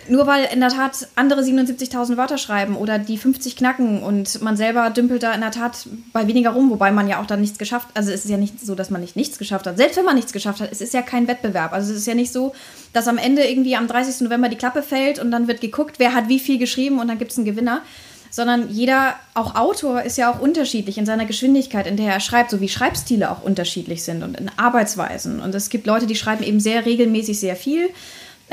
nur 0.09 0.27
weil 0.27 0.47
in 0.51 0.59
der 0.59 0.69
Tat 0.69 1.07
andere 1.15 1.41
77.000 1.41 2.17
Wörter 2.17 2.37
schreiben 2.37 2.75
oder 2.75 2.99
die 2.99 3.17
50 3.17 3.55
knacken 3.55 4.03
und 4.03 4.41
man 4.41 4.57
selber 4.57 4.89
dümpelt 4.89 5.23
da 5.23 5.33
in 5.33 5.41
der 5.41 5.51
Tat 5.51 5.87
bei 6.11 6.27
weniger 6.27 6.51
rum, 6.51 6.69
wobei 6.69 6.91
man 6.91 7.07
ja 7.07 7.21
auch 7.21 7.25
dann 7.25 7.41
nichts 7.41 7.57
geschafft 7.57 7.87
Also 7.93 8.11
es 8.11 8.25
ist 8.25 8.31
ja 8.31 8.37
nicht 8.37 8.59
so, 8.59 8.75
dass 8.75 8.89
man 8.89 9.01
nicht 9.01 9.15
nichts 9.15 9.37
geschafft 9.37 9.67
hat. 9.67 9.77
Selbst 9.77 9.97
wenn 9.97 10.05
man 10.05 10.15
nichts 10.15 10.33
geschafft 10.33 10.61
hat, 10.61 10.71
es 10.71 10.81
ist 10.81 10.93
ja 10.93 11.01
kein 11.01 11.27
Wettbewerb. 11.27 11.73
Also 11.73 11.91
es 11.91 11.99
ist 11.99 12.07
ja 12.07 12.15
nicht 12.15 12.31
so, 12.31 12.53
dass 12.91 13.07
am 13.07 13.17
Ende 13.17 13.43
irgendwie 13.43 13.75
am 13.75 13.87
30. 13.87 14.21
November 14.21 14.49
die 14.49 14.57
Klappe 14.57 14.83
fällt 14.83 15.19
und 15.19 15.31
dann 15.31 15.47
wird 15.47 15.61
geguckt, 15.61 15.99
wer 15.99 16.13
hat 16.13 16.27
wie 16.27 16.39
viel 16.39 16.57
geschrieben 16.57 16.99
und 16.99 17.07
dann 17.07 17.17
gibt 17.17 17.31
es 17.31 17.37
einen 17.37 17.45
Gewinner. 17.45 17.81
Sondern 18.29 18.67
jeder, 18.71 19.13
auch 19.35 19.53
Autor, 19.53 20.01
ist 20.01 20.17
ja 20.17 20.31
auch 20.33 20.39
unterschiedlich 20.39 20.97
in 20.97 21.05
seiner 21.05 21.25
Geschwindigkeit, 21.25 21.85
in 21.85 21.97
der 21.97 22.13
er 22.13 22.19
schreibt, 22.19 22.49
so 22.49 22.61
wie 22.61 22.67
Schreibstile 22.67 23.29
auch 23.29 23.43
unterschiedlich 23.43 24.01
sind 24.01 24.23
und 24.23 24.39
in 24.39 24.49
Arbeitsweisen. 24.57 25.39
Und 25.39 25.53
es 25.53 25.69
gibt 25.69 25.85
Leute, 25.85 26.07
die 26.07 26.15
schreiben 26.15 26.43
eben 26.43 26.59
sehr 26.59 26.83
regelmäßig 26.83 27.39
sehr 27.39 27.55
viel 27.55 27.89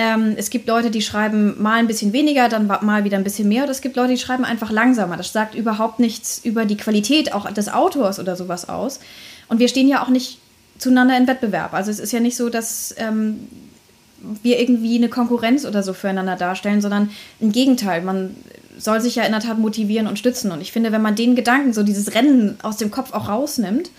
ähm, 0.01 0.35
es 0.39 0.49
gibt 0.49 0.67
Leute, 0.67 0.91
die 0.91 1.03
schreiben 1.03 1.61
mal 1.63 1.79
ein 1.79 1.87
bisschen 1.87 2.15
weniger, 2.15 2.49
dann 2.49 2.67
mal 2.67 3.05
wieder 3.05 3.19
ein 3.19 3.25
bisschen 3.25 3.49
mehr. 3.49 3.65
Oder 3.65 3.73
es 3.73 3.83
gibt 3.83 3.97
Leute, 3.97 4.15
die 4.15 4.19
schreiben 4.19 4.47
einfach 4.47 4.71
langsamer. 4.71 5.19
Das 5.19 5.31
sagt 5.31 5.55
überhaupt 5.55 5.99
nichts 5.99 6.41
über 6.43 6.65
die 6.65 6.79
Qualität 6.79 7.35
auch 7.35 7.51
des 7.51 7.69
Autors 7.71 8.19
oder 8.19 8.35
sowas 8.35 8.67
aus. 8.71 9.01
Und 9.49 9.59
wir 9.59 9.69
stehen 9.69 9.89
ja 9.89 10.03
auch 10.03 10.09
nicht 10.09 10.39
zueinander 10.79 11.19
in 11.19 11.27
Wettbewerb. 11.27 11.75
Also 11.75 11.91
es 11.91 11.99
ist 11.99 12.13
ja 12.13 12.21
nicht 12.21 12.35
so, 12.35 12.49
dass 12.49 12.95
ähm, 12.97 13.47
wir 14.43 14.59
irgendwie 14.59 14.97
eine 14.97 15.11
Konkurrenz 15.11 15.67
oder 15.67 15.83
so 15.83 15.93
füreinander 15.93 16.37
darstellen, 16.37 16.81
sondern 16.81 17.11
im 17.39 17.53
Gegenteil, 17.53 18.01
man 18.01 18.35
soll 18.79 19.03
sich 19.03 19.17
ja 19.17 19.25
in 19.25 19.33
der 19.33 19.43
Tat 19.43 19.59
motivieren 19.59 20.07
und 20.07 20.19
stützen. 20.19 20.51
Und 20.51 20.63
ich 20.63 20.73
finde, 20.73 20.93
wenn 20.93 21.03
man 21.03 21.15
den 21.15 21.37
Gedanken, 21.37 21.75
so 21.75 21.83
dieses 21.83 22.15
Rennen 22.15 22.57
aus 22.63 22.79
dem 22.79 22.91
Kopf 22.91 23.13
auch 23.13 23.29
rausnimmt, 23.29 23.91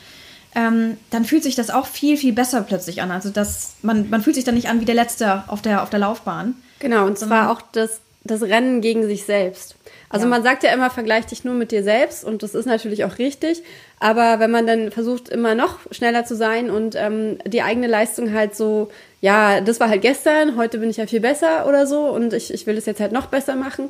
ähm, 0.55 0.97
dann 1.09 1.25
fühlt 1.25 1.43
sich 1.43 1.55
das 1.55 1.69
auch 1.69 1.85
viel, 1.85 2.17
viel 2.17 2.33
besser 2.33 2.61
plötzlich 2.61 3.01
an. 3.01 3.11
Also 3.11 3.29
das, 3.29 3.73
man, 3.81 4.09
man 4.09 4.21
fühlt 4.21 4.35
sich 4.35 4.45
dann 4.45 4.55
nicht 4.55 4.69
an 4.69 4.81
wie 4.81 4.85
der 4.85 4.95
Letzte 4.95 5.43
auf 5.47 5.61
der, 5.61 5.83
auf 5.83 5.89
der 5.89 5.99
Laufbahn. 5.99 6.55
Genau, 6.79 7.05
und 7.05 7.17
zwar 7.17 7.51
auch 7.51 7.61
das, 7.71 8.01
das 8.23 8.41
Rennen 8.41 8.81
gegen 8.81 9.05
sich 9.05 9.23
selbst. 9.23 9.75
Also 10.09 10.25
ja. 10.25 10.29
man 10.29 10.43
sagt 10.43 10.63
ja 10.63 10.73
immer, 10.73 10.89
vergleich 10.89 11.25
dich 11.25 11.45
nur 11.45 11.53
mit 11.53 11.71
dir 11.71 11.83
selbst 11.83 12.25
und 12.25 12.43
das 12.43 12.53
ist 12.53 12.65
natürlich 12.65 13.05
auch 13.05 13.17
richtig. 13.17 13.63
Aber 13.99 14.39
wenn 14.39 14.51
man 14.51 14.67
dann 14.67 14.91
versucht, 14.91 15.29
immer 15.29 15.55
noch 15.55 15.79
schneller 15.91 16.25
zu 16.25 16.35
sein 16.35 16.69
und 16.69 16.95
ähm, 16.95 17.37
die 17.45 17.61
eigene 17.61 17.87
Leistung 17.87 18.33
halt 18.33 18.55
so, 18.55 18.91
ja, 19.21 19.61
das 19.61 19.79
war 19.79 19.87
halt 19.87 20.01
gestern, 20.01 20.57
heute 20.57 20.79
bin 20.79 20.89
ich 20.89 20.97
ja 20.97 21.07
viel 21.07 21.21
besser 21.21 21.65
oder 21.67 21.87
so 21.87 22.09
und 22.09 22.33
ich, 22.33 22.53
ich 22.53 22.67
will 22.67 22.77
es 22.77 22.85
jetzt 22.85 22.99
halt 22.99 23.13
noch 23.13 23.27
besser 23.27 23.55
machen, 23.55 23.89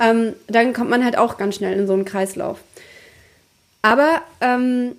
ähm, 0.00 0.32
dann 0.48 0.72
kommt 0.72 0.90
man 0.90 1.04
halt 1.04 1.16
auch 1.16 1.36
ganz 1.36 1.56
schnell 1.56 1.78
in 1.78 1.86
so 1.86 1.92
einen 1.92 2.04
Kreislauf. 2.04 2.58
Aber 3.82 4.22
ähm, 4.40 4.96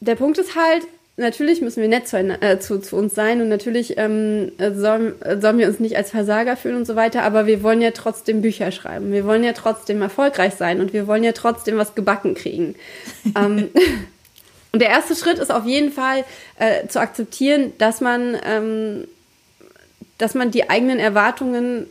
der 0.00 0.14
Punkt 0.16 0.38
ist 0.38 0.56
halt, 0.56 0.86
natürlich 1.16 1.60
müssen 1.60 1.80
wir 1.80 1.88
nett 1.88 2.08
zu, 2.08 2.18
äh, 2.18 2.58
zu, 2.58 2.80
zu 2.80 2.96
uns 2.96 3.14
sein 3.14 3.40
und 3.40 3.48
natürlich 3.48 3.96
ähm, 3.96 4.52
sollen, 4.58 5.14
sollen 5.40 5.58
wir 5.58 5.68
uns 5.68 5.80
nicht 5.80 5.96
als 5.96 6.10
Versager 6.10 6.56
fühlen 6.56 6.76
und 6.76 6.86
so 6.86 6.96
weiter, 6.96 7.22
aber 7.22 7.46
wir 7.46 7.62
wollen 7.62 7.80
ja 7.80 7.92
trotzdem 7.92 8.42
Bücher 8.42 8.72
schreiben. 8.72 9.12
Wir 9.12 9.24
wollen 9.24 9.44
ja 9.44 9.52
trotzdem 9.52 10.02
erfolgreich 10.02 10.54
sein 10.54 10.80
und 10.80 10.92
wir 10.92 11.06
wollen 11.06 11.24
ja 11.24 11.32
trotzdem 11.32 11.76
was 11.76 11.94
gebacken 11.94 12.34
kriegen. 12.34 12.74
ähm, 13.36 13.68
und 14.72 14.80
der 14.80 14.88
erste 14.88 15.14
Schritt 15.14 15.38
ist 15.38 15.52
auf 15.52 15.66
jeden 15.66 15.92
Fall 15.92 16.24
äh, 16.58 16.88
zu 16.88 17.00
akzeptieren, 17.00 17.72
dass 17.78 18.00
man, 18.00 18.36
ähm, 18.44 19.06
dass 20.18 20.34
man 20.34 20.50
die 20.50 20.68
eigenen 20.68 20.98
Erwartungen 20.98 21.86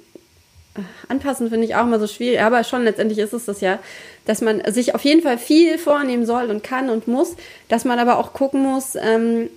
anpassen 1.07 1.49
finde 1.49 1.65
ich 1.65 1.75
auch 1.75 1.83
immer 1.83 1.99
so 1.99 2.07
schwierig, 2.07 2.41
aber 2.41 2.63
schon 2.63 2.83
letztendlich 2.83 3.19
ist 3.19 3.33
es 3.33 3.45
das 3.45 3.61
ja, 3.61 3.79
dass 4.25 4.41
man 4.41 4.61
sich 4.71 4.95
auf 4.95 5.03
jeden 5.03 5.21
Fall 5.21 5.37
viel 5.37 5.77
vornehmen 5.77 6.25
soll 6.25 6.49
und 6.49 6.63
kann 6.63 6.89
und 6.89 7.07
muss, 7.07 7.35
dass 7.69 7.85
man 7.85 7.99
aber 7.99 8.17
auch 8.17 8.33
gucken 8.33 8.61
muss, 8.61 8.95
ähm, 8.95 9.49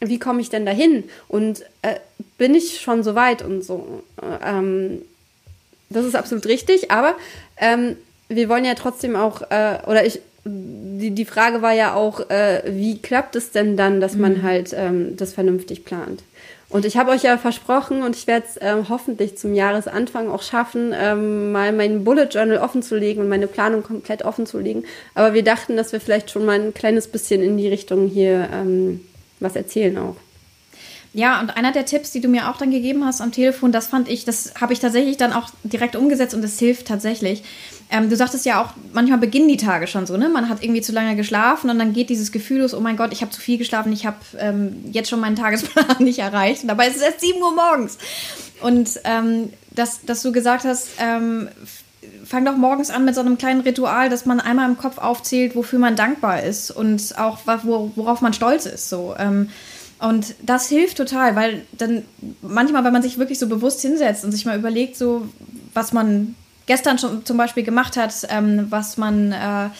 wie 0.00 0.18
komme 0.18 0.40
ich 0.40 0.48
denn 0.48 0.64
dahin 0.64 1.04
und 1.28 1.62
äh, 1.82 1.96
bin 2.38 2.54
ich 2.54 2.80
schon 2.80 3.02
so 3.02 3.14
weit 3.14 3.42
und 3.42 3.62
so. 3.62 4.04
Ähm, 4.44 5.02
das 5.90 6.04
ist 6.04 6.14
absolut 6.14 6.46
richtig, 6.46 6.90
aber 6.90 7.14
ähm, 7.56 7.96
wir 8.28 8.48
wollen 8.48 8.64
ja 8.64 8.74
trotzdem 8.74 9.16
auch, 9.16 9.42
äh, 9.50 9.78
oder 9.86 10.06
ich, 10.06 10.20
die, 10.44 11.10
die 11.10 11.24
Frage 11.24 11.62
war 11.62 11.72
ja 11.72 11.94
auch, 11.94 12.30
äh, 12.30 12.62
wie 12.66 12.98
klappt 12.98 13.36
es 13.36 13.50
denn 13.50 13.76
dann, 13.76 14.00
dass 14.00 14.14
man 14.14 14.38
mhm. 14.38 14.42
halt 14.42 14.74
ähm, 14.76 15.16
das 15.16 15.32
vernünftig 15.32 15.84
plant? 15.84 16.22
Und 16.70 16.84
ich 16.84 16.98
habe 16.98 17.12
euch 17.12 17.22
ja 17.22 17.38
versprochen 17.38 18.02
und 18.02 18.14
ich 18.14 18.26
werde 18.26 18.46
es 18.46 18.58
ähm, 18.60 18.90
hoffentlich 18.90 19.38
zum 19.38 19.54
Jahresanfang 19.54 20.28
auch 20.28 20.42
schaffen, 20.42 20.94
ähm, 20.94 21.50
mal 21.50 21.72
mein 21.72 22.04
Bullet 22.04 22.28
Journal 22.30 22.58
offen 22.58 22.82
zu 22.82 22.96
legen 22.96 23.22
und 23.22 23.28
meine 23.30 23.46
Planung 23.46 23.82
komplett 23.82 24.22
offen 24.22 24.44
zu 24.44 24.58
legen. 24.58 24.84
Aber 25.14 25.32
wir 25.32 25.42
dachten, 25.42 25.78
dass 25.78 25.92
wir 25.92 26.00
vielleicht 26.00 26.30
schon 26.30 26.44
mal 26.44 26.60
ein 26.60 26.74
kleines 26.74 27.08
bisschen 27.08 27.42
in 27.42 27.56
die 27.56 27.68
Richtung 27.68 28.06
hier 28.06 28.48
ähm, 28.52 29.00
was 29.40 29.56
erzählen 29.56 29.96
auch. 29.96 30.16
Ja, 31.14 31.40
und 31.40 31.56
einer 31.56 31.72
der 31.72 31.86
Tipps, 31.86 32.12
die 32.12 32.20
du 32.20 32.28
mir 32.28 32.50
auch 32.50 32.58
dann 32.58 32.70
gegeben 32.70 33.04
hast 33.04 33.20
am 33.20 33.32
Telefon, 33.32 33.72
das 33.72 33.86
fand 33.86 34.08
ich, 34.08 34.24
das 34.24 34.52
habe 34.60 34.72
ich 34.72 34.78
tatsächlich 34.78 35.16
dann 35.16 35.32
auch 35.32 35.48
direkt 35.64 35.96
umgesetzt 35.96 36.34
und 36.34 36.44
es 36.44 36.58
hilft 36.58 36.86
tatsächlich. 36.86 37.42
Ähm, 37.90 38.10
du 38.10 38.16
sagtest 38.16 38.44
ja 38.44 38.62
auch, 38.62 38.74
manchmal 38.92 39.18
beginnen 39.18 39.48
die 39.48 39.56
Tage 39.56 39.86
schon 39.86 40.06
so, 40.06 40.18
ne? 40.18 40.28
Man 40.28 40.50
hat 40.50 40.62
irgendwie 40.62 40.82
zu 40.82 40.92
lange 40.92 41.16
geschlafen 41.16 41.70
und 41.70 41.78
dann 41.78 41.94
geht 41.94 42.10
dieses 42.10 42.30
Gefühl 42.30 42.60
los, 42.60 42.74
oh 42.74 42.80
mein 42.80 42.98
Gott, 42.98 43.12
ich 43.12 43.22
habe 43.22 43.30
zu 43.30 43.40
viel 43.40 43.56
geschlafen, 43.56 43.92
ich 43.92 44.04
habe 44.04 44.18
ähm, 44.38 44.84
jetzt 44.92 45.08
schon 45.08 45.20
meinen 45.20 45.36
Tagesplan 45.36 45.96
nicht 46.00 46.18
erreicht. 46.18 46.62
Und 46.62 46.68
dabei 46.68 46.88
ist 46.88 46.96
es 46.96 47.02
erst 47.02 47.20
7 47.20 47.40
Uhr 47.40 47.54
morgens. 47.54 47.96
Und 48.60 49.00
ähm, 49.04 49.50
dass, 49.70 50.04
dass 50.04 50.22
du 50.22 50.32
gesagt 50.32 50.64
hast, 50.64 50.88
ähm, 50.98 51.48
fang 52.26 52.44
doch 52.44 52.56
morgens 52.56 52.90
an 52.90 53.06
mit 53.06 53.14
so 53.14 53.22
einem 53.22 53.38
kleinen 53.38 53.62
Ritual, 53.62 54.10
dass 54.10 54.26
man 54.26 54.40
einmal 54.40 54.68
im 54.68 54.76
Kopf 54.76 54.98
aufzählt, 54.98 55.56
wofür 55.56 55.78
man 55.78 55.96
dankbar 55.96 56.42
ist 56.42 56.70
und 56.70 57.18
auch 57.18 57.38
worauf 57.46 58.20
man 58.20 58.34
stolz 58.34 58.66
ist. 58.66 58.90
So. 58.90 59.14
Ähm, 59.18 59.48
und 60.00 60.34
das 60.42 60.68
hilft 60.68 60.96
total, 60.96 61.34
weil 61.36 61.62
dann 61.72 62.04
manchmal, 62.42 62.84
wenn 62.84 62.92
man 62.92 63.02
sich 63.02 63.18
wirklich 63.18 63.38
so 63.38 63.48
bewusst 63.48 63.80
hinsetzt 63.80 64.24
und 64.24 64.32
sich 64.32 64.44
mal 64.44 64.58
überlegt, 64.58 64.96
so 64.96 65.28
was 65.74 65.92
man 65.92 66.34
gestern 66.66 66.98
schon 66.98 67.24
zum 67.24 67.36
Beispiel 67.36 67.64
gemacht 67.64 67.96
hat, 67.96 68.14
ähm, 68.30 68.66
was 68.68 68.96
man 68.96 69.32
äh, 69.32 69.70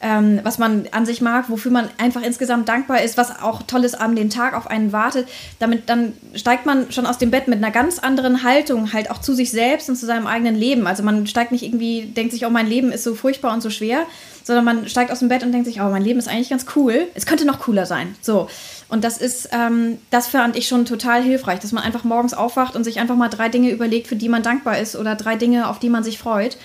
ähm, 0.00 0.40
was 0.42 0.58
man 0.58 0.86
an 0.92 1.04
sich 1.04 1.20
mag, 1.20 1.50
wofür 1.50 1.70
man 1.70 1.88
einfach 1.98 2.22
insgesamt 2.22 2.68
dankbar 2.68 3.02
ist, 3.02 3.18
was 3.18 3.42
auch 3.42 3.62
tolles 3.62 3.94
an 3.94 4.16
den 4.16 4.30
Tag 4.30 4.54
auf 4.54 4.66
einen 4.66 4.92
wartet. 4.92 5.28
Damit 5.58 5.88
dann 5.88 6.14
steigt 6.34 6.64
man 6.66 6.90
schon 6.90 7.06
aus 7.06 7.18
dem 7.18 7.30
Bett 7.30 7.48
mit 7.48 7.58
einer 7.58 7.70
ganz 7.70 7.98
anderen 7.98 8.42
Haltung 8.42 8.92
halt 8.92 9.10
auch 9.10 9.18
zu 9.18 9.34
sich 9.34 9.50
selbst 9.50 9.88
und 9.90 9.96
zu 9.96 10.06
seinem 10.06 10.26
eigenen 10.26 10.54
Leben. 10.54 10.86
Also 10.86 11.02
man 11.02 11.26
steigt 11.26 11.52
nicht 11.52 11.62
irgendwie, 11.62 12.06
denkt 12.06 12.32
sich, 12.32 12.46
oh 12.46 12.50
mein 12.50 12.66
Leben 12.66 12.92
ist 12.92 13.04
so 13.04 13.14
furchtbar 13.14 13.52
und 13.52 13.60
so 13.60 13.68
schwer, 13.68 14.06
sondern 14.42 14.64
man 14.64 14.88
steigt 14.88 15.12
aus 15.12 15.18
dem 15.18 15.28
Bett 15.28 15.42
und 15.42 15.52
denkt 15.52 15.66
sich, 15.66 15.80
oh 15.82 15.90
mein 15.90 16.02
Leben 16.02 16.18
ist 16.18 16.28
eigentlich 16.28 16.50
ganz 16.50 16.64
cool. 16.76 17.08
Es 17.14 17.26
könnte 17.26 17.44
noch 17.44 17.60
cooler 17.60 17.84
sein. 17.84 18.14
So. 18.22 18.48
Und 18.90 19.04
das 19.04 19.18
ist, 19.18 19.50
ähm, 19.52 19.98
das 20.10 20.26
fand 20.26 20.56
ich 20.56 20.66
schon 20.66 20.84
total 20.84 21.22
hilfreich, 21.22 21.60
dass 21.60 21.70
man 21.70 21.84
einfach 21.84 22.02
morgens 22.02 22.34
aufwacht 22.34 22.74
und 22.74 22.82
sich 22.82 22.98
einfach 22.98 23.14
mal 23.14 23.28
drei 23.28 23.48
Dinge 23.48 23.70
überlegt, 23.70 24.08
für 24.08 24.16
die 24.16 24.28
man 24.28 24.42
dankbar 24.42 24.78
ist 24.78 24.96
oder 24.96 25.14
drei 25.14 25.36
Dinge, 25.36 25.68
auf 25.68 25.78
die 25.78 25.88
man 25.88 26.02
sich 26.02 26.18
freut. 26.18 26.58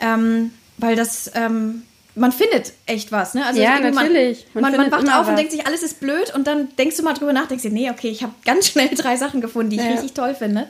Ähm, 0.00 0.52
weil 0.78 0.94
das, 0.94 1.32
ähm, 1.34 1.82
man 2.14 2.30
findet 2.30 2.72
echt 2.86 3.10
was, 3.10 3.34
ne? 3.34 3.44
Also 3.44 3.60
ja, 3.60 3.80
natürlich. 3.80 4.46
Man, 4.54 4.62
man, 4.62 4.76
man 4.76 4.92
wacht 4.92 5.08
auf 5.08 5.22
was. 5.22 5.28
und 5.28 5.36
denkt 5.36 5.50
sich, 5.50 5.66
alles 5.66 5.82
ist 5.82 5.98
blöd 5.98 6.32
und 6.34 6.46
dann 6.46 6.68
denkst 6.76 6.96
du 6.98 7.02
mal 7.02 7.14
drüber 7.14 7.32
nach, 7.32 7.48
denkst 7.48 7.64
dir, 7.64 7.72
nee, 7.72 7.90
okay, 7.90 8.08
ich 8.08 8.22
habe 8.22 8.32
ganz 8.44 8.68
schnell 8.68 8.90
drei 8.94 9.16
Sachen 9.16 9.40
gefunden, 9.40 9.70
die 9.70 9.76
ich 9.76 9.84
ja. 9.84 9.90
richtig 9.90 10.12
toll 10.12 10.36
finde. 10.36 10.68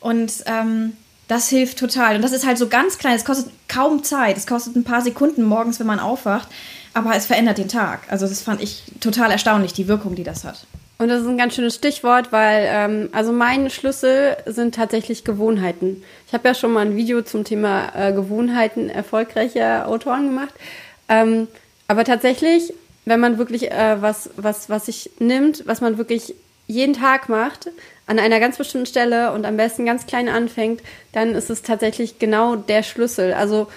Und 0.00 0.32
ähm, 0.46 0.94
das 1.28 1.50
hilft 1.50 1.78
total. 1.78 2.16
Und 2.16 2.22
das 2.22 2.32
ist 2.32 2.46
halt 2.46 2.56
so 2.56 2.68
ganz 2.68 2.96
klein, 2.96 3.14
es 3.14 3.26
kostet 3.26 3.52
kaum 3.68 4.02
Zeit, 4.04 4.38
es 4.38 4.46
kostet 4.46 4.74
ein 4.74 4.84
paar 4.84 5.02
Sekunden 5.02 5.42
morgens, 5.42 5.78
wenn 5.80 5.86
man 5.86 6.00
aufwacht 6.00 6.48
aber 6.94 7.14
es 7.14 7.26
verändert 7.26 7.58
den 7.58 7.68
Tag. 7.68 8.00
Also 8.08 8.26
das 8.26 8.42
fand 8.42 8.62
ich 8.62 8.82
total 9.00 9.30
erstaunlich, 9.30 9.72
die 9.72 9.88
Wirkung, 9.88 10.14
die 10.14 10.24
das 10.24 10.44
hat. 10.44 10.66
Und 10.98 11.08
das 11.08 11.22
ist 11.22 11.28
ein 11.28 11.38
ganz 11.38 11.54
schönes 11.54 11.76
Stichwort, 11.76 12.30
weil 12.30 12.68
ähm, 12.68 13.08
also 13.12 13.32
mein 13.32 13.70
Schlüssel 13.70 14.36
sind 14.44 14.74
tatsächlich 14.74 15.24
Gewohnheiten. 15.24 16.02
Ich 16.26 16.34
habe 16.34 16.46
ja 16.46 16.54
schon 16.54 16.72
mal 16.72 16.84
ein 16.84 16.94
Video 16.94 17.22
zum 17.22 17.44
Thema 17.44 17.90
äh, 17.94 18.12
Gewohnheiten 18.12 18.90
erfolgreicher 18.90 19.88
Autoren 19.88 20.26
gemacht. 20.26 20.52
Ähm, 21.08 21.48
aber 21.88 22.04
tatsächlich, 22.04 22.74
wenn 23.06 23.18
man 23.18 23.38
wirklich 23.38 23.70
äh, 23.70 24.02
was, 24.02 24.28
was, 24.36 24.68
was 24.68 24.86
sich 24.86 25.10
nimmt, 25.18 25.66
was 25.66 25.80
man 25.80 25.96
wirklich 25.96 26.34
jeden 26.66 26.92
Tag 26.92 27.30
macht, 27.30 27.68
an 28.06 28.18
einer 28.18 28.38
ganz 28.38 28.58
bestimmten 28.58 28.86
Stelle 28.86 29.32
und 29.32 29.46
am 29.46 29.56
besten 29.56 29.86
ganz 29.86 30.06
klein 30.06 30.28
anfängt, 30.28 30.82
dann 31.12 31.34
ist 31.34 31.48
es 31.48 31.62
tatsächlich 31.62 32.18
genau 32.18 32.56
der 32.56 32.82
Schlüssel. 32.82 33.32
Also 33.32 33.68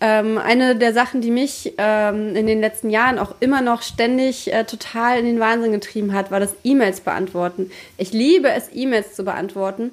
ähm, 0.00 0.38
eine 0.38 0.76
der 0.76 0.92
Sachen, 0.92 1.20
die 1.20 1.30
mich 1.30 1.74
ähm, 1.78 2.34
in 2.34 2.46
den 2.46 2.60
letzten 2.60 2.90
Jahren 2.90 3.18
auch 3.18 3.34
immer 3.40 3.60
noch 3.60 3.82
ständig 3.82 4.52
äh, 4.52 4.64
total 4.64 5.18
in 5.18 5.26
den 5.26 5.40
Wahnsinn 5.40 5.72
getrieben 5.72 6.12
hat, 6.12 6.30
war 6.30 6.40
das 6.40 6.54
E-Mails 6.64 7.00
beantworten. 7.00 7.70
Ich 7.96 8.12
liebe 8.12 8.50
es, 8.50 8.68
E-Mails 8.72 9.14
zu 9.14 9.24
beantworten, 9.24 9.92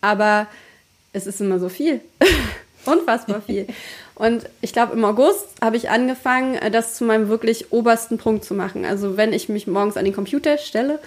aber 0.00 0.46
es 1.12 1.26
ist 1.26 1.40
immer 1.40 1.58
so 1.58 1.68
viel. 1.68 2.00
Unfassbar 2.84 3.42
viel. 3.42 3.66
Und 4.14 4.46
ich 4.60 4.72
glaube, 4.72 4.94
im 4.94 5.04
August 5.04 5.46
habe 5.62 5.76
ich 5.76 5.90
angefangen, 5.90 6.54
äh, 6.54 6.70
das 6.70 6.94
zu 6.94 7.04
meinem 7.04 7.28
wirklich 7.28 7.72
obersten 7.72 8.18
Punkt 8.18 8.44
zu 8.44 8.54
machen. 8.54 8.84
Also 8.84 9.16
wenn 9.16 9.32
ich 9.32 9.48
mich 9.48 9.66
morgens 9.66 9.96
an 9.96 10.04
den 10.04 10.14
Computer 10.14 10.58
stelle, 10.58 11.00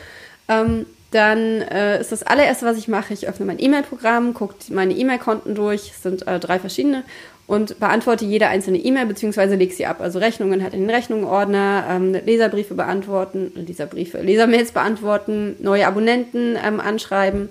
ähm, 0.50 0.86
dann 1.12 1.62
äh, 1.62 2.00
ist 2.00 2.12
das 2.12 2.24
allererste, 2.24 2.66
was 2.66 2.78
ich 2.78 2.88
mache, 2.88 3.14
ich 3.14 3.28
öffne 3.28 3.46
mein 3.46 3.62
E-Mail-Programm, 3.62 4.34
gucke 4.34 4.56
meine 4.70 4.94
E-Mail-Konten 4.94 5.56
durch, 5.56 5.92
es 5.92 6.04
sind 6.04 6.26
äh, 6.26 6.40
drei 6.40 6.58
verschiedene, 6.58 7.04
und 7.48 7.80
beantworte 7.82 8.24
jede 8.24 8.48
einzelne 8.48 8.78
E-Mail 8.78 9.08
beziehungsweise 9.08 9.56
lege 9.56 9.74
sie 9.74 9.86
ab. 9.86 10.00
Also 10.00 10.20
Rechnungen 10.20 10.64
hat 10.64 10.74
in 10.74 10.82
den 10.82 10.90
Rechnungenordner, 10.90 11.86
ähm, 11.90 12.14
Leserbriefe 12.14 12.76
beantworten, 12.76 13.52
Leserbriefe, 13.56 14.22
Lesermails 14.22 14.72
beantworten, 14.72 15.58
neue 15.60 15.86
Abonnenten 15.86 16.58
ähm, 16.64 16.80
anschreiben, 16.80 17.50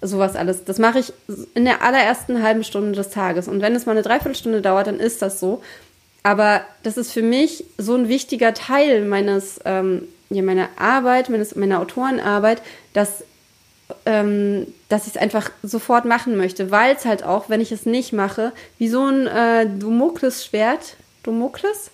sowas 0.00 0.36
alles. 0.36 0.62
Das 0.62 0.78
mache 0.78 1.00
ich 1.00 1.12
in 1.54 1.64
der 1.64 1.82
allerersten 1.82 2.40
halben 2.40 2.62
Stunde 2.62 2.92
des 2.92 3.10
Tages. 3.10 3.48
Und 3.48 3.62
wenn 3.62 3.74
es 3.74 3.84
mal 3.84 3.92
eine 3.92 4.02
Dreiviertelstunde 4.02 4.62
dauert, 4.62 4.86
dann 4.86 5.00
ist 5.00 5.22
das 5.22 5.40
so. 5.40 5.60
Aber 6.22 6.60
das 6.84 6.96
ist 6.96 7.10
für 7.10 7.22
mich 7.22 7.64
so 7.78 7.96
ein 7.96 8.08
wichtiger 8.08 8.54
Teil 8.54 9.04
meines, 9.04 9.58
ähm, 9.64 10.02
ja, 10.34 10.42
meiner 10.42 10.68
Arbeit, 10.76 11.28
meines, 11.28 11.54
meiner 11.54 11.80
Autorenarbeit, 11.80 12.62
dass 12.92 13.24
ähm, 14.06 14.66
dass 14.88 15.06
ich 15.06 15.14
es 15.14 15.20
einfach 15.20 15.50
sofort 15.62 16.04
machen 16.04 16.36
möchte, 16.36 16.70
weil 16.70 16.94
es 16.96 17.04
halt 17.04 17.24
auch, 17.24 17.48
wenn 17.48 17.60
ich 17.60 17.72
es 17.72 17.84
nicht 17.84 18.12
mache, 18.12 18.52
wie 18.78 18.88
so 18.88 19.04
ein 19.04 19.26
äh, 19.26 19.66
Damokles-Schwert. 19.66 20.96
Damokles? 21.22 21.90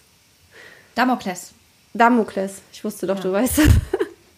Damokles. 0.95 1.53
Damokles. 1.95 2.63
Ich 2.73 2.85
wusste 2.85 3.07
doch, 3.07 3.17
ja. 3.17 3.23
du 3.23 3.33
weißt. 3.33 3.61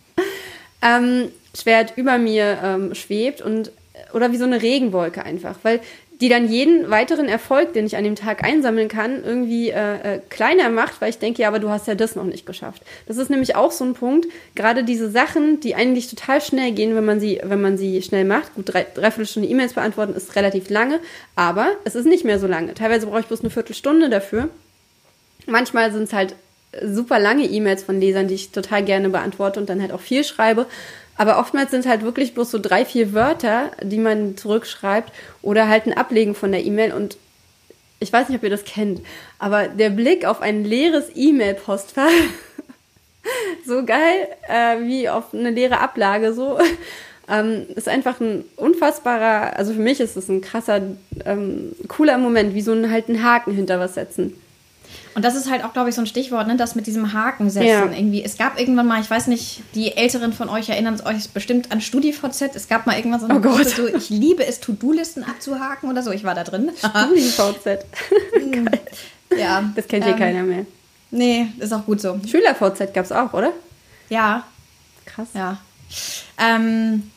ähm, 0.82 1.28
Schwert 1.56 1.94
über 1.96 2.18
mir 2.18 2.58
ähm, 2.62 2.94
schwebt 2.94 3.42
und 3.42 3.72
oder 4.14 4.32
wie 4.32 4.36
so 4.36 4.44
eine 4.44 4.62
Regenwolke 4.62 5.22
einfach, 5.22 5.56
weil 5.62 5.80
die 6.20 6.28
dann 6.28 6.48
jeden 6.48 6.90
weiteren 6.90 7.28
Erfolg, 7.28 7.72
den 7.72 7.86
ich 7.86 7.96
an 7.96 8.04
dem 8.04 8.14
Tag 8.14 8.44
einsammeln 8.44 8.88
kann, 8.88 9.24
irgendwie 9.24 9.70
äh, 9.70 10.16
äh, 10.16 10.20
kleiner 10.28 10.68
macht, 10.68 11.00
weil 11.00 11.08
ich 11.08 11.18
denke, 11.18 11.42
ja, 11.42 11.48
aber 11.48 11.58
du 11.58 11.70
hast 11.70 11.86
ja 11.86 11.94
das 11.94 12.14
noch 12.14 12.24
nicht 12.24 12.44
geschafft. 12.44 12.82
Das 13.06 13.16
ist 13.16 13.30
nämlich 13.30 13.56
auch 13.56 13.72
so 13.72 13.84
ein 13.84 13.94
Punkt, 13.94 14.26
gerade 14.54 14.84
diese 14.84 15.10
Sachen, 15.10 15.60
die 15.60 15.74
eigentlich 15.74 16.08
total 16.08 16.42
schnell 16.42 16.72
gehen, 16.72 16.94
wenn 16.94 17.04
man 17.04 17.20
sie, 17.20 17.40
wenn 17.42 17.62
man 17.62 17.78
sie 17.78 18.02
schnell 18.02 18.26
macht. 18.26 18.54
Gut, 18.54 18.68
drei, 18.68 18.86
dreiviertel 18.94 19.26
Stunde 19.26 19.48
E-Mails 19.48 19.72
beantworten 19.72 20.14
ist 20.14 20.36
relativ 20.36 20.68
lange, 20.68 21.00
aber 21.36 21.72
es 21.84 21.94
ist 21.94 22.06
nicht 22.06 22.24
mehr 22.24 22.38
so 22.38 22.46
lange. 22.46 22.74
Teilweise 22.74 23.06
brauche 23.06 23.20
ich 23.20 23.26
bloß 23.26 23.40
eine 23.40 23.50
Viertelstunde 23.50 24.10
dafür. 24.10 24.50
Manchmal 25.46 25.90
sind 25.90 26.04
es 26.04 26.12
halt 26.12 26.34
super 26.84 27.18
lange 27.18 27.44
E-Mails 27.44 27.82
von 27.82 28.00
Lesern, 28.00 28.28
die 28.28 28.34
ich 28.34 28.50
total 28.50 28.84
gerne 28.84 29.08
beantworte 29.08 29.58
und 29.58 29.68
dann 29.68 29.80
halt 29.80 29.92
auch 29.92 30.00
viel 30.00 30.22
schreibe. 30.24 30.66
Aber 31.20 31.38
oftmals 31.38 31.70
sind 31.70 31.84
halt 31.84 32.00
wirklich 32.00 32.32
bloß 32.32 32.50
so 32.50 32.58
drei, 32.58 32.86
vier 32.86 33.12
Wörter, 33.12 33.72
die 33.82 33.98
man 33.98 34.38
zurückschreibt 34.38 35.12
oder 35.42 35.68
halt 35.68 35.84
ein 35.84 35.92
Ablegen 35.92 36.34
von 36.34 36.50
der 36.50 36.64
E-Mail 36.64 36.94
und 36.94 37.18
ich 37.98 38.10
weiß 38.10 38.30
nicht, 38.30 38.38
ob 38.38 38.42
ihr 38.42 38.48
das 38.48 38.64
kennt, 38.64 39.02
aber 39.38 39.68
der 39.68 39.90
Blick 39.90 40.24
auf 40.24 40.40
ein 40.40 40.64
leeres 40.64 41.10
E-Mail-Postfach, 41.14 42.10
so 43.66 43.84
geil 43.84 44.28
äh, 44.48 44.80
wie 44.80 45.10
auf 45.10 45.34
eine 45.34 45.50
leere 45.50 45.80
Ablage, 45.80 46.32
so, 46.32 46.58
ähm, 47.28 47.66
ist 47.76 47.86
einfach 47.86 48.18
ein 48.20 48.46
unfassbarer, 48.56 49.58
also 49.58 49.74
für 49.74 49.80
mich 49.80 50.00
ist 50.00 50.16
es 50.16 50.30
ein 50.30 50.40
krasser, 50.40 50.80
ähm, 51.26 51.72
cooler 51.88 52.16
Moment, 52.16 52.54
wie 52.54 52.62
so 52.62 52.72
ein, 52.72 52.90
halt 52.90 53.10
einen 53.10 53.22
Haken 53.22 53.52
hinter 53.52 53.78
was 53.78 53.92
setzen. 53.92 54.40
Und 55.14 55.24
das 55.24 55.34
ist 55.34 55.50
halt 55.50 55.64
auch, 55.64 55.72
glaube 55.72 55.88
ich, 55.88 55.94
so 55.94 56.02
ein 56.02 56.06
Stichwort, 56.06 56.46
ne? 56.46 56.56
das 56.56 56.74
mit 56.74 56.86
diesem 56.86 57.12
Haken 57.12 57.50
setzen. 57.50 57.66
Ja. 57.66 57.84
Irgendwie. 57.84 58.22
Es 58.22 58.38
gab 58.38 58.58
irgendwann 58.58 58.86
mal, 58.86 59.00
ich 59.00 59.10
weiß 59.10 59.26
nicht, 59.26 59.62
die 59.74 59.96
Älteren 59.96 60.32
von 60.32 60.48
euch 60.48 60.68
erinnern 60.68 61.00
euch 61.04 61.30
bestimmt 61.30 61.72
an 61.72 61.80
StudiVZ. 61.80 62.54
Es 62.54 62.68
gab 62.68 62.86
mal 62.86 62.96
irgendwann 62.96 63.20
so 63.20 63.26
eine 63.26 63.38
oh 63.38 63.40
Gruppe, 63.40 63.64
so, 63.64 63.86
ich 63.86 64.10
liebe 64.10 64.46
es, 64.46 64.60
To-Do-Listen 64.60 65.24
abzuhaken 65.24 65.90
oder 65.90 66.02
so. 66.02 66.10
Ich 66.12 66.24
war 66.24 66.34
da 66.34 66.44
drin. 66.44 66.70
StudiVZ. 66.76 67.84
ja. 69.36 69.70
Das 69.74 69.88
kennt 69.88 70.04
hier 70.04 70.14
ähm, 70.14 70.18
keiner 70.18 70.42
mehr. 70.42 70.66
Nee, 71.10 71.48
ist 71.58 71.72
auch 71.72 71.84
gut 71.84 72.00
so. 72.00 72.20
SchülerVZ 72.26 72.94
gab 72.94 73.04
es 73.04 73.12
auch, 73.12 73.32
oder? 73.32 73.52
Ja. 74.08 74.44
Krass. 75.06 75.28
Ja. 75.34 75.58
Ähm, 76.38 77.10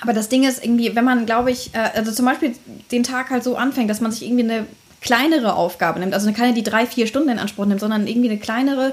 aber 0.00 0.12
das 0.12 0.28
Ding 0.28 0.44
ist 0.44 0.64
irgendwie, 0.64 0.94
wenn 0.94 1.04
man, 1.04 1.26
glaube 1.26 1.50
ich, 1.50 1.74
äh, 1.74 1.90
also 1.94 2.12
zum 2.12 2.24
Beispiel 2.24 2.54
den 2.90 3.02
Tag 3.02 3.30
halt 3.30 3.44
so 3.44 3.56
anfängt, 3.56 3.90
dass 3.90 4.00
man 4.00 4.12
sich 4.12 4.22
irgendwie 4.22 4.44
eine 4.44 4.66
kleinere 5.00 5.54
Aufgabe 5.54 6.00
nimmt, 6.00 6.14
also 6.14 6.32
keine, 6.32 6.54
die 6.54 6.62
drei, 6.62 6.86
vier 6.86 7.06
Stunden 7.06 7.28
in 7.28 7.38
Anspruch 7.38 7.66
nimmt, 7.66 7.80
sondern 7.80 8.06
irgendwie 8.06 8.30
eine 8.30 8.38
kleinere. 8.38 8.92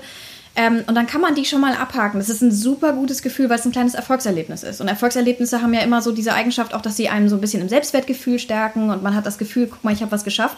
Ähm, 0.57 0.85
und 0.87 0.95
dann 0.95 1.05
kann 1.05 1.19
man 1.19 1.35
die 1.35 1.43
schon 1.43 1.59
mal 1.59 1.73
abhaken. 1.73 2.17
Das 2.17 2.29
ist 2.29 2.41
ein 2.41 2.51
super 2.51 2.93
gutes 2.93 3.21
Gefühl, 3.21 3.49
weil 3.49 3.59
es 3.59 3.65
ein 3.65 3.73
kleines 3.73 3.93
Erfolgserlebnis 3.93 4.63
ist. 4.63 4.79
Und 4.79 4.87
Erfolgserlebnisse 4.87 5.61
haben 5.61 5.73
ja 5.73 5.81
immer 5.81 6.01
so 6.01 6.13
diese 6.13 6.33
Eigenschaft, 6.33 6.73
auch 6.73 6.81
dass 6.81 6.95
sie 6.95 7.09
einem 7.09 7.27
so 7.27 7.35
ein 7.35 7.41
bisschen 7.41 7.61
im 7.61 7.67
Selbstwertgefühl 7.67 8.39
stärken 8.39 8.89
und 8.89 9.03
man 9.03 9.15
hat 9.15 9.25
das 9.25 9.37
Gefühl, 9.37 9.67
guck 9.67 9.83
mal, 9.83 9.91
ich 9.91 10.01
habe 10.01 10.13
was 10.13 10.23
geschafft. 10.23 10.57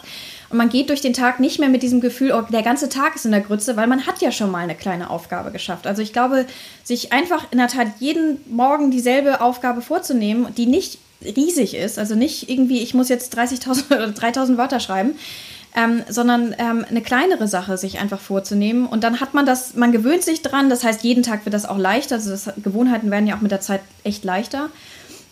Und 0.50 0.58
man 0.58 0.68
geht 0.68 0.90
durch 0.90 1.00
den 1.00 1.14
Tag 1.14 1.40
nicht 1.40 1.58
mehr 1.58 1.68
mit 1.68 1.82
diesem 1.82 2.00
Gefühl, 2.00 2.32
oh, 2.32 2.42
der 2.42 2.62
ganze 2.62 2.88
Tag 2.88 3.16
ist 3.16 3.24
in 3.24 3.32
der 3.32 3.40
Grütze, 3.40 3.76
weil 3.76 3.88
man 3.88 4.06
hat 4.06 4.20
ja 4.20 4.30
schon 4.30 4.52
mal 4.52 4.62
eine 4.62 4.76
kleine 4.76 5.10
Aufgabe 5.10 5.50
geschafft. 5.50 5.88
Also 5.88 6.00
ich 6.00 6.12
glaube, 6.12 6.46
sich 6.84 7.12
einfach 7.12 7.50
in 7.50 7.58
der 7.58 7.68
Tat 7.68 7.88
jeden 7.98 8.40
Morgen 8.48 8.92
dieselbe 8.92 9.40
Aufgabe 9.40 9.82
vorzunehmen, 9.82 10.54
die 10.56 10.66
nicht 10.66 11.00
riesig 11.22 11.74
ist, 11.74 11.98
also 11.98 12.14
nicht 12.14 12.48
irgendwie, 12.48 12.80
ich 12.80 12.94
muss 12.94 13.08
jetzt 13.08 13.36
30.000 13.36 13.86
oder 13.94 14.06
3.000 14.06 14.56
Wörter 14.56 14.80
schreiben, 14.80 15.14
ähm, 15.76 16.02
sondern 16.08 16.54
ähm, 16.58 16.84
eine 16.88 17.02
kleinere 17.02 17.46
Sache 17.46 17.76
sich 17.76 17.98
einfach 18.00 18.20
vorzunehmen. 18.20 18.86
Und 18.86 19.04
dann 19.04 19.20
hat 19.20 19.34
man 19.34 19.46
das, 19.46 19.74
man 19.74 19.92
gewöhnt 19.92 20.22
sich 20.22 20.42
dran, 20.42 20.70
das 20.70 20.84
heißt, 20.84 21.02
jeden 21.02 21.22
Tag 21.22 21.44
wird 21.44 21.54
das 21.54 21.66
auch 21.66 21.78
leichter, 21.78 22.16
also 22.16 22.30
das, 22.30 22.50
Gewohnheiten 22.56 23.10
werden 23.10 23.26
ja 23.26 23.36
auch 23.36 23.40
mit 23.40 23.50
der 23.50 23.60
Zeit 23.60 23.80
echt 24.04 24.24
leichter. 24.24 24.70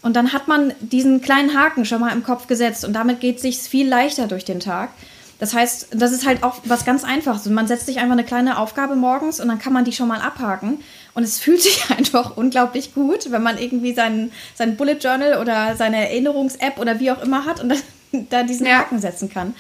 Und 0.03 0.15
dann 0.15 0.33
hat 0.33 0.47
man 0.47 0.73
diesen 0.81 1.21
kleinen 1.21 1.59
Haken 1.59 1.85
schon 1.85 2.01
mal 2.01 2.13
im 2.13 2.23
Kopf 2.23 2.47
gesetzt 2.47 2.85
und 2.85 2.93
damit 2.93 3.21
geht 3.21 3.37
es 3.37 3.43
sich 3.43 3.59
viel 3.59 3.89
leichter 3.89 4.29
durch 4.29 4.45
den 4.45 4.61
Tag. 4.61 4.91
Das 5.39 5.53
heißt, 5.53 5.89
das 5.91 6.13
ist 6.13 6.27
halt 6.27 6.43
auch 6.43 6.57
was 6.65 6.85
ganz 6.85 7.05
Einfaches. 7.05 7.47
Man 7.47 7.67
setzt 7.67 7.87
sich 7.87 7.99
einfach 7.99 8.13
eine 8.13 8.25
kleine 8.25 8.59
Aufgabe 8.59 8.97
morgens 8.97 9.41
und 9.41 9.49
dann 9.49 9.59
kann 9.59 9.73
man 9.73 9.85
die 9.85 9.93
schon 9.93 10.09
mal 10.09 10.21
abhaken. 10.21 10.79
Und 11.17 11.23
es 11.23 11.39
fühlt 11.39 11.63
sich 11.63 11.91
einfach 11.97 12.37
unglaublich 12.37 12.95
gut, 12.95 13.33
wenn 13.33 13.43
man 13.43 13.57
irgendwie 13.57 13.95
sein, 13.95 14.31
sein 14.55 14.77
Bullet 14.77 14.99
Journal 15.01 15.41
oder 15.41 15.75
seine 15.75 16.11
Erinnerungs-App 16.11 16.79
oder 16.79 17.01
wie 17.01 17.11
auch 17.11 17.23
immer 17.23 17.47
hat 17.47 17.61
und 17.61 17.71
dann, 17.71 18.27
da 18.31 18.43
diesen 18.43 18.67
ja. 18.67 18.81
Haken 18.81 19.01
setzen 19.01 19.31
kann. 19.31 19.55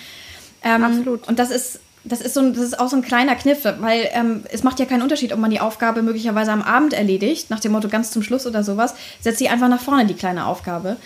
Ähm, 0.63 0.85
Absolut. 0.85 1.27
Und 1.27 1.39
das 1.39 1.51
ist, 1.51 1.81
das 2.05 2.21
ist, 2.21 2.35
so 2.35 2.41
ein, 2.41 2.53
das 2.53 2.63
ist 2.63 2.79
auch 2.79 2.91
so 2.91 2.97
ein 2.97 3.03
kleiner 3.03 3.35
Kniff, 3.37 3.65
weil 3.65 4.07
ähm, 4.13 4.45
es 4.53 4.65
macht 4.65 4.79
ja 4.79 4.85
keinen 4.85 5.01
Unterschied, 5.01 5.33
ob 5.33 5.39
man 5.39 5.51
die 5.51 5.61
Aufgabe 5.61 6.03
möglicherweise 6.03 6.53
am 6.53 6.61
Abend 6.61 6.93
erledigt, 6.93 7.49
nach 7.49 7.61
dem 7.61 7.73
Motto 7.73 7.89
ganz 7.89 8.11
zum 8.11 8.23
Schluss 8.23 8.47
oder 8.47 8.63
sowas. 8.63 8.95
Setzt 9.23 9.39
sie 9.39 9.49
einfach 9.49 9.69
nach 9.69 9.81
vorne, 9.81 10.05
die 10.05 10.15
kleine 10.15 10.45
Aufgabe. 10.45 10.99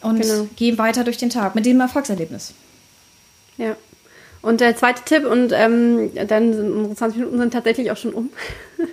Und 0.00 0.22
genau. 0.22 0.48
geh 0.56 0.78
weiter 0.78 1.04
durch 1.04 1.18
den 1.18 1.28
Tag 1.28 1.54
mit 1.54 1.66
dem 1.66 1.80
Erfolgserlebnis. 1.80 2.54
Ja. 3.58 3.76
Und 4.40 4.62
der 4.62 4.74
zweite 4.74 5.02
Tipp, 5.04 5.26
und 5.26 5.52
ähm, 5.52 6.12
dann 6.28 6.54
sind 6.54 6.72
unsere 6.72 6.94
20 6.94 7.18
Minuten 7.18 7.38
sind 7.38 7.52
tatsächlich 7.52 7.90
auch 7.90 7.96
schon 7.98 8.14
um. 8.14 8.30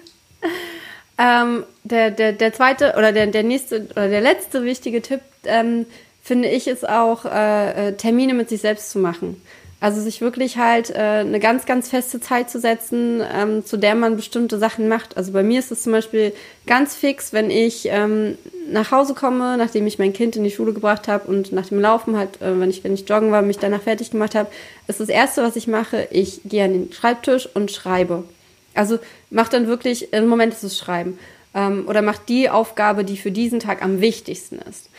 ähm, 1.17 1.63
der, 1.84 2.12
der, 2.12 2.34
der 2.34 2.54
zweite 2.54 2.95
oder 2.97 3.12
der, 3.12 3.28
der 3.28 3.43
nächste 3.43 3.88
oder 3.91 4.10
der 4.10 4.21
letzte 4.21 4.63
wichtige 4.63 5.01
Tipp, 5.01 5.21
ähm, 5.45 5.86
finde 6.21 6.49
ich, 6.49 6.67
ist 6.67 6.88
auch, 6.88 7.25
äh, 7.25 7.89
äh 7.89 7.93
Termine 7.93 8.34
mit 8.34 8.49
sich 8.49 8.62
selbst 8.62 8.89
zu 8.89 8.99
machen. 8.99 9.41
Also 9.82 10.01
sich 10.01 10.21
wirklich 10.21 10.58
halt 10.58 10.89
äh, 10.89 10.95
eine 10.95 11.39
ganz, 11.39 11.65
ganz 11.65 11.89
feste 11.89 12.19
Zeit 12.19 12.49
zu 12.49 12.60
setzen, 12.60 13.21
ähm, 13.32 13.65
zu 13.65 13.78
der 13.78 13.93
man 13.93 14.15
bestimmte 14.15 14.58
Sachen 14.58 14.88
macht. 14.88 15.15
Also 15.15 15.32
bei 15.32 15.43
mir 15.43 15.60
ist 15.60 15.71
es 15.71 15.84
zum 15.84 15.91
Beispiel 15.91 16.34
ganz 16.65 16.95
fix, 16.95 17.34
wenn 17.34 17.51
ich 17.51 17.88
ähm, 17.91 18.38
nach 18.71 18.91
Hause 18.91 19.13
komme, 19.13 19.58
nachdem 19.58 19.86
ich 19.86 19.99
mein 19.99 20.13
Kind 20.13 20.36
in 20.38 20.43
die 20.43 20.49
Schule 20.49 20.73
gebracht 20.73 21.08
habe 21.08 21.28
und 21.28 21.51
nach 21.51 21.67
dem 21.67 21.80
Laufen 21.80 22.17
halt, 22.17 22.41
äh, 22.41 22.60
wenn 22.60 22.69
ich 22.69 22.84
wenn 22.84 22.93
ich 22.93 23.08
joggen 23.08 23.32
war, 23.32 23.41
mich 23.41 23.60
danach 23.60 23.82
fertig 23.82 24.12
gemacht 24.12 24.34
habe, 24.34 24.49
ist 24.88 25.01
das 25.01 25.10
erste, 25.10 25.43
was 25.43 25.56
ich 25.56 25.67
mache, 25.67 26.08
ich 26.10 26.41
gehe 26.45 26.63
an 26.63 26.73
den 26.73 26.91
Schreibtisch 26.91 27.47
und 27.54 27.69
schreibe. 27.71 28.23
Also 28.75 28.99
mach 29.29 29.49
dann 29.49 29.67
wirklich, 29.67 30.13
im 30.13 30.27
Moment 30.27 30.53
ist 30.53 30.63
es 30.63 30.77
Schreiben. 30.77 31.17
Ähm, 31.53 31.85
oder 31.88 32.01
mach 32.01 32.17
die 32.17 32.49
Aufgabe, 32.49 33.03
die 33.03 33.17
für 33.17 33.31
diesen 33.31 33.59
Tag 33.59 33.81
am 33.81 34.01
wichtigsten 34.01 34.59
ist. 34.59 34.89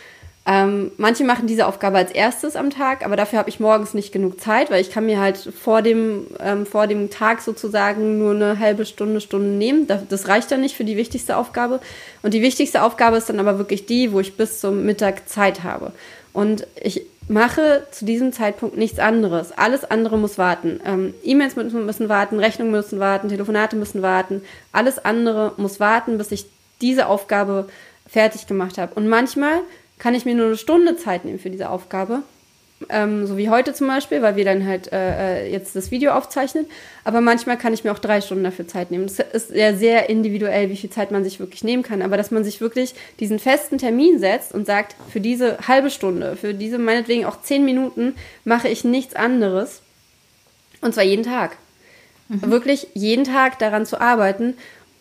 Ähm, 0.49 0.93
manche 0.97 1.25
machen 1.25 1.49
diese 1.49 1.67
Aufgabe 1.67 1.99
als 1.99 2.13
erstes 2.13 2.55
am 2.55 2.71
Tag, 2.71 3.05
aber 3.05 3.17
dafür 3.17 3.41
habe 3.41 3.49
ich 3.49 3.59
morgens 3.59 3.95
nicht 3.95 4.13
genug 4.13 4.41
Zeit, 4.41 4.71
weil 4.71 4.81
ich 4.81 4.93
kann 4.93 5.05
mir 5.05 5.19
halt 5.19 5.37
vor 5.37 5.83
dem, 5.83 6.29
ähm, 6.39 6.67
vor 6.67 6.87
dem 6.87 7.11
Tag 7.11 7.43
sozusagen 7.43 8.19
nur 8.19 8.33
eine 8.33 8.61
halbe 8.61 8.87
Stunde, 8.87 9.21
Stunde 9.21 9.49
nehmen. 9.49 9.89
Das 10.09 10.29
reicht 10.29 10.53
dann 10.53 10.61
nicht 10.61 10.77
für 10.77 10.85
die 10.85 10.97
wichtigste 10.97 11.37
Aufgabe. 11.37 11.81
Und 12.23 12.33
die 12.33 12.43
wichtigste 12.43 12.83
Aufgabe 12.83 13.17
ist 13.17 13.29
dann 13.29 13.41
aber 13.41 13.59
wirklich 13.59 13.87
die, 13.87 14.13
wo 14.13 14.21
ich 14.21 14.37
bis 14.37 14.61
zum 14.61 14.87
Mittag 14.87 15.29
Zeit 15.29 15.65
habe. 15.65 15.91
Und 16.33 16.65
ich 16.81 17.03
mache 17.29 17.87
zu 17.91 18.05
diesem 18.05 18.33
Zeitpunkt 18.33 18.77
nichts 18.77 18.99
anderes. 18.99 19.53
Alles 19.53 19.85
andere 19.85 20.19
muss 20.19 20.39
warten. 20.39 20.81
Ähm, 20.85 21.15
E-Mails 21.23 21.57
müssen, 21.57 21.87
müssen 21.87 22.09
warten, 22.09 22.39
Rechnungen 22.39 22.73
müssen 22.73 23.01
warten, 23.01 23.29
Telefonate 23.29 23.77
müssen 23.77 24.03
warten. 24.03 24.43
Alles 24.73 25.05
andere 25.05 25.53
muss 25.57 25.81
warten, 25.81 26.19
bis 26.19 26.31
ich 26.33 26.47
diese 26.81 27.07
Aufgabe 27.07 27.69
fertig 28.07 28.47
gemacht 28.47 28.79
habe. 28.79 28.95
Und 28.95 29.09
manchmal 29.09 29.61
kann 29.99 30.15
ich 30.15 30.25
mir 30.25 30.35
nur 30.35 30.47
eine 30.47 30.57
Stunde 30.57 30.97
Zeit 30.97 31.25
nehmen 31.25 31.39
für 31.39 31.51
diese 31.51 31.71
Aufgabe. 31.71 32.23
Ähm, 32.91 33.27
so 33.27 33.39
wie 33.39 33.49
heute 33.49 33.73
zum 33.73 33.87
Beispiel, 33.87 34.21
weil 34.21 34.37
wir 34.37 34.45
dann 34.45 34.67
halt 34.67 34.93
äh, 34.93 35.47
äh, 35.47 35.51
jetzt 35.51 35.75
das 35.77 35.91
Video 35.91 36.13
aufzeichnen. 36.13 36.67
Aber 37.05 37.23
manchmal 37.23 37.57
kann 37.57 37.73
ich 37.73 37.85
mir 37.85 37.93
auch 37.93 37.99
drei 37.99 38.21
Stunden 38.21 38.45
dafür 38.45 38.69
Zeit 38.69 38.91
nehmen. 38.91 39.07
Das 39.07 39.19
ist 39.19 39.51
ja 39.51 39.75
sehr 39.75 40.11
individuell, 40.11 40.69
wie 40.69 40.77
viel 40.77 40.91
Zeit 40.91 41.11
man 41.11 41.25
sich 41.25 41.41
wirklich 41.41 41.65
nehmen 41.65 41.83
kann. 41.83 42.03
Aber 42.03 42.19
dass 42.19 42.31
man 42.31 42.45
sich 42.45 42.61
wirklich 42.61 42.95
diesen 43.19 43.39
festen 43.39 43.79
Termin 43.79 44.19
setzt 44.19 44.53
und 44.53 44.67
sagt, 44.67 44.95
für 45.11 45.21
diese 45.21 45.57
halbe 45.67 45.89
Stunde, 45.89 46.37
für 46.37 46.53
diese 46.53 46.79
meinetwegen 46.79 47.25
auch 47.25 47.41
zehn 47.41 47.65
Minuten 47.65 48.15
mache 48.45 48.69
ich 48.69 48.85
nichts 48.85 49.17
anderes. 49.17 49.81
Und 50.83 50.93
zwar 50.93 51.05
jeden 51.05 51.25
Tag. 51.25 51.57
Mhm. 52.29 52.51
Wirklich 52.51 52.89
jeden 52.93 53.25
Tag 53.25 53.59
daran 53.59 53.87
zu 53.87 54.01
arbeiten 54.01 54.55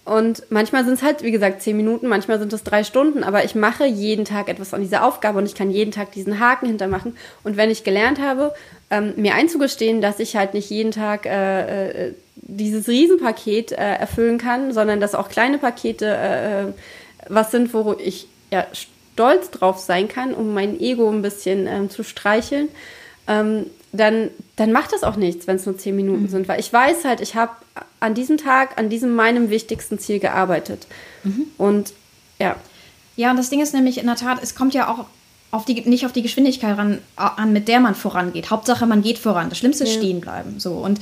Und 0.05 0.43
manchmal 0.51 0.85
sind 0.85 0.93
es 0.93 1.03
halt, 1.03 1.23
wie 1.23 1.31
gesagt, 1.31 1.63
zehn 1.63 1.75
Minuten, 1.75 2.07
manchmal 2.07 2.37
sind 2.37 2.53
es 2.53 2.63
drei 2.63 2.83
Stunden, 2.83 3.23
aber 3.23 3.43
ich 3.43 3.55
mache 3.55 3.85
jeden 3.85 4.23
Tag 4.23 4.49
etwas 4.49 4.71
an 4.71 4.81
dieser 4.81 5.03
Aufgabe 5.03 5.39
und 5.39 5.47
ich 5.47 5.55
kann 5.55 5.71
jeden 5.71 5.89
Tag 5.91 6.11
diesen 6.11 6.39
Haken 6.39 6.67
hintermachen. 6.67 7.17
Und 7.43 7.57
wenn 7.57 7.71
ich 7.71 7.83
gelernt 7.83 8.21
habe, 8.21 8.53
ähm, 8.91 9.13
mir 9.15 9.33
einzugestehen, 9.33 10.01
dass 10.01 10.19
ich 10.19 10.35
halt 10.35 10.53
nicht 10.53 10.69
jeden 10.69 10.91
Tag 10.91 11.25
äh, 11.25 12.09
äh, 12.09 12.13
dieses 12.35 12.87
Riesenpaket 12.87 13.71
äh, 13.71 13.75
erfüllen 13.75 14.37
kann, 14.37 14.73
sondern 14.73 14.99
dass 14.99 15.15
auch 15.15 15.27
kleine 15.27 15.57
Pakete 15.57 16.05
äh, 16.05 16.61
äh 16.61 16.73
was 17.27 17.49
sind, 17.49 17.73
wo 17.73 17.95
ich 17.97 18.27
ja 18.51 18.67
stolz 19.15 19.49
drauf 19.49 19.79
sein 19.79 20.07
kann, 20.07 20.35
um 20.35 20.53
mein 20.53 20.79
Ego 20.79 21.09
ein 21.09 21.23
bisschen 21.23 21.65
ähm, 21.65 21.89
zu 21.89 22.03
streicheln, 22.03 22.67
ähm, 23.27 23.65
dann, 23.93 24.29
dann 24.57 24.71
macht 24.71 24.93
das 24.93 25.03
auch 25.03 25.15
nichts, 25.15 25.47
wenn 25.47 25.55
es 25.55 25.65
nur 25.65 25.77
zehn 25.77 25.95
Minuten 25.95 26.23
mhm. 26.23 26.27
sind, 26.27 26.47
weil 26.47 26.59
ich 26.59 26.71
weiß 26.71 27.05
halt, 27.05 27.21
ich 27.21 27.35
habe 27.35 27.53
an 28.05 28.13
diesem 28.13 28.37
Tag, 28.37 28.77
an 28.77 28.89
diesem 28.89 29.15
meinem 29.15 29.49
wichtigsten 29.49 29.99
Ziel 29.99 30.19
gearbeitet. 30.19 30.87
Mhm. 31.23 31.47
Und 31.57 31.93
ja. 32.39 32.55
Ja, 33.15 33.31
und 33.31 33.37
das 33.37 33.49
Ding 33.49 33.61
ist 33.61 33.73
nämlich 33.73 33.97
in 33.97 34.07
der 34.07 34.15
Tat, 34.15 34.39
es 34.41 34.55
kommt 34.55 34.73
ja 34.73 34.89
auch 34.89 35.05
auf 35.51 35.63
die, 35.63 35.81
nicht 35.81 36.05
auf 36.05 36.11
die 36.11 36.21
Geschwindigkeit 36.21 36.77
ran, 36.77 36.99
an, 37.15 37.53
mit 37.53 37.67
der 37.69 37.79
man 37.79 37.95
vorangeht. 37.95 38.49
Hauptsache, 38.51 38.85
man 38.85 39.01
geht 39.01 39.17
voran. 39.17 39.49
Das 39.49 39.57
Schlimmste 39.57 39.85
ist 39.85 39.93
ja. 39.93 39.99
stehen 39.99 40.19
bleiben. 40.19 40.59
So. 40.59 40.73
Und 40.73 40.99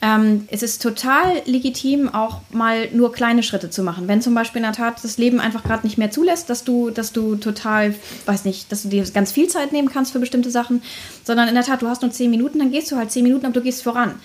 ähm, 0.00 0.46
es 0.50 0.62
ist 0.62 0.80
total 0.80 1.42
legitim, 1.46 2.14
auch 2.14 2.40
mal 2.50 2.88
nur 2.92 3.12
kleine 3.12 3.42
Schritte 3.42 3.70
zu 3.70 3.82
machen. 3.82 4.06
Wenn 4.06 4.22
zum 4.22 4.34
Beispiel 4.34 4.58
in 4.58 4.64
der 4.64 4.74
Tat 4.74 5.02
das 5.02 5.18
Leben 5.18 5.40
einfach 5.40 5.64
gerade 5.64 5.86
nicht 5.86 5.98
mehr 5.98 6.10
zulässt, 6.10 6.50
dass 6.50 6.62
du, 6.62 6.90
dass 6.90 7.12
du 7.12 7.36
total, 7.36 7.94
weiß 8.26 8.44
nicht, 8.44 8.70
dass 8.70 8.82
du 8.82 8.88
dir 8.88 9.04
ganz 9.10 9.32
viel 9.32 9.48
Zeit 9.48 9.72
nehmen 9.72 9.88
kannst 9.88 10.12
für 10.12 10.20
bestimmte 10.20 10.50
Sachen, 10.50 10.82
sondern 11.24 11.48
in 11.48 11.54
der 11.54 11.64
Tat, 11.64 11.82
du 11.82 11.88
hast 11.88 12.02
nur 12.02 12.12
zehn 12.12 12.30
Minuten, 12.30 12.58
dann 12.58 12.70
gehst 12.70 12.92
du 12.92 12.96
halt 12.96 13.10
zehn 13.10 13.24
Minuten, 13.24 13.46
aber 13.46 13.54
du 13.54 13.62
gehst 13.62 13.82
voran. 13.82 14.16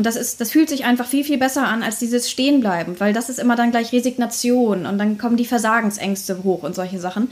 Und 0.00 0.06
das 0.06 0.16
ist, 0.16 0.40
das 0.40 0.50
fühlt 0.50 0.70
sich 0.70 0.86
einfach 0.86 1.04
viel, 1.04 1.24
viel 1.24 1.36
besser 1.36 1.68
an 1.68 1.82
als 1.82 1.98
dieses 1.98 2.30
Stehenbleiben, 2.30 2.98
weil 3.00 3.12
das 3.12 3.28
ist 3.28 3.38
immer 3.38 3.54
dann 3.54 3.70
gleich 3.70 3.92
Resignation 3.92 4.86
und 4.86 4.96
dann 4.96 5.18
kommen 5.18 5.36
die 5.36 5.44
Versagensängste 5.44 6.42
hoch 6.42 6.62
und 6.62 6.74
solche 6.74 6.98
Sachen. 6.98 7.30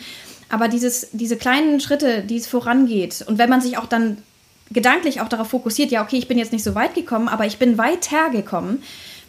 Aber 0.51 0.69
dieses, 0.69 1.09
diese 1.13 1.39
kleinen 1.39 1.81
Schritte, 1.81 2.21
die 2.21 2.37
es 2.37 2.47
vorangeht, 2.47 3.25
und 3.27 3.39
wenn 3.39 3.49
man 3.49 3.63
sich 3.63 3.79
auch 3.79 3.87
dann 3.87 4.19
gedanklich 4.69 5.23
auch 5.23 5.31
darauf 5.31 5.49
fokussiert, 5.49 5.91
ja, 5.91 6.03
okay, 6.03 6.19
ich 6.19 6.29
bin 6.29 6.37
jetzt 6.37 6.53
nicht 6.53 6.63
so 6.63 6.75
weit 6.75 6.95
gekommen, 6.95 7.29
aber 7.29 7.47
ich 7.47 7.57
bin 7.57 7.79
weiter 7.79 8.29
gekommen, 8.29 8.83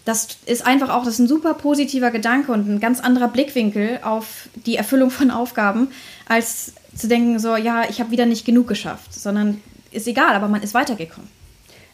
das 0.04 0.28
ist 0.46 0.66
einfach 0.66 0.90
auch, 0.90 1.06
das 1.06 1.14
ist 1.14 1.20
ein 1.20 1.30
super 1.30 1.54
positiver 1.54 2.12
Gedanke 2.12 2.52
und 2.52 2.68
ein 2.68 2.82
ganz 2.82 3.00
anderer 3.00 3.30
Blickwinkel 3.30 4.02
auf 4.04 4.50
die 4.66 4.76
Erfüllung 4.76 5.12
von 5.12 5.32
Aufgaben, 5.32 5.88
als 6.28 6.74
zu 6.94 7.08
denken, 7.08 7.40
so, 7.40 7.56
ja, 7.56 7.90
ich 7.90 8.02
habe 8.02 8.12
wieder 8.12 8.26
nicht 8.26 8.44
genug 8.44 8.68
geschafft, 8.68 9.14
sondern 9.14 9.62
ist 9.92 10.08
egal, 10.08 10.36
aber 10.36 10.50
man 10.50 10.62
ist 10.62 10.74
weitergekommen. 10.74 11.39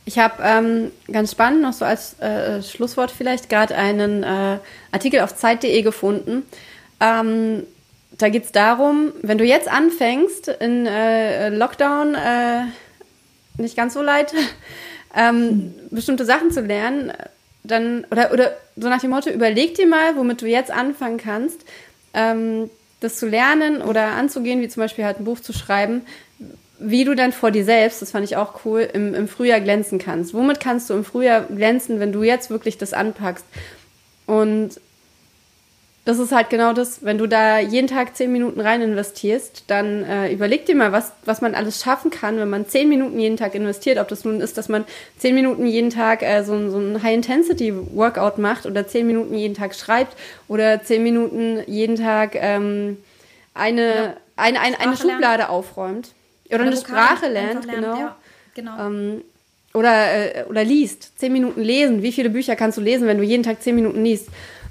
Ich 0.07 0.19
habe 0.19 0.35
ähm, 0.43 0.91
ganz 1.11 1.31
spannend 1.31 1.61
noch 1.61 1.73
so 1.73 1.83
als 1.83 2.19
äh, 2.19 2.61
Schlusswort 2.61 3.09
vielleicht 3.09 3.49
gerade 3.49 3.75
einen 3.75 4.21
äh, 4.21 4.59
Artikel 4.91 5.21
auf 5.21 5.35
Zeit.de 5.35 5.81
gefunden. 5.81 6.43
Ähm, 6.99 7.63
da 8.17 8.29
geht 8.29 8.45
es 8.45 8.51
darum, 8.51 9.13
wenn 9.23 9.39
du 9.39 9.43
jetzt 9.43 9.67
anfängst 9.67 10.47
in 10.47 10.85
äh, 10.85 11.49
Lockdown, 11.49 12.15
äh, 12.15 12.61
nicht 13.57 13.75
ganz 13.75 13.95
so 13.95 14.01
leid, 14.03 14.33
ähm, 15.15 15.47
mhm. 15.47 15.73
bestimmte 15.89 16.23
Sachen 16.23 16.51
zu 16.51 16.61
lernen, 16.61 17.11
dann, 17.63 18.05
oder, 18.11 18.31
oder 18.31 18.51
so 18.75 18.89
nach 18.89 19.01
dem 19.01 19.09
Motto, 19.09 19.31
überleg 19.31 19.73
dir 19.73 19.87
mal, 19.87 20.15
womit 20.15 20.41
du 20.41 20.45
jetzt 20.45 20.69
anfangen 20.69 21.17
kannst, 21.17 21.61
ähm, 22.13 22.69
das 22.99 23.17
zu 23.17 23.27
lernen 23.27 23.81
oder 23.81 24.11
anzugehen, 24.11 24.61
wie 24.61 24.69
zum 24.69 24.81
Beispiel 24.81 25.03
halt 25.03 25.19
ein 25.19 25.25
Buch 25.25 25.39
zu 25.39 25.51
schreiben, 25.51 26.05
wie 26.79 27.05
du 27.05 27.15
dann 27.15 27.31
vor 27.31 27.51
dir 27.51 27.63
selbst, 27.63 28.01
das 28.01 28.11
fand 28.11 28.25
ich 28.25 28.35
auch 28.35 28.65
cool, 28.65 28.87
im, 28.93 29.13
im 29.13 29.27
Frühjahr 29.27 29.61
glänzen 29.61 29.99
kannst. 29.99 30.33
Womit 30.33 30.59
kannst 30.59 30.89
du 30.89 30.93
im 30.93 31.05
Frühjahr 31.05 31.41
glänzen, 31.41 31.99
wenn 31.99 32.11
du 32.11 32.23
jetzt 32.23 32.49
wirklich 32.49 32.77
das 32.77 32.93
anpackst? 32.93 33.45
Und 34.25 34.79
das 36.05 36.19
ist 36.19 36.31
halt 36.31 36.51
genau 36.51 36.71
das, 36.73 37.03
wenn 37.03 37.17
du 37.17 37.25
da 37.25 37.57
jeden 37.57 37.87
Tag 37.87 38.15
zehn 38.15 38.31
Minuten 38.31 38.61
rein 38.61 38.83
investierst, 38.83 39.63
dann 39.67 40.03
äh, 40.03 40.31
überleg 40.31 40.67
dir 40.67 40.75
mal, 40.75 40.91
was, 40.91 41.11
was 41.25 41.41
man 41.41 41.55
alles 41.55 41.81
schaffen 41.81 42.11
kann, 42.11 42.37
wenn 42.37 42.49
man 42.49 42.67
zehn 42.67 42.87
Minuten 42.87 43.19
jeden 43.19 43.37
Tag 43.37 43.55
investiert. 43.55 43.97
Ob 43.97 44.07
das 44.07 44.23
nun 44.23 44.39
ist, 44.39 44.55
dass 44.59 44.69
man 44.69 44.85
zehn 45.17 45.33
Minuten 45.33 45.65
jeden 45.65 45.89
Tag 45.89 46.21
äh, 46.21 46.43
so, 46.43 46.69
so 46.69 46.77
ein 46.77 47.01
High-Intensity-Workout 47.01 48.37
macht 48.37 48.67
oder 48.67 48.87
zehn 48.87 49.07
Minuten 49.07 49.33
jeden 49.33 49.55
Tag 49.55 49.73
schreibt 49.73 50.15
oder 50.47 50.83
zehn 50.83 51.01
Minuten 51.01 51.63
jeden 51.65 51.95
Tag 51.95 52.35
ähm, 52.35 52.97
eine, 53.55 53.95
ja. 53.95 54.13
eine, 54.35 54.59
eine, 54.59 54.79
eine 54.79 54.97
Schublade 54.97 55.43
lernen. 55.43 55.49
Oder, 56.55 56.63
oder 56.63 56.71
eine 56.71 56.81
Sprache 56.81 57.27
lernt, 57.27 57.65
lernt, 57.65 57.81
genau. 57.81 57.99
Ja, 57.99 58.15
genau. 58.53 58.87
Ähm, 58.87 59.21
oder, 59.73 60.35
äh, 60.35 60.43
oder 60.45 60.63
liest. 60.63 61.19
Zehn 61.19 61.33
Minuten 61.33 61.61
lesen. 61.61 62.01
Wie 62.01 62.11
viele 62.11 62.29
Bücher 62.29 62.55
kannst 62.55 62.77
du 62.77 62.81
lesen, 62.81 63.07
wenn 63.07 63.17
du 63.17 63.23
jeden 63.23 63.43
Tag 63.43 63.61
zehn 63.61 63.75
Minuten 63.75 64.03
liest? 64.03 64.29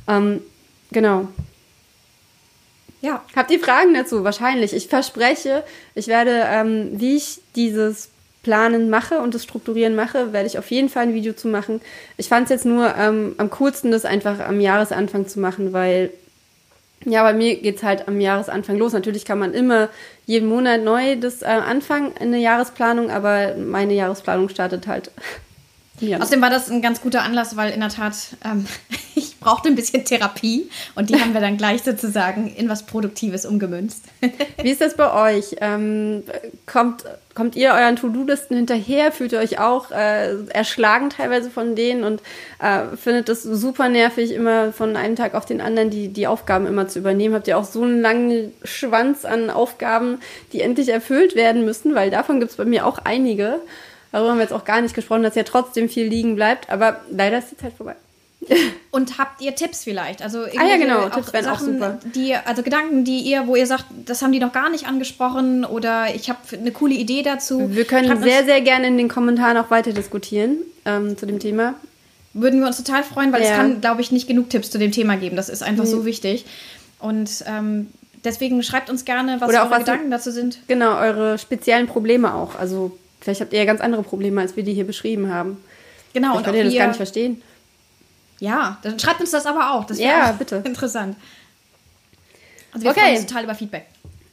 Ähm, 0.08 0.40
genau. 0.90 1.28
Ja. 3.02 3.22
Habt 3.36 3.50
ihr 3.50 3.60
Fragen 3.60 3.92
dazu? 3.92 4.24
Wahrscheinlich. 4.24 4.72
Ich 4.72 4.88
verspreche, 4.88 5.62
ich 5.94 6.06
werde, 6.06 6.44
ähm, 6.48 6.92
wie 6.94 7.16
ich 7.16 7.40
dieses 7.54 8.08
Planen 8.42 8.88
mache 8.88 9.18
und 9.18 9.34
das 9.34 9.42
Strukturieren 9.42 9.94
mache, 9.94 10.32
werde 10.32 10.46
ich 10.46 10.58
auf 10.58 10.70
jeden 10.70 10.88
Fall 10.88 11.04
ein 11.04 11.14
Video 11.14 11.34
zu 11.34 11.48
machen. 11.48 11.82
Ich 12.16 12.28
fand 12.28 12.44
es 12.44 12.50
jetzt 12.50 12.64
nur 12.64 12.94
ähm, 12.96 13.34
am 13.36 13.50
coolsten, 13.50 13.90
das 13.90 14.04
einfach 14.04 14.40
am 14.40 14.60
Jahresanfang 14.60 15.28
zu 15.28 15.38
machen, 15.38 15.72
weil 15.74 16.10
ja, 17.04 17.22
bei 17.22 17.32
mir 17.32 17.56
geht 17.56 17.76
es 17.76 17.82
halt 17.82 18.08
am 18.08 18.20
Jahresanfang 18.20 18.76
los. 18.76 18.92
Natürlich 18.92 19.24
kann 19.24 19.38
man 19.38 19.54
immer 19.54 19.88
jeden 20.26 20.48
Monat 20.48 20.82
neu 20.82 21.16
das 21.16 21.42
äh, 21.42 21.46
anfangen, 21.46 22.12
eine 22.18 22.38
Jahresplanung, 22.38 23.10
aber 23.10 23.54
meine 23.56 23.94
Jahresplanung 23.94 24.48
startet 24.48 24.86
halt. 24.86 25.10
Ja. 26.00 26.18
Außerdem 26.18 26.42
war 26.42 26.50
das 26.50 26.70
ein 26.70 26.82
ganz 26.82 27.00
guter 27.00 27.22
Anlass, 27.22 27.56
weil 27.56 27.72
in 27.72 27.80
der 27.80 27.88
Tat 27.88 28.14
ähm, 28.44 28.66
ich 29.14 29.38
brauchte 29.38 29.68
ein 29.68 29.74
bisschen 29.74 30.04
Therapie 30.04 30.68
und 30.94 31.10
die 31.10 31.20
haben 31.20 31.34
wir 31.34 31.40
dann 31.40 31.56
gleich 31.56 31.82
sozusagen 31.82 32.48
in 32.48 32.68
was 32.68 32.84
Produktives 32.84 33.46
umgemünzt. 33.46 34.04
Wie 34.62 34.70
ist 34.70 34.80
das 34.80 34.96
bei 34.96 35.36
euch? 35.36 35.56
Ähm, 35.60 36.24
kommt, 36.66 37.04
kommt 37.34 37.54
ihr 37.54 37.72
euren 37.72 37.96
To-Do-Listen 37.96 38.56
hinterher? 38.56 39.12
Fühlt 39.12 39.32
ihr 39.32 39.38
euch 39.38 39.60
auch 39.60 39.92
äh, 39.92 40.34
erschlagen 40.46 41.10
teilweise 41.10 41.50
von 41.50 41.76
denen 41.76 42.02
und 42.02 42.22
äh, 42.58 42.96
findet 42.96 43.28
es 43.28 43.42
super 43.44 43.88
nervig, 43.88 44.32
immer 44.32 44.72
von 44.72 44.96
einem 44.96 45.14
Tag 45.14 45.34
auf 45.34 45.44
den 45.44 45.60
anderen 45.60 45.90
die, 45.90 46.08
die 46.08 46.26
Aufgaben 46.26 46.66
immer 46.66 46.88
zu 46.88 46.98
übernehmen? 46.98 47.34
Habt 47.34 47.46
ihr 47.46 47.58
auch 47.58 47.64
so 47.64 47.82
einen 47.82 48.00
langen 48.00 48.52
Schwanz 48.64 49.24
an 49.24 49.50
Aufgaben, 49.50 50.20
die 50.52 50.62
endlich 50.62 50.88
erfüllt 50.88 51.36
werden 51.36 51.64
müssen? 51.64 51.94
Weil 51.94 52.10
davon 52.10 52.40
gibt 52.40 52.50
es 52.50 52.56
bei 52.56 52.64
mir 52.64 52.84
auch 52.84 52.98
einige. 52.98 53.60
Darüber 54.14 54.30
haben 54.30 54.38
wir 54.38 54.44
jetzt 54.44 54.52
auch 54.52 54.64
gar 54.64 54.80
nicht 54.80 54.94
gesprochen, 54.94 55.24
dass 55.24 55.34
ja 55.34 55.42
trotzdem 55.42 55.88
viel 55.88 56.06
liegen 56.06 56.36
bleibt, 56.36 56.70
aber 56.70 57.00
leider 57.10 57.38
ist 57.38 57.50
die 57.50 57.56
Zeit 57.56 57.72
vorbei. 57.72 57.96
Und 58.92 59.18
habt 59.18 59.42
ihr 59.42 59.56
Tipps 59.56 59.82
vielleicht? 59.82 60.22
Also 60.22 60.44
ah 60.44 60.64
ja, 60.64 60.76
genau, 60.76 61.08
Tipps 61.08 61.32
wären 61.32 61.48
auch 61.48 61.58
super. 61.58 61.98
Die, 62.14 62.32
also 62.32 62.62
Gedanken, 62.62 63.04
die 63.04 63.18
ihr, 63.22 63.48
wo 63.48 63.56
ihr 63.56 63.66
sagt, 63.66 63.86
das 64.06 64.22
haben 64.22 64.30
die 64.30 64.38
noch 64.38 64.52
gar 64.52 64.70
nicht 64.70 64.86
angesprochen 64.86 65.64
oder 65.64 66.14
ich 66.14 66.28
habe 66.30 66.38
eine 66.52 66.70
coole 66.70 66.94
Idee 66.94 67.24
dazu. 67.24 67.74
Wir 67.74 67.86
können 67.86 68.22
sehr, 68.22 68.44
sehr 68.44 68.60
gerne 68.60 68.86
in 68.86 68.98
den 68.98 69.08
Kommentaren 69.08 69.56
auch 69.56 69.72
weiter 69.72 69.92
diskutieren 69.92 70.58
ähm, 70.84 71.18
zu 71.18 71.26
dem 71.26 71.40
Thema. 71.40 71.74
Würden 72.34 72.60
wir 72.60 72.68
uns 72.68 72.76
total 72.76 73.02
freuen, 73.02 73.32
weil 73.32 73.42
ja. 73.42 73.50
es 73.50 73.56
kann, 73.56 73.80
glaube 73.80 74.00
ich, 74.00 74.12
nicht 74.12 74.28
genug 74.28 74.48
Tipps 74.48 74.70
zu 74.70 74.78
dem 74.78 74.92
Thema 74.92 75.16
geben. 75.16 75.34
Das 75.34 75.48
ist 75.48 75.64
einfach 75.64 75.86
mhm. 75.86 75.88
so 75.88 76.04
wichtig. 76.04 76.44
Und 77.00 77.42
ähm, 77.48 77.88
deswegen 78.22 78.62
schreibt 78.62 78.90
uns 78.90 79.04
gerne, 79.04 79.40
was 79.40 79.48
oder 79.48 79.62
eure 79.62 79.70
was 79.72 79.78
Gedanken 79.80 80.12
dazu 80.12 80.30
sind. 80.30 80.60
Genau, 80.68 80.96
eure 81.00 81.36
speziellen 81.36 81.88
Probleme 81.88 82.32
auch. 82.32 82.54
Also 82.54 82.96
vielleicht 83.24 83.40
habt 83.40 83.52
ihr 83.52 83.58
ja 83.58 83.64
ganz 83.64 83.80
andere 83.80 84.02
Probleme, 84.02 84.40
als 84.40 84.54
wir 84.54 84.62
die 84.62 84.74
hier 84.74 84.86
beschrieben 84.86 85.32
haben. 85.32 85.62
Genau. 86.12 86.28
Vielleicht 86.28 86.38
und 86.38 86.44
könnt 86.44 86.56
ihr 86.56 86.64
das 86.64 86.74
gar 86.74 86.86
nicht 86.88 86.96
verstehen. 86.96 87.42
Ja, 88.38 88.78
dann 88.82 88.98
schreibt 88.98 89.20
uns 89.20 89.30
das 89.30 89.46
aber 89.46 89.72
auch. 89.72 89.84
Das 89.84 89.98
ja, 89.98 90.32
bitte. 90.32 90.56
Interessant. 90.64 91.16
Also 92.72 92.84
wir 92.84 92.90
okay. 92.90 93.00
freuen 93.00 93.16
uns 93.16 93.26
total 93.26 93.44
über 93.44 93.54
Feedback. 93.54 93.86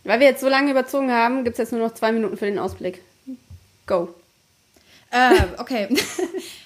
Weil 0.04 0.20
wir 0.20 0.28
jetzt 0.28 0.42
so 0.42 0.50
lange 0.50 0.72
überzogen 0.72 1.12
haben, 1.12 1.44
gibt 1.44 1.54
es 1.54 1.58
jetzt 1.60 1.72
nur 1.72 1.82
noch 1.82 1.94
zwei 1.94 2.12
Minuten 2.12 2.36
für 2.38 2.46
den 2.46 2.60
Ausblick. 2.60 3.02
Go. 3.86 4.14
Äh, 5.12 5.44
okay. 5.58 5.88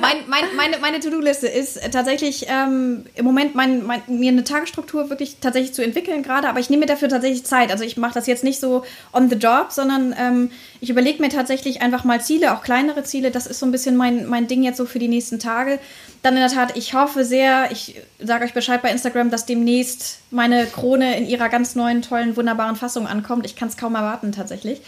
mein, 0.00 0.28
mein, 0.28 0.44
meine 0.56 0.78
meine 0.78 1.00
To-Do-Liste 1.00 1.46
ist 1.46 1.80
tatsächlich 1.92 2.46
ähm, 2.48 3.04
im 3.14 3.24
Moment 3.24 3.54
mein, 3.54 3.84
mein, 3.86 4.02
mir 4.08 4.30
eine 4.30 4.44
Tagesstruktur 4.44 5.08
wirklich 5.08 5.36
tatsächlich 5.40 5.72
zu 5.72 5.82
entwickeln 5.82 6.22
gerade, 6.22 6.48
aber 6.48 6.60
ich 6.60 6.70
nehme 6.70 6.80
mir 6.80 6.86
dafür 6.86 7.08
tatsächlich 7.08 7.44
Zeit. 7.44 7.70
Also 7.70 7.84
ich 7.84 7.96
mache 7.96 8.14
das 8.14 8.26
jetzt 8.26 8.44
nicht 8.44 8.60
so 8.60 8.84
on 9.12 9.30
the 9.30 9.36
job, 9.36 9.68
sondern 9.70 10.14
ähm, 10.18 10.50
ich 10.80 10.90
überlege 10.90 11.22
mir 11.22 11.30
tatsächlich 11.30 11.80
einfach 11.82 12.04
mal 12.04 12.20
Ziele, 12.20 12.52
auch 12.52 12.62
kleinere 12.62 13.04
Ziele. 13.04 13.30
Das 13.30 13.46
ist 13.46 13.58
so 13.58 13.66
ein 13.66 13.72
bisschen 13.72 13.96
mein, 13.96 14.26
mein 14.26 14.46
Ding 14.48 14.62
jetzt 14.62 14.76
so 14.76 14.84
für 14.84 14.98
die 14.98 15.08
nächsten 15.08 15.38
Tage. 15.38 15.78
Dann 16.22 16.34
in 16.34 16.40
der 16.40 16.50
Tat, 16.50 16.76
ich 16.76 16.92
hoffe 16.92 17.24
sehr, 17.24 17.70
ich 17.72 17.94
sage 18.18 18.44
euch 18.44 18.52
Bescheid 18.52 18.82
bei 18.82 18.90
Instagram, 18.90 19.30
dass 19.30 19.46
demnächst 19.46 20.18
meine 20.30 20.66
Krone 20.66 21.16
in 21.16 21.26
ihrer 21.26 21.48
ganz 21.48 21.74
neuen, 21.74 22.02
tollen, 22.02 22.36
wunderbaren 22.36 22.76
Fassung 22.76 23.06
ankommt. 23.06 23.46
Ich 23.46 23.56
kann 23.56 23.68
es 23.68 23.78
kaum 23.78 23.94
erwarten 23.94 24.32
tatsächlich. 24.32 24.82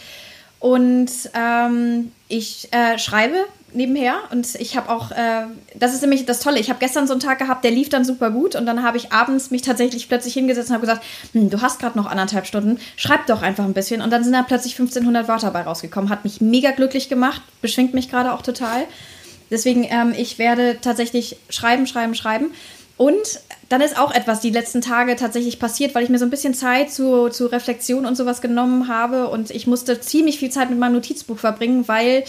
Und 0.59 1.11
ähm, 1.33 2.11
ich 2.29 2.69
äh, 2.71 2.97
schreibe 2.97 3.35
nebenher 3.73 4.15
und 4.31 4.55
ich 4.55 4.77
habe 4.77 4.89
auch, 4.89 5.11
äh, 5.11 5.45
das 5.75 5.93
ist 5.93 6.01
nämlich 6.01 6.25
das 6.25 6.39
Tolle, 6.39 6.59
ich 6.59 6.69
habe 6.69 6.79
gestern 6.79 7.07
so 7.07 7.13
einen 7.13 7.19
Tag 7.19 7.39
gehabt, 7.39 7.63
der 7.63 7.71
lief 7.71 7.89
dann 7.89 8.05
super 8.05 8.31
gut 8.31 8.55
und 8.55 8.65
dann 8.65 8.83
habe 8.83 8.97
ich 8.97 9.11
abends 9.11 9.51
mich 9.51 9.61
tatsächlich 9.61 10.07
plötzlich 10.07 10.33
hingesetzt 10.33 10.69
und 10.69 10.75
habe 10.75 10.85
gesagt, 10.85 11.03
hm, 11.33 11.49
du 11.49 11.61
hast 11.61 11.79
gerade 11.79 11.97
noch 11.97 12.05
anderthalb 12.05 12.45
Stunden, 12.45 12.79
schreib 12.95 13.27
doch 13.27 13.41
einfach 13.41 13.65
ein 13.65 13.73
bisschen. 13.73 14.01
Und 14.01 14.11
dann 14.11 14.23
sind 14.23 14.33
da 14.33 14.43
plötzlich 14.43 14.73
1500 14.73 15.27
Wörter 15.27 15.47
dabei 15.47 15.61
rausgekommen, 15.61 16.09
hat 16.09 16.23
mich 16.23 16.41
mega 16.41 16.71
glücklich 16.71 17.09
gemacht, 17.09 17.41
beschwingt 17.61 17.93
mich 17.93 18.09
gerade 18.09 18.33
auch 18.33 18.41
total. 18.41 18.85
Deswegen, 19.49 19.83
ähm, 19.83 20.13
ich 20.17 20.39
werde 20.39 20.77
tatsächlich 20.81 21.37
schreiben, 21.49 21.85
schreiben, 21.87 22.15
schreiben. 22.15 22.51
Und 22.97 23.41
dann 23.69 23.81
ist 23.81 23.97
auch 23.97 24.13
etwas 24.13 24.39
die 24.39 24.51
letzten 24.51 24.81
Tage 24.81 25.15
tatsächlich 25.15 25.59
passiert, 25.59 25.95
weil 25.95 26.03
ich 26.03 26.09
mir 26.09 26.19
so 26.19 26.25
ein 26.25 26.29
bisschen 26.29 26.53
Zeit 26.53 26.91
zu, 26.91 27.29
zu 27.29 27.47
Reflexion 27.47 28.05
und 28.05 28.15
sowas 28.15 28.41
genommen 28.41 28.87
habe. 28.87 29.27
Und 29.27 29.51
ich 29.51 29.67
musste 29.67 29.99
ziemlich 29.99 30.37
viel 30.39 30.51
Zeit 30.51 30.69
mit 30.69 30.79
meinem 30.79 30.93
Notizbuch 30.93 31.39
verbringen, 31.39 31.87
weil 31.87 32.23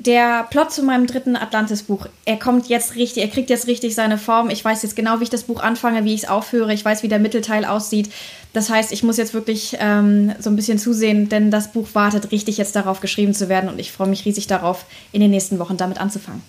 der 0.00 0.44
Plot 0.44 0.72
zu 0.72 0.82
meinem 0.82 1.06
dritten 1.06 1.36
Atlantis-Buch, 1.36 2.06
er 2.24 2.38
kommt 2.38 2.68
jetzt 2.68 2.96
richtig, 2.96 3.22
er 3.22 3.28
kriegt 3.28 3.50
jetzt 3.50 3.66
richtig 3.66 3.94
seine 3.94 4.16
Form. 4.16 4.48
Ich 4.48 4.64
weiß 4.64 4.82
jetzt 4.82 4.96
genau, 4.96 5.20
wie 5.20 5.24
ich 5.24 5.30
das 5.30 5.44
Buch 5.44 5.60
anfange, 5.62 6.04
wie 6.04 6.14
ich 6.14 6.22
es 6.22 6.28
aufhöre. 6.28 6.72
Ich 6.72 6.82
weiß, 6.82 7.02
wie 7.02 7.08
der 7.08 7.18
Mittelteil 7.18 7.66
aussieht. 7.66 8.10
Das 8.54 8.70
heißt, 8.70 8.92
ich 8.92 9.02
muss 9.02 9.18
jetzt 9.18 9.34
wirklich 9.34 9.76
ähm, 9.78 10.32
so 10.38 10.48
ein 10.48 10.56
bisschen 10.56 10.78
zusehen, 10.78 11.28
denn 11.28 11.50
das 11.50 11.72
Buch 11.72 11.88
wartet 11.92 12.32
richtig 12.32 12.56
jetzt 12.56 12.74
darauf, 12.74 13.00
geschrieben 13.00 13.34
zu 13.34 13.50
werden 13.50 13.68
und 13.68 13.78
ich 13.78 13.92
freue 13.92 14.08
mich 14.08 14.24
riesig 14.24 14.46
darauf, 14.46 14.86
in 15.12 15.20
den 15.20 15.30
nächsten 15.30 15.58
Wochen 15.58 15.76
damit 15.76 16.00
anzufangen. 16.00 16.42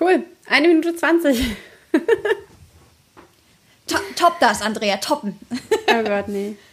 Cool. 0.00 0.24
Eine 0.48 0.68
Minute 0.68 0.96
zwanzig. 0.96 1.44
top, 3.86 4.02
top 4.16 4.40
das, 4.40 4.62
Andrea, 4.62 4.96
toppen. 4.96 5.38
oh 5.50 6.02
Gott, 6.02 6.28
nee. 6.28 6.56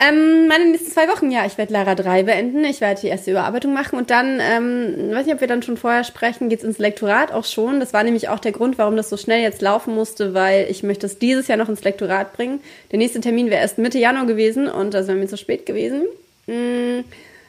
Ähm, 0.00 0.46
meine 0.46 0.66
nächsten 0.66 0.92
zwei 0.92 1.08
Wochen, 1.08 1.32
ja, 1.32 1.44
ich 1.44 1.58
werde 1.58 1.72
Lara 1.72 1.96
3 1.96 2.22
beenden. 2.22 2.62
Ich 2.62 2.80
werde 2.80 3.00
die 3.00 3.08
erste 3.08 3.32
Überarbeitung 3.32 3.72
machen 3.72 3.98
und 3.98 4.10
dann, 4.10 4.38
ähm, 4.40 5.10
weiß 5.12 5.26
nicht, 5.26 5.34
ob 5.34 5.40
wir 5.40 5.48
dann 5.48 5.62
schon 5.64 5.76
vorher 5.76 6.04
sprechen, 6.04 6.48
geht's 6.48 6.62
ins 6.62 6.78
Lektorat 6.78 7.32
auch 7.32 7.44
schon. 7.44 7.80
Das 7.80 7.92
war 7.92 8.04
nämlich 8.04 8.28
auch 8.28 8.38
der 8.38 8.52
Grund, 8.52 8.78
warum 8.78 8.94
das 8.94 9.10
so 9.10 9.16
schnell 9.16 9.42
jetzt 9.42 9.60
laufen 9.60 9.96
musste, 9.96 10.34
weil 10.34 10.68
ich 10.70 10.84
möchte 10.84 11.06
es 11.06 11.18
dieses 11.18 11.48
Jahr 11.48 11.58
noch 11.58 11.68
ins 11.68 11.82
Lektorat 11.82 12.32
bringen. 12.32 12.60
Der 12.92 12.98
nächste 12.98 13.20
Termin 13.20 13.50
wäre 13.50 13.60
erst 13.60 13.78
Mitte 13.78 13.98
Januar 13.98 14.26
gewesen 14.26 14.68
und 14.68 14.94
das 14.94 15.08
wäre 15.08 15.18
mir 15.18 15.26
zu 15.26 15.36
spät 15.36 15.66
gewesen. 15.66 16.02
Mm, 16.46 17.00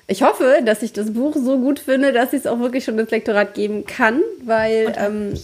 ich 0.07 0.23
hoffe, 0.23 0.61
dass 0.65 0.81
ich 0.81 0.91
das 0.91 1.13
Buch 1.13 1.35
so 1.35 1.59
gut 1.59 1.77
finde, 1.77 2.13
dass 2.13 2.33
ich 2.33 2.39
es 2.39 2.47
auch 2.47 2.59
wirklich 2.59 2.83
schon 2.83 2.97
ins 2.97 3.11
Lektorat 3.11 3.53
geben 3.53 3.85
kann, 3.85 4.21
weil 4.43 4.91
ähm, 4.97 5.35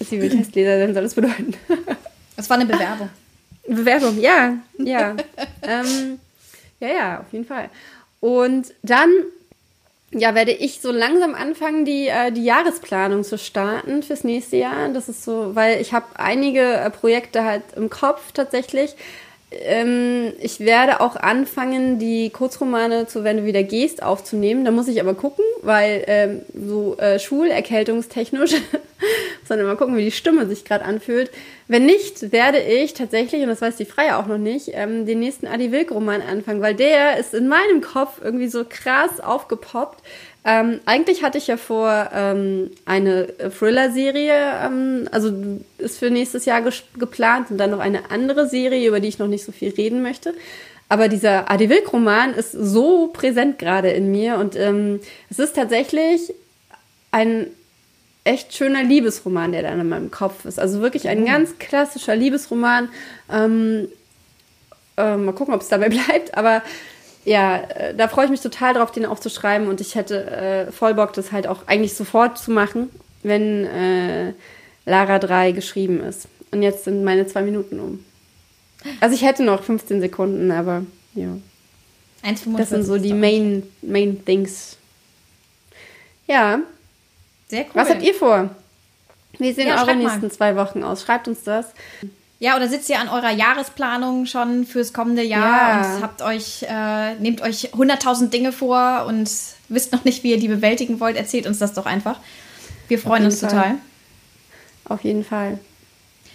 sie 0.00 0.22
will 0.22 0.30
Testleser 0.30 0.78
sein, 0.78 0.94
soll 0.94 1.02
das 1.02 1.14
bedeuten. 1.14 1.52
Das 2.34 2.48
war 2.48 2.56
eine 2.56 2.64
Bewerbung. 2.64 3.10
Bewerbung, 3.68 4.18
ja, 4.20 4.54
ja. 4.78 5.14
ähm, 5.62 6.18
ja, 6.80 6.88
ja, 6.88 7.20
auf 7.20 7.32
jeden 7.32 7.44
Fall. 7.44 7.70
Und 8.20 8.72
dann 8.82 9.10
ja, 10.10 10.34
werde 10.34 10.52
ich 10.52 10.80
so 10.80 10.90
langsam 10.90 11.34
anfangen, 11.34 11.84
die, 11.84 12.08
äh, 12.08 12.32
die 12.32 12.44
Jahresplanung 12.44 13.24
zu 13.24 13.36
starten 13.36 14.02
fürs 14.02 14.24
nächste 14.24 14.56
Jahr. 14.56 14.88
Das 14.88 15.08
ist 15.08 15.22
so, 15.22 15.54
weil 15.54 15.80
ich 15.80 15.92
habe 15.92 16.06
einige 16.14 16.62
äh, 16.62 16.90
Projekte 16.90 17.44
halt 17.44 17.62
im 17.76 17.90
Kopf 17.90 18.32
tatsächlich. 18.32 18.94
Ähm, 19.50 20.32
ich 20.40 20.60
werde 20.60 21.00
auch 21.00 21.16
anfangen, 21.16 21.98
die 21.98 22.30
Kurzromane 22.30 23.06
zu 23.06 23.24
Wenn 23.24 23.38
du 23.38 23.44
wieder 23.44 23.62
gehst 23.62 24.02
aufzunehmen. 24.02 24.64
Da 24.64 24.70
muss 24.70 24.88
ich 24.88 25.00
aber 25.00 25.14
gucken, 25.14 25.44
weil 25.62 26.04
ähm, 26.06 26.42
so 26.54 26.96
äh, 26.98 27.18
schulerkältungstechnisch 27.18 28.54
sondern 29.48 29.66
mal 29.66 29.76
gucken, 29.76 29.96
wie 29.96 30.04
die 30.04 30.12
Stimme 30.12 30.46
sich 30.46 30.64
gerade 30.64 30.84
anfühlt. 30.84 31.30
Wenn 31.66 31.86
nicht, 31.86 32.32
werde 32.32 32.58
ich 32.58 32.94
tatsächlich, 32.94 33.42
und 33.42 33.48
das 33.48 33.60
weiß 33.60 33.76
die 33.76 33.84
Freie 33.84 34.16
auch 34.16 34.26
noch 34.26 34.38
nicht, 34.38 34.70
ähm, 34.74 35.06
den 35.06 35.20
nächsten 35.20 35.46
Adi 35.46 35.72
Wilk-Roman 35.72 36.22
anfangen, 36.22 36.60
weil 36.60 36.74
der 36.74 37.18
ist 37.18 37.34
in 37.34 37.48
meinem 37.48 37.80
Kopf 37.80 38.20
irgendwie 38.22 38.48
so 38.48 38.64
krass 38.68 39.20
aufgepoppt. 39.20 40.02
Ähm, 40.44 40.80
eigentlich 40.86 41.22
hatte 41.22 41.38
ich 41.38 41.46
ja 41.46 41.56
vor, 41.56 42.10
ähm, 42.14 42.70
eine 42.84 43.28
Thriller-Serie, 43.58 44.34
ähm, 44.64 45.08
also 45.10 45.32
ist 45.78 45.98
für 45.98 46.10
nächstes 46.10 46.44
Jahr 46.44 46.62
geplant 46.96 47.50
und 47.50 47.58
dann 47.58 47.70
noch 47.70 47.80
eine 47.80 48.10
andere 48.10 48.48
Serie, 48.48 48.88
über 48.88 49.00
die 49.00 49.08
ich 49.08 49.18
noch 49.18 49.26
nicht 49.26 49.44
so 49.44 49.52
viel 49.52 49.70
reden 49.70 50.02
möchte. 50.02 50.34
Aber 50.88 51.08
dieser 51.08 51.50
Adi 51.50 51.68
Wilk-Roman 51.68 52.32
ist 52.32 52.52
so 52.52 53.08
präsent 53.08 53.58
gerade 53.58 53.90
in 53.90 54.10
mir 54.10 54.38
und 54.38 54.56
ähm, 54.56 55.00
es 55.28 55.38
ist 55.38 55.54
tatsächlich 55.54 56.32
ein 57.10 57.48
echt 58.24 58.54
schöner 58.54 58.82
Liebesroman, 58.82 59.52
der 59.52 59.62
dann 59.62 59.80
in 59.80 59.88
meinem 59.88 60.10
Kopf 60.10 60.44
ist. 60.44 60.58
Also 60.58 60.80
wirklich 60.80 61.08
ein 61.08 61.20
mhm. 61.20 61.26
ganz 61.26 61.58
klassischer 61.58 62.14
Liebesroman. 62.14 62.88
Ähm, 63.30 63.88
äh, 64.96 65.16
mal 65.16 65.32
gucken, 65.32 65.54
ob 65.54 65.62
es 65.62 65.68
dabei 65.68 65.88
bleibt, 65.88 66.36
aber 66.36 66.62
ja, 67.28 67.58
äh, 67.58 67.94
da 67.94 68.08
freue 68.08 68.24
ich 68.24 68.30
mich 68.30 68.40
total 68.40 68.74
drauf, 68.74 68.90
den 68.90 69.04
aufzuschreiben 69.04 69.68
und 69.68 69.80
ich 69.80 69.94
hätte 69.94 70.30
äh, 70.68 70.72
voll 70.72 70.94
Bock, 70.94 71.12
das 71.12 71.30
halt 71.30 71.46
auch 71.46 71.66
eigentlich 71.66 71.94
sofort 71.94 72.38
zu 72.38 72.50
machen, 72.50 72.88
wenn 73.22 73.66
äh, 73.66 74.32
Lara 74.86 75.18
3 75.18 75.52
geschrieben 75.52 76.00
ist. 76.00 76.26
Und 76.50 76.62
jetzt 76.62 76.84
sind 76.84 77.04
meine 77.04 77.26
zwei 77.26 77.42
Minuten 77.42 77.78
um. 77.78 78.04
Also 79.00 79.14
ich 79.14 79.22
hätte 79.22 79.42
noch 79.42 79.62
15 79.62 80.00
Sekunden, 80.00 80.50
aber 80.50 80.84
ja. 81.14 81.36
1, 82.22 82.44
das 82.56 82.70
sind 82.70 82.84
so 82.84 82.96
die 82.96 83.12
Main, 83.12 83.62
Main 83.82 84.24
Things. 84.24 84.76
Ja, 86.26 86.60
sehr 87.48 87.64
cool. 87.64 87.70
Was 87.74 87.90
habt 87.90 88.02
ihr 88.02 88.14
vor? 88.14 88.50
Wie 89.38 89.52
sehen 89.52 89.68
ja, 89.68 89.82
eure 89.82 89.94
nächsten 89.94 90.22
mal. 90.22 90.32
zwei 90.32 90.56
Wochen 90.56 90.82
aus? 90.82 91.02
Schreibt 91.02 91.28
uns 91.28 91.42
das. 91.44 91.66
Ja, 92.40 92.56
oder 92.56 92.68
sitzt 92.68 92.88
ihr 92.88 93.00
an 93.00 93.08
eurer 93.08 93.32
Jahresplanung 93.32 94.26
schon 94.26 94.64
fürs 94.64 94.92
kommende 94.92 95.22
Jahr 95.22 95.82
ja. 95.82 95.96
und 95.96 96.02
habt 96.02 96.22
euch, 96.22 96.64
äh, 96.68 97.14
nehmt 97.16 97.40
euch 97.40 97.74
100.000 97.74 98.28
Dinge 98.28 98.52
vor 98.52 99.06
und 99.08 99.28
wisst 99.68 99.92
noch 99.92 100.04
nicht, 100.04 100.22
wie 100.22 100.30
ihr 100.30 100.38
die 100.38 100.46
bewältigen 100.46 101.00
wollt? 101.00 101.16
Erzählt 101.16 101.46
uns 101.46 101.58
das 101.58 101.72
doch 101.72 101.86
einfach. 101.86 102.20
Wir 102.86 103.00
freuen 103.00 103.24
uns 103.24 103.40
Fall. 103.40 103.50
total. 103.50 103.74
Auf 104.84 105.02
jeden 105.02 105.24
Fall. 105.24 105.58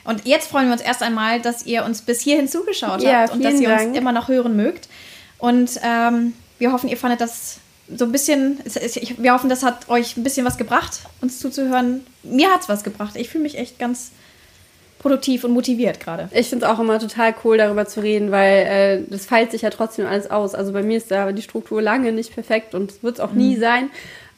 Und 0.04 0.26
jetzt 0.26 0.50
freuen 0.50 0.66
wir 0.68 0.74
uns 0.74 0.82
erst 0.82 1.02
einmal, 1.02 1.40
dass 1.40 1.66
ihr 1.66 1.86
uns 1.86 2.02
bis 2.02 2.20
hierhin 2.20 2.50
zugeschaut 2.50 3.02
ja, 3.02 3.22
habt 3.22 3.34
und 3.34 3.44
dass 3.44 3.60
ihr 3.62 3.70
Dank. 3.70 3.88
uns 3.90 3.98
immer 3.98 4.12
noch 4.12 4.28
hören 4.28 4.58
mögt. 4.58 4.90
Und 5.38 5.80
ähm, 5.84 6.34
wir 6.60 6.74
hoffen, 6.74 6.90
ihr 6.90 6.98
fandet 6.98 7.22
das 7.22 7.60
so 7.96 8.06
ein 8.06 8.12
bisschen, 8.12 8.60
wir 9.18 9.34
hoffen, 9.34 9.50
das 9.50 9.64
hat 9.64 9.90
euch 9.90 10.18
ein 10.18 10.24
bisschen 10.24 10.46
was 10.46 10.58
gebracht, 10.58 11.00
uns 11.22 11.40
zuzuhören. 11.40 12.06
Mir 12.24 12.52
hat 12.52 12.62
es 12.62 12.70
was 12.70 12.84
gebracht. 12.84 13.16
Ich 13.16 13.30
fühle 13.30 13.44
mich 13.44 13.58
echt 13.58 13.80
ganz 13.80 14.12
produktiv 15.04 15.44
und 15.44 15.52
motiviert 15.52 16.00
gerade. 16.00 16.30
Ich 16.32 16.48
finde 16.48 16.66
es 16.66 16.72
auch 16.72 16.80
immer 16.80 16.98
total 16.98 17.36
cool, 17.44 17.58
darüber 17.58 17.86
zu 17.86 18.00
reden, 18.00 18.32
weil 18.32 18.66
äh, 18.66 19.12
das 19.12 19.26
feilt 19.26 19.52
sich 19.52 19.62
ja 19.62 19.70
trotzdem 19.70 20.08
alles 20.08 20.32
aus. 20.32 20.56
Also 20.56 20.72
bei 20.72 20.82
mir 20.82 20.96
ist 20.96 21.12
da 21.12 21.34
die 21.34 21.42
Struktur 21.42 21.82
lange 21.82 22.14
nicht 22.14 22.34
perfekt 22.34 22.74
und 22.74 23.04
wird 23.04 23.16
es 23.16 23.20
auch 23.20 23.34
mhm. 23.34 23.38
nie 23.38 23.58
sein. 23.58 23.90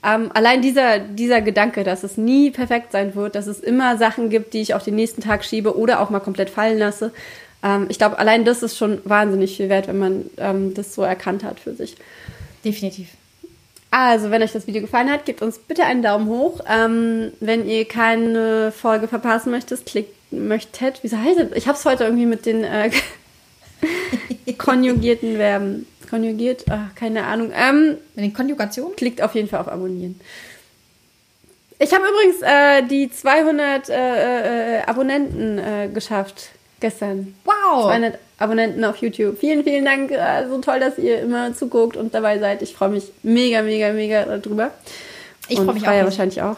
Ähm, 0.04 0.32
allein 0.34 0.64
dieser, 0.64 0.98
dieser 0.98 1.42
Gedanke, 1.42 1.84
dass 1.84 2.04
es 2.04 2.18
nie 2.18 2.50
perfekt 2.50 2.92
sein 2.92 3.14
wird, 3.14 3.36
dass 3.36 3.46
es 3.46 3.60
immer 3.60 3.98
Sachen 3.98 4.32
gibt, 4.32 4.56
die 4.56 4.62
ich 4.62 4.74
auf 4.74 4.84
den 4.84 4.96
nächsten 4.96 5.22
Tag 5.22 5.46
schiebe 5.46 5.78
oder 5.78 6.02
auch 6.02 6.10
mal 6.10 6.20
komplett 6.20 6.50
fallen 6.50 6.80
lasse. 6.80 7.12
Ähm, 7.64 7.86
ich 7.90 8.00
glaube, 8.00 8.18
allein 8.18 8.44
das 8.44 8.64
ist 8.64 8.76
schon 8.76 9.02
wahnsinnig 9.04 9.56
viel 9.58 9.70
wert, 9.70 9.88
wenn 9.88 10.00
man 10.00 10.26
ähm, 10.38 10.74
das 10.74 10.96
so 10.96 11.04
erkannt 11.04 11.44
hat 11.44 11.60
für 11.60 11.76
sich. 11.76 11.96
Definitiv. 12.66 13.10
Also, 13.98 14.30
wenn 14.30 14.44
euch 14.44 14.52
das 14.52 14.68
Video 14.68 14.82
gefallen 14.82 15.10
hat, 15.10 15.24
gebt 15.24 15.42
uns 15.42 15.58
bitte 15.58 15.86
einen 15.86 16.02
Daumen 16.02 16.28
hoch. 16.28 16.60
Ähm, 16.68 17.32
wenn 17.40 17.66
ihr 17.66 17.88
keine 17.88 18.74
Folge 18.74 19.08
verpassen 19.08 19.52
möchtet, 19.52 19.86
klickt, 19.86 20.34
möchtet, 20.34 21.02
wie 21.02 21.16
heißt 21.16 21.40
das? 21.40 21.52
Ich 21.54 21.66
habe 21.70 21.78
es 21.78 21.86
heute 21.86 22.04
irgendwie 22.04 22.26
mit 22.26 22.46
den 22.46 22.66
äh, 22.66 22.92
konjugierten 24.58 25.38
Verben. 25.38 25.88
Konjugiert? 26.10 26.66
Ach, 26.70 26.94
keine 26.96 27.24
Ahnung. 27.24 27.54
Ähm, 27.56 27.96
mit 28.16 28.26
den 28.26 28.34
Konjugationen? 28.34 28.98
Klickt 28.98 29.22
auf 29.22 29.34
jeden 29.34 29.48
Fall 29.48 29.62
auf 29.62 29.70
Abonnieren. 29.70 30.20
Ich 31.80 31.94
habe 31.94 32.04
übrigens 32.06 32.42
äh, 32.42 32.84
die 32.84 33.10
200 33.10 33.90
äh, 33.90 34.80
äh, 34.80 34.82
Abonnenten 34.82 35.58
äh, 35.58 35.88
geschafft 35.88 36.50
gestern. 36.80 37.36
Wow! 37.46 37.86
200 37.86 38.20
Abonnenten 38.38 38.84
auf 38.84 38.98
YouTube. 38.98 39.38
Vielen, 39.40 39.64
vielen 39.64 39.86
Dank. 39.86 40.12
Äh, 40.12 40.48
so 40.48 40.60
toll, 40.60 40.80
dass 40.80 40.98
ihr 40.98 41.22
immer 41.22 41.54
zuguckt 41.54 41.98
und 41.98 42.14
dabei 42.14 42.40
seid. 42.40 42.62
Ich 42.62 42.74
freue 42.74 42.90
mich 42.90 43.12
mega, 43.24 43.62
mega, 43.62 43.92
mega 43.94 44.26
darüber. 44.26 44.72
Ich 45.48 45.58
freue 45.60 45.74
mich 45.74 45.88
auch. 45.88 45.94
Ja 45.94 46.04
wahrscheinlich 46.04 46.42
auch. 46.42 46.58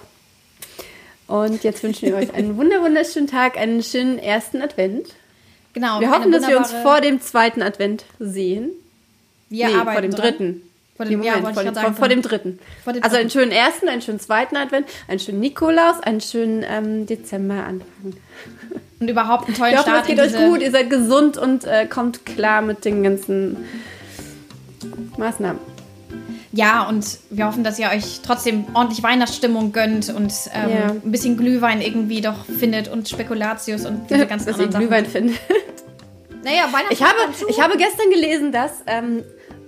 Und 1.27 1.63
jetzt 1.63 1.83
wünschen 1.83 2.07
wir 2.07 2.15
euch 2.15 2.33
einen 2.33 2.57
wunder 2.57 2.81
wunderschönen 2.81 3.27
Tag, 3.27 3.57
einen 3.57 3.83
schönen 3.83 4.17
ersten 4.17 4.61
Advent. 4.61 5.13
Genau. 5.73 5.99
Wir 5.99 6.09
hoffen, 6.09 6.31
dass 6.31 6.47
wir 6.47 6.57
uns 6.57 6.71
vor 6.71 7.01
dem 7.01 7.21
zweiten 7.21 7.61
Advent 7.61 8.05
sehen. 8.17 8.71
Wir 9.49 9.67
nee, 9.67 9.75
arbeiten 9.75 9.91
vor 9.91 10.01
dem 10.01 10.11
dran. 10.11 10.21
dritten. 10.21 10.61
Vor 10.95 11.05
dem, 11.05 11.19
Moment, 11.19 11.35
ja, 11.35 11.53
vor, 11.53 11.63
dem, 11.63 11.75
vor, 11.75 11.93
vor, 11.93 12.07
dem 12.07 12.21
dritten. 12.23 12.59
Vor 12.83 12.93
dem 12.93 13.03
also 13.03 13.17
einen 13.17 13.29
schönen 13.29 13.51
ersten, 13.51 13.87
einen 13.87 14.01
schönen 14.01 14.19
zweiten 14.19 14.55
Advent, 14.57 14.87
einen 15.07 15.19
schönen 15.19 15.41
Nikolaus, 15.41 15.99
einen 15.99 16.21
schönen 16.21 16.65
ähm, 16.67 17.05
Dezember 17.05 17.63
Anfang. 17.65 18.17
Und 18.99 19.09
überhaupt 19.09 19.47
einen 19.47 19.55
tollen 19.55 19.73
ich 19.73 19.79
hoffe, 19.79 19.89
Start. 19.89 20.01
Es 20.01 20.07
geht 20.07 20.19
euch 20.19 20.49
gut, 20.49 20.61
ihr 20.61 20.71
seid 20.71 20.89
gesund 20.89 21.37
und 21.37 21.65
äh, 21.65 21.85
kommt 21.85 22.25
klar 22.25 22.61
mit 22.61 22.83
den 22.83 23.03
ganzen 23.03 23.57
Maßnahmen. 25.17 25.59
Ja, 26.51 26.87
und 26.87 27.19
wir 27.29 27.45
hoffen, 27.45 27.63
dass 27.63 27.77
ihr 27.77 27.89
euch 27.89 28.21
trotzdem 28.25 28.65
ordentlich 28.73 29.03
Weihnachtsstimmung 29.03 29.73
gönnt 29.73 30.09
und 30.09 30.33
ähm, 30.53 30.69
ja. 30.69 30.85
ein 30.87 31.11
bisschen 31.11 31.37
Glühwein 31.37 31.81
irgendwie 31.81 32.21
doch 32.21 32.45
findet 32.45 32.87
und 32.87 33.07
Spekulatius 33.07 33.85
und 33.85 34.09
diese 34.09 34.25
ganzen 34.27 34.47
dass 34.47 34.55
anderen 34.55 34.81
ihr 34.81 34.87
Glühwein 34.87 35.05
findet. 35.05 35.37
Naja, 36.43 36.63
Weihnachten 36.71 36.93
ich 36.93 37.03
habe, 37.03 37.17
ich 37.49 37.61
habe 37.61 37.77
gestern 37.77 38.09
gelesen, 38.09 38.51
dass 38.51 38.71
ähm, 38.87 39.23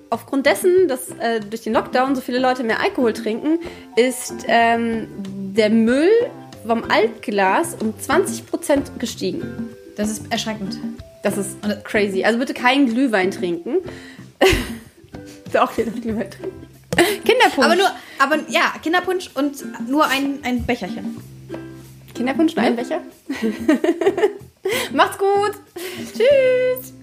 aufgrund 0.09 0.45
dessen, 0.45 0.88
dass 0.88 1.09
äh, 1.19 1.41
durch 1.41 1.61
den 1.61 1.73
Lockdown 1.73 2.15
so 2.15 2.21
viele 2.21 2.39
Leute 2.39 2.63
mehr 2.63 2.80
Alkohol 2.82 3.13
trinken, 3.13 3.59
ist 3.95 4.45
ähm, 4.47 5.07
der 5.55 5.69
Müll 5.69 6.09
vom 6.66 6.84
Altglas 6.89 7.76
um 7.76 7.93
20% 7.93 8.97
gestiegen. 8.97 9.70
Das 9.95 10.10
ist 10.10 10.32
erschreckend. 10.32 10.78
Das 11.24 11.38
ist 11.38 11.57
crazy. 11.84 12.24
Also 12.24 12.39
bitte 12.39 12.53
keinen 12.53 12.88
Glühwein 12.88 13.32
trinken. 13.32 13.78
Auch 15.60 15.72
jeder 15.78 15.91
Glühwein 15.91 16.30
trinken. 16.30 16.68
Kinderpunsch. 17.26 17.66
Aber 17.66 17.76
nur, 17.76 17.91
aber 18.20 18.38
ja, 18.49 18.74
Kinderpunsch 18.82 19.30
und 19.36 19.89
nur 19.89 20.05
ein, 20.05 20.39
ein 20.43 20.66
Becherchen. 20.66 21.18
Kinderpunsch, 22.14 22.57
ein 22.57 22.76
Becher. 22.76 23.01
Macht's 24.93 25.18
gut. 25.18 25.53
Tschüss. 26.14 26.93